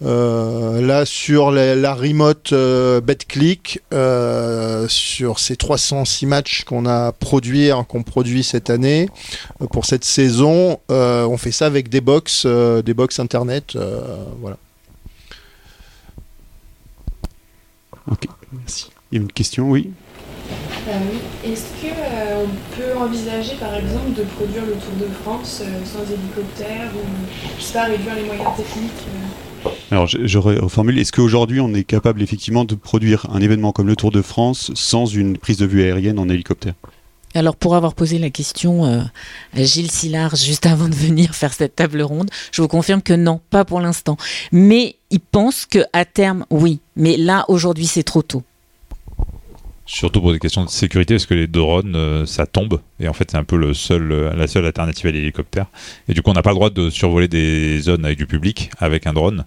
Euh, 0.00 0.80
là, 0.80 1.04
sur 1.04 1.50
la, 1.50 1.94
remote 1.94 2.52
euh, 2.52 3.00
BetClick, 3.00 3.80
euh, 3.92 4.86
sur 4.88 5.40
ces 5.40 5.56
306 5.56 6.26
matchs 6.26 6.64
qu'on 6.64 6.86
a 6.86 7.12
produits, 7.12 7.70
hein, 7.70 7.84
qu'on 7.84 8.04
produit 8.04 8.44
cette 8.44 8.70
année, 8.70 9.08
pour 9.72 9.86
cette 9.86 10.04
saison, 10.04 10.78
on 10.88 11.36
fait 11.36 11.52
ça 11.52 11.66
avec 11.66 11.88
des 11.88 12.00
box, 12.00 12.46
des 12.46 12.94
box 12.94 13.18
internet. 13.18 13.76
voilà. 14.40 14.56
Ok, 18.10 18.26
merci. 18.52 18.90
Il 19.10 19.18
y 19.18 19.20
a 19.20 19.22
une 19.22 19.32
question, 19.32 19.70
oui 19.70 19.90
Est-ce 21.44 21.64
qu'on 21.80 22.48
peut 22.76 22.96
envisager 22.96 23.56
par 23.56 23.74
exemple 23.74 24.12
de 24.16 24.22
produire 24.22 24.64
le 24.64 24.72
Tour 24.72 24.94
de 25.00 25.12
France 25.22 25.62
sans 25.84 26.12
hélicoptère 26.12 26.90
ou 26.94 27.06
je 27.58 27.62
sais 27.62 27.72
pas, 27.72 27.84
réduire 27.84 28.14
les 28.14 28.24
moyens 28.24 28.56
techniques 28.56 29.06
alors, 29.90 30.06
je, 30.06 30.38
reformule. 30.38 30.98
Est-ce 30.98 31.12
qu'aujourd'hui, 31.12 31.60
on 31.60 31.72
est 31.72 31.84
capable 31.84 32.22
effectivement 32.22 32.64
de 32.64 32.74
produire 32.74 33.26
un 33.32 33.40
événement 33.40 33.72
comme 33.72 33.86
le 33.86 33.96
Tour 33.96 34.10
de 34.10 34.20
France 34.20 34.70
sans 34.74 35.06
une 35.06 35.38
prise 35.38 35.56
de 35.56 35.66
vue 35.66 35.82
aérienne 35.82 36.18
en 36.18 36.28
hélicoptère? 36.28 36.74
Alors 37.34 37.56
pour 37.56 37.76
avoir 37.76 37.94
posé 37.94 38.18
la 38.18 38.30
question 38.30 38.86
euh, 38.86 39.02
à 39.54 39.62
Gilles 39.62 39.90
Sillard 39.90 40.34
juste 40.36 40.66
avant 40.66 40.88
de 40.88 40.94
venir 40.94 41.34
faire 41.34 41.52
cette 41.52 41.76
table 41.76 42.00
ronde, 42.00 42.30
je 42.52 42.62
vous 42.62 42.68
confirme 42.68 43.02
que 43.02 43.12
non, 43.12 43.40
pas 43.50 43.64
pour 43.64 43.80
l'instant. 43.80 44.16
Mais 44.50 44.96
il 45.10 45.20
pense 45.20 45.66
que 45.66 45.80
à 45.92 46.04
terme, 46.04 46.46
oui. 46.50 46.80
Mais 46.96 47.16
là 47.16 47.44
aujourd'hui, 47.48 47.86
c'est 47.86 48.02
trop 48.02 48.22
tôt. 48.22 48.42
Surtout 49.90 50.20
pour 50.20 50.32
des 50.32 50.38
questions 50.38 50.62
de 50.66 50.68
sécurité, 50.68 51.14
parce 51.14 51.24
que 51.24 51.32
les 51.32 51.46
drones, 51.46 51.96
euh, 51.96 52.26
ça 52.26 52.44
tombe. 52.46 52.80
Et 53.00 53.08
en 53.08 53.14
fait, 53.14 53.30
c'est 53.30 53.38
un 53.38 53.44
peu 53.44 53.56
le 53.56 53.72
seul, 53.72 54.12
euh, 54.12 54.34
la 54.36 54.46
seule 54.46 54.66
alternative 54.66 55.06
à 55.06 55.10
l'hélicoptère. 55.12 55.64
Et 56.10 56.12
du 56.12 56.20
coup, 56.20 56.30
on 56.30 56.34
n'a 56.34 56.42
pas 56.42 56.50
le 56.50 56.56
droit 56.56 56.68
de 56.68 56.90
survoler 56.90 57.26
des 57.26 57.80
zones 57.80 58.04
avec 58.04 58.18
du 58.18 58.26
public, 58.26 58.70
avec 58.78 59.06
un 59.06 59.14
drone. 59.14 59.46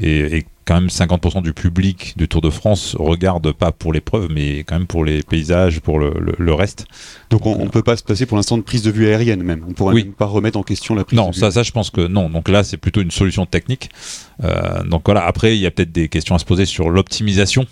Et, 0.00 0.36
et 0.38 0.46
quand 0.64 0.74
même, 0.74 0.86
50% 0.90 1.42
du 1.42 1.52
public 1.54 2.14
du 2.16 2.28
Tour 2.28 2.40
de 2.40 2.50
France 2.50 2.94
regarde 2.96 3.50
pas 3.50 3.72
pour 3.72 3.92
l'épreuve, 3.92 4.28
mais 4.30 4.58
quand 4.58 4.76
même 4.76 4.86
pour 4.86 5.04
les 5.04 5.22
paysages, 5.24 5.80
pour 5.80 5.98
le, 5.98 6.12
le- 6.20 6.36
le 6.38 6.54
reste. 6.54 6.86
Donc 7.30 7.44
on 7.46 7.64
ne 7.64 7.68
peut 7.70 7.82
pas 7.82 7.96
se 7.96 8.04
passer 8.04 8.26
pour 8.26 8.36
l'instant 8.36 8.56
de 8.58 8.62
prise 8.62 8.82
de 8.84 8.92
vue 8.92 9.08
aérienne 9.08 9.42
même. 9.42 9.64
On 9.68 9.72
pourrait 9.72 9.94
Oui. 9.96 10.04
même 10.04 10.12
pas 10.12 10.26
remettre 10.26 10.56
en 10.58 10.62
question 10.62 10.94
la 10.94 11.02
prise 11.04 11.16
Non, 11.16 11.30
de 11.30 11.34
vue. 11.34 11.40
ça, 11.40 11.50
ça, 11.50 11.64
je 11.64 11.72
pense 11.72 11.90
que 11.90 12.02
non. 12.06 12.30
Donc 12.30 12.48
là, 12.48 12.62
c'est 12.62 12.76
plutôt 12.76 13.00
une 13.00 13.10
solution 13.10 13.46
technique. 13.46 13.88
Euh, 14.44 14.84
donc 14.84 15.02
voilà. 15.06 15.26
Après, 15.26 15.56
il 15.56 15.60
y 15.60 15.66
a 15.66 15.72
peut-être 15.72 15.90
des 15.90 16.08
questions 16.08 16.36
à 16.36 16.38
se 16.38 16.44
poser 16.44 16.66
sur 16.66 16.90
l'optimisation. 16.90 17.66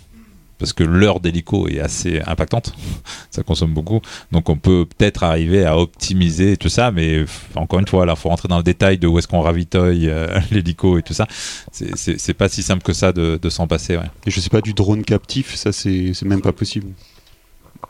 Parce 0.59 0.73
que 0.73 0.83
l'heure 0.83 1.21
d'hélico 1.21 1.67
est 1.69 1.79
assez 1.79 2.21
impactante, 2.27 2.73
ça 3.31 3.43
consomme 3.43 3.73
beaucoup. 3.73 4.01
Donc 4.31 4.49
on 4.49 4.57
peut 4.57 4.85
peut-être 4.85 5.23
arriver 5.23 5.65
à 5.65 5.77
optimiser 5.77 6.57
tout 6.57 6.67
ça, 6.69 6.91
mais 6.91 7.23
encore 7.55 7.79
une 7.79 7.87
fois, 7.87 8.05
là, 8.05 8.15
faut 8.17 8.27
rentrer 8.29 8.49
dans 8.49 8.57
le 8.57 8.63
détail 8.63 8.97
de 8.97 9.07
où 9.07 9.17
est-ce 9.17 9.27
qu'on 9.27 9.39
ravitaille 9.41 10.09
euh, 10.09 10.37
l'hélico 10.51 10.97
et 10.97 11.01
tout 11.01 11.13
ça. 11.13 11.27
C'est- 11.71 12.33
pas 12.33 12.49
si 12.49 12.61
simple 12.61 12.83
que 12.83 12.93
ça 12.93 13.11
de, 13.11 13.39
de 13.41 13.49
s'en 13.49 13.67
passer. 13.67 13.97
Ouais. 13.97 14.03
Et 14.25 14.31
je 14.31 14.39
sais 14.39 14.49
pas, 14.49 14.61
du 14.61 14.73
drone 14.73 15.03
captif, 15.03 15.55
ça 15.55 15.71
c'est 15.71 16.13
même 16.23 16.41
pas 16.41 16.51
possible. 16.53 16.87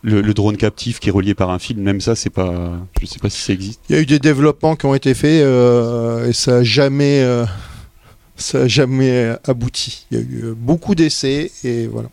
Le, 0.02 0.22
le 0.22 0.34
drone 0.34 0.56
captif 0.56 1.00
qui 1.00 1.10
est 1.10 1.12
relié 1.12 1.34
par 1.34 1.50
un 1.50 1.60
fil, 1.60 1.78
même 1.78 2.00
ça, 2.00 2.16
c'est 2.16 2.30
pas. 2.30 2.80
Je 3.02 3.06
sais 3.08 3.20
pas 3.20 3.30
si 3.30 3.42
ça 3.42 3.52
existe. 3.54 3.82
Il 3.90 3.96
y 3.96 4.00
a 4.00 4.02
eu 4.02 4.06
des 4.06 4.20
développements 4.20 4.76
qui 4.76 4.86
ont 4.86 4.94
été 4.96 5.14
faits 5.14 5.42
euh, 5.44 6.28
et 6.30 6.34
ça 6.34 6.52
n'a 6.60 6.64
jamais, 6.64 7.22
euh, 7.22 7.46
ça 8.38 8.62
a 8.62 8.68
jamais 8.68 9.34
abouti. 9.46 10.06
Il 10.12 10.18
y 10.18 10.22
a 10.22 10.24
eu 10.24 10.54
beaucoup 10.56 10.96
d'essais 10.96 11.52
et 11.64 11.88
voilà. 11.88 12.10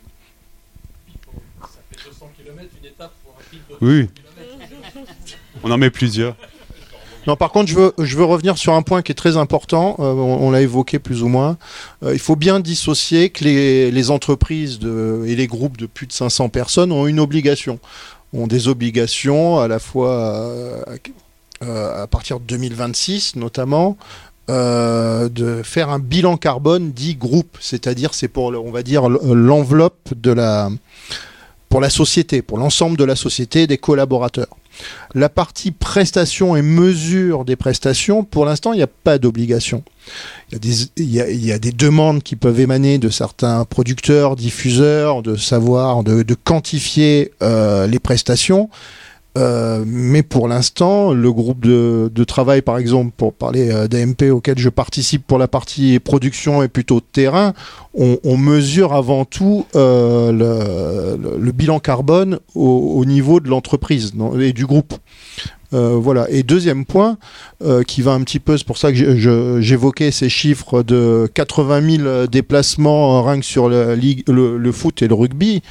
Oui. 3.80 4.08
On 5.62 5.70
en 5.70 5.78
met 5.78 5.90
plusieurs. 5.90 6.36
Non, 7.26 7.34
par 7.34 7.50
contre, 7.50 7.68
je 7.68 8.16
veux, 8.16 8.24
revenir 8.24 8.56
sur 8.56 8.74
un 8.74 8.82
point 8.82 9.02
qui 9.02 9.10
est 9.10 9.16
très 9.16 9.36
important. 9.36 9.96
euh, 9.98 10.12
on 10.12 10.50
l'a 10.50 10.60
évoqué 10.60 11.00
plus 11.00 11.22
ou 11.22 11.28
moins. 11.28 11.56
Euh, 12.04 12.12
il 12.12 12.20
faut 12.20 12.36
bien 12.36 12.60
dissocier 12.60 13.30
que 13.30 13.44
les, 13.44 14.10
entreprises 14.10 14.78
et 15.26 15.34
les 15.34 15.46
groupes 15.48 15.76
de 15.76 15.86
plus 15.86 16.06
de 16.06 16.12
500 16.12 16.50
personnes 16.50 16.92
ont 16.92 17.06
une 17.06 17.18
obligation. 17.18 17.80
Ont 18.32 18.46
des 18.46 18.68
obligations 18.68 19.58
à 19.58 19.66
la 19.66 19.78
fois 19.78 20.10
euh, 20.10 22.02
à 22.02 22.06
partir 22.06 22.38
de 22.38 22.44
2026 22.44 23.36
notamment. 23.36 23.96
de 24.48 25.62
faire 25.64 25.88
un 25.90 25.98
bilan 25.98 26.36
carbone 26.36 26.92
dit 26.92 27.16
groupe, 27.16 27.56
c'est-à-dire 27.60 28.14
c'est 28.14 28.28
pour 28.28 28.46
on 28.46 28.70
va 28.70 28.84
dire 28.84 29.08
l'enveloppe 29.08 30.10
de 30.14 30.30
la 30.30 30.70
pour 31.68 31.80
la 31.80 31.90
société, 31.90 32.42
pour 32.42 32.58
l'ensemble 32.58 32.96
de 32.96 33.04
la 33.04 33.16
société 33.16 33.66
des 33.66 33.78
collaborateurs. 33.78 34.56
La 35.14 35.28
partie 35.28 35.70
prestation 35.70 36.54
et 36.54 36.62
mesure 36.62 37.44
des 37.44 37.56
prestations, 37.56 38.24
pour 38.24 38.44
l'instant, 38.44 38.72
il 38.72 38.76
n'y 38.76 38.82
a 38.82 38.88
pas 38.88 39.18
d'obligation. 39.18 39.82
Il 40.52 40.58
y, 40.98 41.52
a 41.52 41.58
des, 41.58 41.72
demandes 41.72 42.22
qui 42.22 42.36
peuvent 42.36 42.60
émaner 42.60 42.98
de 42.98 43.08
certains 43.08 43.64
producteurs, 43.64 44.36
diffuseurs, 44.36 45.22
de 45.22 45.36
savoir, 45.36 46.04
de, 46.04 46.22
de 46.22 46.34
quantifier 46.34 47.32
euh, 47.42 47.86
les 47.86 47.98
prestations. 47.98 48.68
Euh, 49.36 49.84
mais 49.86 50.22
pour 50.22 50.48
l'instant, 50.48 51.12
le 51.12 51.30
groupe 51.32 51.60
de, 51.64 52.10
de 52.14 52.24
travail, 52.24 52.62
par 52.62 52.78
exemple, 52.78 53.12
pour 53.16 53.34
parler 53.34 53.70
euh, 53.70 53.86
d'AMP 53.86 54.30
auquel 54.30 54.58
je 54.58 54.70
participe 54.70 55.26
pour 55.26 55.38
la 55.38 55.46
partie 55.46 55.98
production 56.00 56.62
et 56.62 56.68
plutôt 56.68 57.00
terrain, 57.00 57.52
on, 57.92 58.18
on 58.24 58.38
mesure 58.38 58.94
avant 58.94 59.24
tout 59.26 59.66
euh, 59.74 60.32
le, 60.32 61.38
le- 61.38 61.52
bilan 61.52 61.80
carbone 61.80 62.38
au, 62.54 62.94
au 62.96 63.04
niveau 63.04 63.40
de 63.40 63.48
l'entreprise 63.48 64.12
et 64.40 64.52
du 64.54 64.64
groupe. 64.64 64.94
Euh, 65.74 65.98
voilà. 66.00 66.30
Et 66.30 66.42
deuxième 66.42 66.84
point, 66.84 67.18
euh, 67.64 67.82
qui 67.82 68.00
va 68.00 68.12
un 68.12 68.20
petit 68.22 68.38
peu, 68.40 68.56
c'est 68.56 68.66
pour 68.66 68.78
ça 68.78 68.92
que 68.92 69.60
j'évoquais 69.60 70.12
ces 70.12 70.28
chiffres 70.28 70.82
de 70.82 71.28
80 71.34 71.96
000 72.04 72.26
déplacements 72.28 73.22
rien 73.22 73.40
que 73.40 73.44
sur 73.44 73.68
le, 73.68 73.96
le 74.26 74.72
foot 74.72 75.02
et 75.02 75.08
le 75.08 75.14
rugby. 75.14 75.62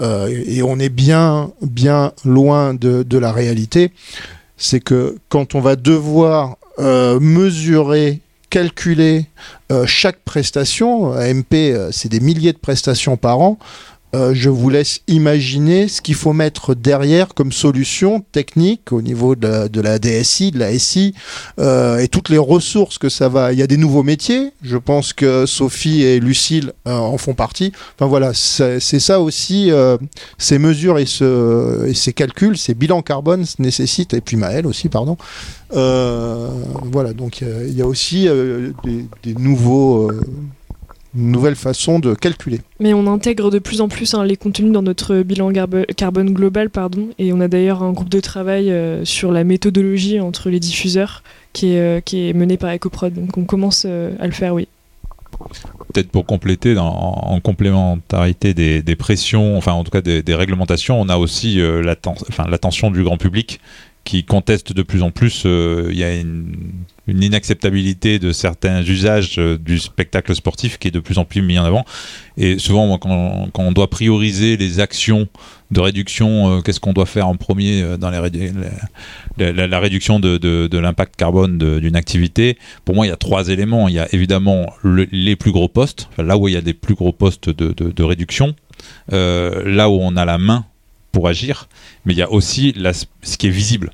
Euh, 0.00 0.44
et 0.46 0.62
on 0.62 0.78
est 0.78 0.88
bien, 0.88 1.52
bien 1.62 2.12
loin 2.24 2.74
de, 2.74 3.18
la 3.18 3.32
réalité. 3.32 3.92
C'est 4.56 4.80
que 4.80 5.18
quand 5.28 5.54
on 5.54 5.60
va 5.60 5.76
devoir 5.76 6.56
euh, 6.78 7.20
mesurer, 7.20 8.20
calculer 8.50 9.26
euh, 9.72 9.86
chaque 9.86 10.18
prestation, 10.18 11.12
AMP, 11.12 11.54
c'est 11.92 12.08
des 12.08 12.20
milliers 12.20 12.52
de 12.52 12.58
prestations 12.58 13.16
par 13.16 13.40
an, 13.40 13.58
euh, 14.14 14.32
je 14.32 14.48
vous 14.48 14.70
laisse 14.70 15.00
imaginer 15.08 15.88
ce 15.88 16.00
qu'il 16.00 16.14
faut 16.14 16.32
mettre 16.32 16.76
derrière 16.76 17.34
comme 17.34 17.50
solution 17.50 18.24
technique 18.32 18.92
au 18.92 19.02
niveau 19.02 19.34
de 19.34 19.80
la, 19.80 19.98
DSI, 19.98 20.52
de 20.52 20.58
la 20.60 20.78
SI 20.78 21.14
euh, 21.58 21.98
et 21.98 22.06
toutes 22.06 22.28
les 22.28 22.38
ressources 22.38 22.98
que 22.98 23.08
ça 23.08 23.28
va. 23.28 23.52
Il 23.52 23.58
y 23.58 23.62
a 23.62 23.66
des 23.66 23.76
nouveaux 23.76 24.04
métiers. 24.04 24.52
Je 24.62 24.76
pense 24.76 25.12
que 25.12 25.46
Sophie 25.46 26.02
et 26.02 26.20
Lucille 26.20 26.72
euh, 26.86 26.96
en 26.96 27.18
font 27.18 27.34
partie. 27.34 27.72
Enfin 27.96 28.06
voilà, 28.06 28.32
c'est 28.34 28.78
ça 28.80 29.20
aussi. 29.20 29.70
ces 30.38 30.58
mesures 30.58 30.98
et, 30.98 31.06
ce, 31.06 31.86
et 31.86 31.94
ces 31.94 32.12
calculs, 32.12 32.56
ces 32.56 32.74
bilans 32.74 33.02
carbone 33.02 33.44
nécessitent, 33.58 34.14
et 34.14 34.20
puis 34.20 34.36
Maël 34.36 34.66
aussi, 34.66 34.88
pardon. 34.88 35.16
Voilà, 35.70 37.12
donc 37.14 37.40
il 37.40 37.76
y 37.76 37.82
a 37.82 37.86
aussi 37.86 38.28
des 39.24 39.34
nouveaux. 39.34 40.10
Nouvelles 41.14 41.54
façons 41.56 41.98
de 41.98 42.14
calculer. 42.14 42.60
Mais 42.80 42.92
on 42.94 43.06
intègre 43.06 43.50
de 43.50 43.58
plus 43.58 43.80
en 43.80 43.88
plus 43.88 44.14
hein, 44.14 44.24
les 44.24 44.36
contenus 44.36 44.72
dans 44.72 44.82
notre 44.82 45.22
bilan 45.22 45.52
carbone 45.96 46.32
global, 46.32 46.70
pardon. 46.70 47.08
Et 47.18 47.32
on 47.32 47.40
a 47.40 47.48
d'ailleurs 47.48 47.82
un 47.82 47.92
groupe 47.92 48.08
de 48.08 48.20
travail 48.20 48.70
euh, 48.70 49.04
sur 49.04 49.32
la 49.32 49.44
méthodologie 49.44 50.20
entre 50.20 50.50
les 50.50 50.60
diffuseurs 50.60 51.22
qui 51.52 51.74
est, 51.74 51.78
euh, 51.80 52.00
qui 52.00 52.28
est 52.28 52.32
mené 52.32 52.56
par 52.56 52.74
Ecoprod. 52.74 53.14
Donc 53.14 53.36
on 53.38 53.44
commence 53.44 53.84
euh, 53.86 54.12
à 54.18 54.26
le 54.26 54.32
faire, 54.32 54.54
oui. 54.54 54.68
Peut-être 55.92 56.10
pour 56.10 56.26
compléter, 56.26 56.74
dans- 56.74 56.92
en 56.94 57.40
complémentarité 57.40 58.54
des, 58.54 58.82
des 58.82 58.96
pressions, 58.96 59.56
enfin 59.56 59.72
en 59.72 59.82
tout 59.82 59.90
cas 59.90 60.00
des, 60.00 60.22
des 60.22 60.34
réglementations, 60.34 61.00
on 61.00 61.08
a 61.08 61.16
aussi 61.16 61.60
euh, 61.60 61.82
enfin, 62.06 62.46
l'attention 62.48 62.90
du 62.92 63.02
grand 63.02 63.16
public 63.16 63.60
qui 64.04 64.24
conteste 64.24 64.72
de 64.72 64.82
plus 64.82 65.02
en 65.02 65.10
plus. 65.10 65.42
euh, 65.46 65.88
Il 65.90 65.98
y 65.98 66.04
a 66.04 66.14
une, 66.14 66.54
inacceptabilité 67.06 68.18
de 68.18 68.32
certains 68.32 68.82
usages 68.82 69.36
euh, 69.38 69.58
du 69.58 69.78
spectacle 69.78 70.34
sportif 70.34 70.78
qui 70.78 70.88
est 70.88 70.90
de 70.90 71.00
plus 71.00 71.18
en 71.18 71.24
plus 71.24 71.42
mis 71.42 71.58
en 71.58 71.64
avant. 71.64 71.84
Et 72.36 72.58
souvent, 72.58 72.96
quand, 72.98 73.50
on 73.54 73.72
doit 73.72 73.90
prioriser 73.90 74.56
les 74.56 74.80
actions 74.80 75.26
de 75.70 75.80
réduction, 75.80 76.58
euh, 76.58 76.60
qu'est-ce 76.60 76.80
qu'on 76.80 76.92
doit 76.92 77.06
faire 77.06 77.28
en 77.28 77.36
premier 77.36 77.82
dans 77.98 78.10
la, 78.10 78.20
réduction 79.80 80.20
de, 80.20 80.78
l'impact 80.78 81.16
carbone 81.16 81.58
d'une 81.58 81.96
activité? 81.96 82.58
Pour 82.84 82.94
moi, 82.94 83.06
il 83.06 83.10
y 83.10 83.12
a 83.12 83.16
trois 83.16 83.48
éléments. 83.48 83.88
Il 83.88 83.94
y 83.94 83.98
a 83.98 84.08
évidemment 84.14 84.72
le- 84.82 85.08
les 85.12 85.36
plus 85.36 85.52
gros 85.52 85.68
postes, 85.68 86.08
là 86.18 86.36
où 86.36 86.48
il 86.48 86.54
y 86.54 86.58
a 86.58 86.62
des 86.62 86.74
plus 86.74 86.94
gros 86.94 87.12
postes 87.12 87.48
de, 87.48 88.02
réduction, 88.02 88.54
là 89.10 89.88
où 89.88 89.98
on 90.00 90.16
a 90.16 90.24
la 90.24 90.38
main 90.38 90.66
pour 91.14 91.28
agir, 91.28 91.68
mais 92.04 92.12
il 92.12 92.18
y 92.18 92.22
a 92.22 92.30
aussi 92.30 92.72
la- 92.76 92.92
ce 92.92 93.36
qui 93.38 93.46
est 93.46 93.50
visible. 93.50 93.90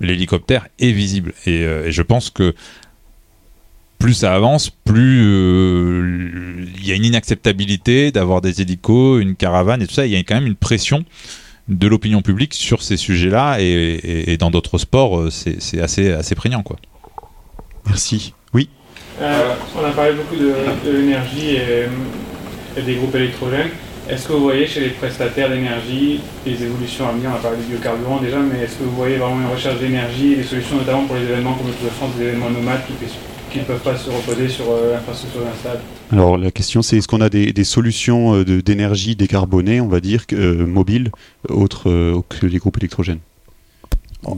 L'hélicoptère 0.00 0.66
est 0.80 0.90
visible. 0.90 1.32
Et, 1.46 1.62
euh, 1.62 1.86
et 1.86 1.92
je 1.92 2.02
pense 2.02 2.30
que 2.30 2.54
plus 4.00 4.14
ça 4.14 4.34
avance, 4.34 4.70
plus 4.70 5.22
euh, 5.24 6.66
il 6.76 6.84
y 6.84 6.90
a 6.90 6.96
une 6.96 7.04
inacceptabilité 7.04 8.10
d'avoir 8.10 8.40
des 8.40 8.60
hélicos, 8.60 9.22
une 9.22 9.36
caravane 9.36 9.80
et 9.82 9.86
tout 9.86 9.94
ça. 9.94 10.06
Il 10.06 10.12
y 10.12 10.16
a 10.16 10.18
quand 10.20 10.34
même 10.34 10.48
une 10.48 10.56
pression 10.56 11.04
de 11.68 11.86
l'opinion 11.86 12.20
publique 12.22 12.54
sur 12.54 12.82
ces 12.82 12.96
sujets-là. 12.96 13.58
Et, 13.60 13.64
et- 13.64 14.32
et 14.32 14.36
dans 14.38 14.50
d'autres 14.50 14.78
sports, 14.78 15.20
euh, 15.20 15.30
c'est 15.30 15.62
c'est 15.62 15.80
assez, 15.80 16.10
assez 16.10 16.34
prégnant. 16.34 16.64
Quoi. 16.64 16.76
Merci. 17.86 18.34
Oui. 18.52 18.68
Euh, 19.20 19.54
on 19.80 19.84
a 19.84 19.90
parlé 19.92 20.14
beaucoup 20.14 20.34
de, 20.36 20.52
de 20.84 20.96
l'énergie 20.96 21.50
et, 21.50 21.86
et 22.76 22.82
des 22.82 22.96
groupes 22.96 23.14
électrogènes. 23.14 23.70
Est-ce 24.08 24.26
que 24.26 24.32
vous 24.32 24.42
voyez 24.42 24.66
chez 24.66 24.80
les 24.80 24.88
prestataires 24.90 25.48
d'énergie 25.48 26.20
des 26.44 26.62
évolutions 26.62 27.08
à 27.08 27.12
venir 27.12 27.30
On 27.32 27.36
a 27.36 27.38
parlé 27.38 27.58
du 27.58 27.64
biocarburant 27.74 28.20
déjà, 28.20 28.38
mais 28.40 28.64
est-ce 28.64 28.74
que 28.76 28.84
vous 28.84 28.96
voyez 28.96 29.16
vraiment 29.16 29.40
une 29.40 29.46
recherche 29.54 29.78
d'énergie 29.78 30.32
et 30.32 30.36
des 30.36 30.42
solutions 30.42 30.76
notamment 30.76 31.04
pour 31.04 31.16
les 31.16 31.22
événements 31.22 31.54
comme 31.54 31.68
le 31.68 31.72
Tour 31.74 31.84
de 31.84 31.90
France, 31.90 32.10
des 32.18 32.24
événements 32.24 32.50
nomades 32.50 32.80
qui 32.86 32.94
qui 33.52 33.58
ne 33.58 33.64
peuvent 33.64 33.80
pas 33.82 33.94
se 33.98 34.08
reposer 34.08 34.48
sur 34.48 34.64
euh, 34.70 34.94
l'infrastructure 34.94 35.42
d'un 35.42 35.54
stade? 35.60 35.80
Alors 36.10 36.38
la 36.38 36.50
question 36.50 36.80
c'est 36.80 36.96
est-ce 36.96 37.06
qu'on 37.06 37.20
a 37.20 37.28
des, 37.28 37.52
des 37.52 37.64
solutions 37.64 38.34
euh, 38.34 38.44
de- 38.46 38.60
d'énergie 38.62 39.14
décarbonée, 39.14 39.78
on 39.80 39.88
va 39.88 40.00
dire, 40.00 40.24
euh, 40.32 40.66
mobiles, 40.66 41.10
autres 41.50 41.90
euh, 41.90 42.20
que 42.30 42.46
les 42.46 42.56
groupes 42.58 42.78
électrogènes? 42.78 43.18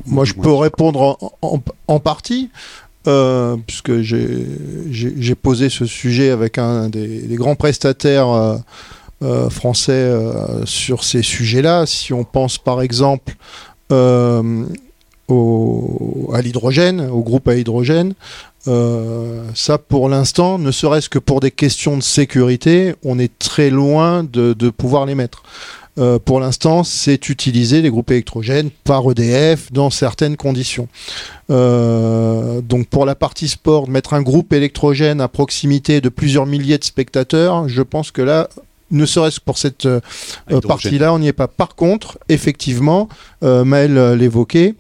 Moi, 0.07 0.25
je 0.25 0.33
peux 0.35 0.53
répondre 0.53 1.01
en, 1.01 1.33
en- 1.43 1.61
en 1.89 2.01
partie, 2.01 2.51
euh, 3.07 3.57
puisque 3.67 4.01
j'ai 4.01 5.35
posé 5.41 5.69
ce 5.69 5.85
sujet 5.87 6.31
avec 6.31 6.59
un 6.59 6.89
des, 6.89 7.21
des 7.23 7.37
grands 7.37 7.55
prestataires 7.55 8.29
euh, 8.31 8.57
français 9.49 9.93
euh, 9.93 10.65
sur 10.67 11.05
ces 11.05 11.23
sujets-là. 11.23 11.87
Si 11.87 12.13
on 12.13 12.25
pense 12.25 12.59
par 12.59 12.83
exemple 12.83 13.35
euh, 13.93 14.65
au- 15.29 16.31
à 16.35 16.43
l'hydrogène, 16.43 17.09
au 17.11 17.23
groupe 17.23 17.49
à 17.49 17.55
hydrogène, 17.57 18.15
euh, 18.67 19.43
ça 19.55 19.79
pour 19.79 20.09
l'instant, 20.09 20.59
ne 20.59 20.71
serait-ce 20.71 21.09
que 21.09 21.19
pour 21.19 21.41
des 21.41 21.51
questions 21.51 21.97
de 21.97 22.03
sécurité, 22.03 22.95
on 23.05 23.19
est 23.19 23.33
très 23.39 23.71
loin 23.71 24.25
de, 24.25 24.55
pouvoir 24.71 25.07
les 25.07 25.15
mettre. 25.15 25.43
euh, 25.99 26.19
pour 26.19 26.41
l'instant, 26.41 26.83
c'est 26.83 27.29
utiliser 27.29 27.81
les 27.81 27.89
groupes 27.91 28.11
électrogènes 28.11 28.71
par 28.83 29.09
EDF 29.11 29.71
dans 29.71 29.91
certaines 29.91 30.37
conditions. 30.37 30.89
Euh, 31.51 32.61
donc 32.63 32.89
pour 32.89 33.07
la 33.07 33.15
partie 33.15 33.47
sport, 33.49 33.89
mettre 33.89 34.13
un 34.15 34.23
groupe 34.23 34.53
électrogène 34.53 35.21
à 35.21 35.29
proximité 35.29 36.01
de 36.01 36.09
plusieurs 36.09 36.47
milliers 36.47 36.79
de 36.79 36.85
spectateurs, 36.85 37.69
je 37.69 37.83
pense 37.83 38.11
que 38.11 38.23
là, 38.23 38.49
ne 38.91 39.07
serait-ce 39.07 39.41
que 39.41 39.45
pour 39.45 39.59
cette 39.59 39.87
euh, 39.87 40.01
partie-là, 40.67 41.13
on 41.13 41.19
n'y 41.19 41.29
est 41.29 41.33
pas. 41.33 41.49
Par 41.49 41.75
contre, 41.75 42.19
effectivement, 42.29 43.09
Maël 43.43 44.15
l'évoquait, 44.15 44.75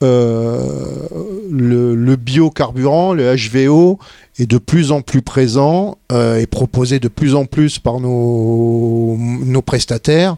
le, 0.00 1.94
le, 1.94 2.16
biocarburant, 2.16 3.14
le 3.14 3.34
HVO, 3.34 3.98
est 4.38 4.46
de 4.46 4.58
plus 4.58 4.92
en 4.92 5.00
plus 5.00 5.22
présent 5.22 5.98
euh, 6.12 6.38
et 6.38 6.46
proposé 6.46 6.98
de 6.98 7.08
plus 7.08 7.34
en 7.34 7.44
plus 7.44 7.78
par 7.78 8.00
nos, 8.00 9.16
nos 9.18 9.62
prestataires. 9.62 10.36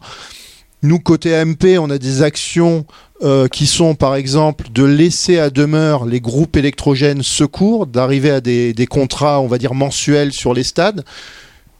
Nous, 0.82 0.98
côté 0.98 1.34
AMP, 1.34 1.78
on 1.78 1.90
a 1.90 1.98
des 1.98 2.22
actions 2.22 2.84
euh, 3.22 3.48
qui 3.48 3.66
sont 3.66 3.94
par 3.94 4.14
exemple 4.14 4.66
de 4.72 4.84
laisser 4.84 5.38
à 5.38 5.48
demeure 5.48 6.04
les 6.04 6.20
groupes 6.20 6.56
électrogènes 6.56 7.22
secours, 7.22 7.86
d'arriver 7.86 8.30
à 8.30 8.40
des, 8.40 8.74
des, 8.74 8.86
contrats, 8.86 9.40
on 9.40 9.46
va 9.46 9.56
dire, 9.58 9.72
mensuels 9.72 10.32
sur 10.32 10.52
les 10.52 10.64
stades. 10.64 11.04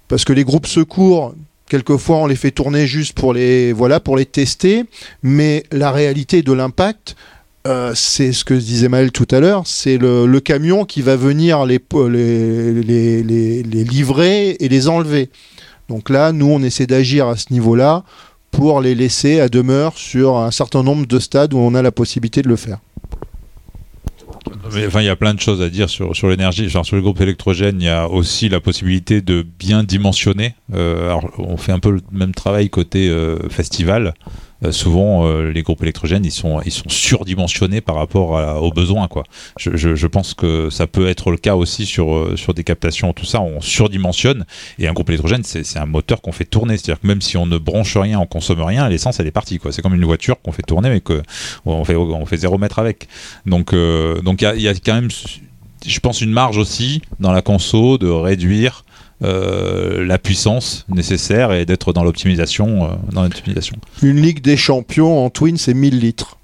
Parce 0.08 0.24
que 0.24 0.32
les 0.32 0.44
groupes 0.44 0.66
secours, 0.66 1.34
quelquefois, 1.68 2.18
on 2.18 2.26
les 2.26 2.36
fait 2.36 2.50
tourner 2.50 2.86
juste 2.86 3.14
pour 3.14 3.32
les, 3.32 3.72
voilà, 3.72 4.00
pour 4.00 4.16
les 4.16 4.26
tester. 4.26 4.84
Mais 5.22 5.64
la 5.72 5.90
réalité 5.90 6.42
de 6.42 6.52
l'impact, 6.52 7.16
euh, 7.66 7.92
c'est 7.94 8.32
ce 8.32 8.44
que 8.44 8.54
disait 8.54 8.88
Maël 8.88 9.10
tout 9.10 9.26
à 9.30 9.40
l'heure, 9.40 9.64
c'est 9.66 9.98
le, 9.98 10.38
camion 10.38 10.84
qui 10.84 11.02
va 11.02 11.16
venir 11.16 11.66
les, 11.66 11.80
livrer 13.62 14.50
et 14.50 14.68
les 14.68 14.88
enlever. 14.88 15.30
Donc 15.88 16.10
là, 16.10 16.32
nous, 16.32 16.46
on 16.46 16.62
essaie 16.62 16.86
d'agir 16.86 17.26
à 17.26 17.36
ce 17.36 17.52
niveau-là 17.52 18.04
pour 18.52 18.80
les 18.80 18.94
laisser 18.94 19.40
à 19.40 19.48
demeure 19.48 19.98
sur 19.98 20.36
un 20.36 20.50
certain 20.50 20.82
nombre 20.82 21.06
de 21.06 21.18
stades 21.18 21.54
où 21.54 21.58
on 21.58 21.74
a 21.74 21.82
la 21.82 21.92
possibilité 21.92 22.42
de 22.42 22.48
le 22.48 22.56
faire. 22.56 22.78
Il 24.74 25.02
y 25.02 25.08
a 25.08 25.16
plein 25.16 25.34
de 25.34 25.40
choses 25.40 25.62
à 25.62 25.68
dire 25.68 25.88
sur, 25.88 26.14
sur 26.14 26.28
l'énergie. 26.28 26.68
Genre, 26.68 26.84
sur 26.84 26.96
le 26.96 27.02
groupe 27.02 27.20
électrogène, 27.20 27.80
il 27.80 27.86
y 27.86 27.88
a 27.88 28.08
aussi 28.08 28.48
la 28.48 28.60
possibilité 28.60 29.20
de 29.20 29.46
bien 29.58 29.84
dimensionner. 29.84 30.54
Euh, 30.74 31.06
alors, 31.06 31.30
on 31.38 31.56
fait 31.56 31.72
un 31.72 31.78
peu 31.78 31.90
le 31.90 32.00
même 32.12 32.34
travail 32.34 32.70
côté 32.70 33.08
euh, 33.08 33.48
festival. 33.48 34.14
Euh, 34.64 34.72
souvent 34.72 35.26
euh, 35.26 35.52
les 35.52 35.62
groupes 35.62 35.82
électrogènes 35.82 36.24
ils 36.24 36.30
sont 36.30 36.62
ils 36.62 36.72
sont 36.72 36.88
surdimensionnés 36.88 37.82
par 37.82 37.96
rapport 37.96 38.62
aux 38.62 38.70
besoins 38.70 39.06
quoi. 39.06 39.24
Je, 39.58 40.06
pense 40.06 40.32
que 40.32 40.70
ça 40.70 40.86
peut 40.86 41.08
être 41.08 41.30
le 41.30 41.36
cas 41.36 41.56
aussi 41.56 41.84
sur 41.84 42.14
euh, 42.14 42.36
sur 42.36 42.54
des 42.54 42.64
captations 42.64 43.12
tout 43.12 43.26
ça 43.26 43.42
on 43.42 43.60
surdimensionne 43.60 44.46
et 44.78 44.88
un 44.88 44.94
groupe 44.94 45.10
électrogène 45.10 45.42
c'est 45.44 45.78
un 45.78 45.84
moteur 45.84 46.22
qu'on 46.22 46.32
fait 46.32 46.46
tourner 46.46 46.78
c'est-à-dire 46.78 47.02
que 47.02 47.06
même 47.06 47.20
si 47.20 47.36
on 47.36 47.44
ne 47.44 47.58
branche 47.58 47.98
rien 47.98 48.18
on 48.18 48.24
consomme 48.24 48.62
rien 48.62 48.88
l'essence 48.88 49.20
elle 49.20 49.26
est 49.26 49.30
partie 49.30 49.58
quoi. 49.58 49.72
C'est 49.72 49.82
comme 49.82 49.94
une 49.94 50.04
voiture 50.06 50.40
qu'on 50.40 50.52
fait 50.52 50.62
tourner 50.62 50.88
mais 50.88 51.00
que 51.02 51.22
on 51.66 51.84
fait 51.84 51.96
on 51.96 52.24
fait 52.24 52.38
zéro 52.38 52.56
mètre 52.56 52.78
avec. 52.78 53.08
Donc 53.44 53.74
donc 53.74 54.40
il 54.40 54.60
y, 54.60 54.62
y 54.62 54.68
a 54.68 54.74
quand 54.74 54.94
même 54.94 55.10
je 55.84 56.00
pense 56.00 56.22
une 56.22 56.32
marge 56.32 56.56
aussi 56.56 57.02
dans 57.20 57.32
la 57.32 57.42
conso 57.42 57.98
de 57.98 58.08
réduire 58.08 58.85
euh, 59.22 60.04
la 60.04 60.18
puissance 60.18 60.84
nécessaire 60.88 61.52
et 61.52 61.64
d'être 61.64 61.92
dans 61.92 62.04
l'optimisation. 62.04 62.84
Euh, 62.84 62.88
dans 63.12 63.22
l'optimisation. 63.22 63.76
Une 64.02 64.20
Ligue 64.20 64.42
des 64.42 64.56
Champions 64.56 65.24
en 65.24 65.30
Twin, 65.30 65.56
c'est 65.56 65.74
1000 65.74 65.98
litres. 65.98 66.38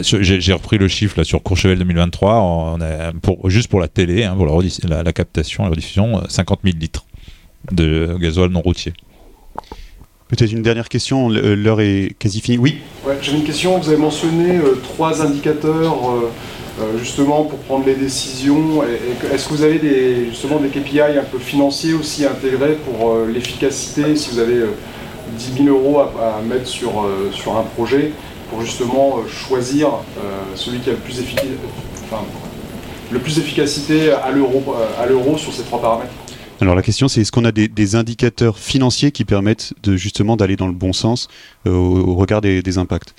J'ai 0.00 0.52
repris 0.54 0.78
le 0.78 0.88
chiffre 0.88 1.18
là, 1.18 1.24
sur 1.24 1.42
Courchevel 1.42 1.78
2023, 1.78 2.40
on 2.40 2.80
a, 2.80 3.12
pour, 3.12 3.50
juste 3.50 3.68
pour 3.68 3.78
la 3.78 3.88
télé, 3.88 4.24
hein, 4.24 4.34
pour 4.34 4.46
la, 4.46 5.02
la, 5.02 5.12
captation, 5.12 5.64
la 5.64 5.68
rediffusion, 5.68 6.22
50 6.26 6.60
000 6.64 6.78
litres 6.78 7.04
de 7.72 8.16
gasoil 8.18 8.48
non 8.50 8.62
routier. 8.62 8.94
Peut-être 10.32 10.50
une 10.50 10.62
dernière 10.62 10.88
question, 10.88 11.28
l'heure 11.28 11.82
est 11.82 12.16
quasi 12.18 12.40
finie. 12.40 12.56
Oui 12.56 12.78
ouais, 13.06 13.18
J'ai 13.20 13.36
une 13.36 13.44
question, 13.44 13.78
vous 13.78 13.90
avez 13.90 13.98
mentionné 13.98 14.56
euh, 14.56 14.80
trois 14.82 15.20
indicateurs 15.20 16.10
euh, 16.10 16.30
justement 16.98 17.44
pour 17.44 17.58
prendre 17.60 17.86
les 17.86 17.94
décisions 17.94 18.82
Est-ce 19.32 19.48
que 19.48 19.54
vous 19.54 19.62
avez 19.62 19.78
des, 19.78 20.26
justement 20.30 20.58
des 20.58 20.68
KPI 20.68 21.00
un 21.00 21.24
peu 21.30 21.38
financiers 21.38 21.94
aussi 21.94 22.24
intégrés 22.24 22.76
pour 22.84 23.10
euh, 23.10 23.30
l'efficacité 23.32 24.16
Si 24.16 24.30
vous 24.30 24.38
avez 24.38 24.60
10 25.38 25.52
euh, 25.60 25.64
000 25.64 25.68
euros 25.68 26.00
à, 26.00 26.40
mettre 26.42 26.66
sur, 26.66 26.90
un 27.00 27.62
projet 27.74 28.12
pour 28.50 28.62
justement 28.62 29.18
choisir 29.26 29.88
celui 30.54 30.80
qui 30.80 30.90
a 30.90 30.92
le 30.92 30.98
plus, 30.98 31.22
le 33.10 33.18
plus 33.18 33.36
d'efficacité 33.36 34.12
à 34.12 34.30
l'euro 34.30 35.38
sur 35.38 35.52
ces 35.52 35.62
trois 35.62 35.80
paramètres? 35.80 36.12
Alors 36.60 36.74
la 36.76 36.82
question 36.82 37.08
c'est 37.08 37.22
est-ce 37.22 37.32
qu'on 37.32 37.44
a 37.44 37.52
des, 37.52 37.96
indicateurs 37.96 38.58
financiers 38.58 39.10
qui 39.10 39.24
permettent 39.24 39.72
de 39.82 39.96
justement 39.96 40.36
d'aller 40.36 40.56
dans 40.56 40.68
le 40.68 40.74
bon 40.74 40.92
sens 40.92 41.28
au, 41.66 42.14
regard 42.14 42.40
des 42.40 42.78
impacts? 42.78 43.14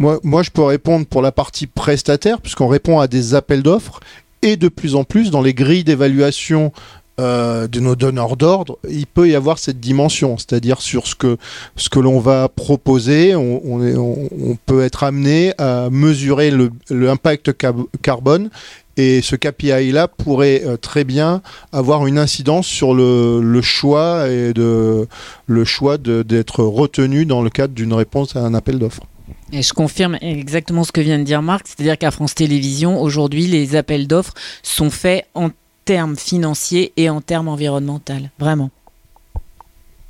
Moi, 0.00 0.42
je 0.42 0.50
peux 0.50 0.62
répondre 0.62 1.06
pour 1.06 1.22
la 1.22 1.30
partie 1.30 1.66
prestataire, 1.66 2.40
puisqu'on 2.40 2.68
répond 2.68 3.00
à 3.00 3.06
des 3.06 3.34
appels 3.34 3.62
d'offres, 3.62 4.00
et 4.42 4.56
de 4.56 4.68
plus 4.68 4.94
en 4.94 5.04
plus, 5.04 5.30
dans 5.30 5.42
les 5.42 5.52
grilles 5.52 5.84
d'évaluation 5.84 6.72
euh, 7.20 7.68
de 7.68 7.80
nos 7.80 7.96
donneurs 7.96 8.38
d'ordre, 8.38 8.78
il 8.88 9.06
peut 9.06 9.28
y 9.28 9.34
avoir 9.34 9.58
cette 9.58 9.78
dimension, 9.78 10.38
c'est-à-dire 10.38 10.80
sur 10.80 11.06
ce 11.06 11.14
que, 11.14 11.36
ce 11.76 11.90
que 11.90 11.98
l'on 11.98 12.18
va 12.18 12.48
proposer, 12.48 13.36
on, 13.36 14.56
peut 14.64 14.82
être 14.82 15.04
amené 15.04 15.52
à 15.58 15.90
mesurer 15.90 16.50
l'impact 16.88 17.52
carbone. 18.00 18.48
Et 18.96 19.20
ce 19.22 19.36
KPI-là 19.36 20.08
pourrait 20.08 20.62
euh, 20.64 20.76
très 20.76 21.04
bien 21.04 21.42
avoir 21.72 22.06
une 22.06 22.18
incidence 22.18 22.66
sur 22.66 22.94
le, 22.94 23.60
choix 23.62 24.28
et 24.28 24.54
de, 24.54 25.06
le 25.46 25.64
choix 25.64 25.98
d'être 25.98 26.64
retenu 26.64 27.26
dans 27.26 27.42
le 27.42 27.50
cadre 27.50 27.74
d'une 27.74 27.92
réponse 27.92 28.36
à 28.36 28.40
un 28.40 28.54
appel 28.54 28.78
d'offres. 28.78 29.04
Et 29.52 29.62
je 29.62 29.72
confirme 29.72 30.16
exactement 30.20 30.84
ce 30.84 30.92
que 30.92 31.00
vient 31.00 31.18
de 31.18 31.24
dire 31.24 31.42
Marc, 31.42 31.66
c'est-à-dire 31.66 31.98
qu'à 31.98 32.10
France 32.10 32.34
Télévisions, 32.34 33.00
aujourd'hui, 33.00 33.46
les 33.46 33.74
appels 33.74 34.06
d'offres 34.06 34.34
sont 34.62 34.90
faits 34.90 35.26
en 35.34 35.50
termes 35.84 36.16
financiers 36.16 36.92
et 36.96 37.10
en 37.10 37.20
termes 37.20 37.48
environnementaux, 37.48 38.14
vraiment. 38.38 38.70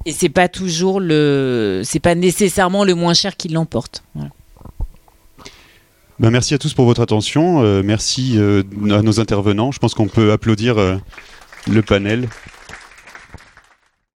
Et 0.06 0.12
c'est 0.12 0.28
pas 0.28 0.48
toujours 0.48 1.00
le, 1.00 1.82
c'est 1.84 2.00
pas 2.00 2.14
nécessairement 2.14 2.84
le 2.84 2.94
moins 2.94 3.14
cher 3.14 3.36
qui 3.36 3.48
l'emporte. 3.48 4.02
Ben 6.18 6.30
merci 6.30 6.52
à 6.52 6.58
tous 6.58 6.74
pour 6.74 6.84
votre 6.84 7.00
attention. 7.00 7.62
Euh, 7.62 7.82
merci 7.82 8.34
euh, 8.36 8.62
à 8.90 9.00
nos 9.00 9.20
intervenants. 9.20 9.72
Je 9.72 9.78
pense 9.78 9.94
qu'on 9.94 10.08
peut 10.08 10.32
applaudir 10.32 10.76
euh, 10.76 10.96
le 11.66 11.80
panel. 11.80 12.28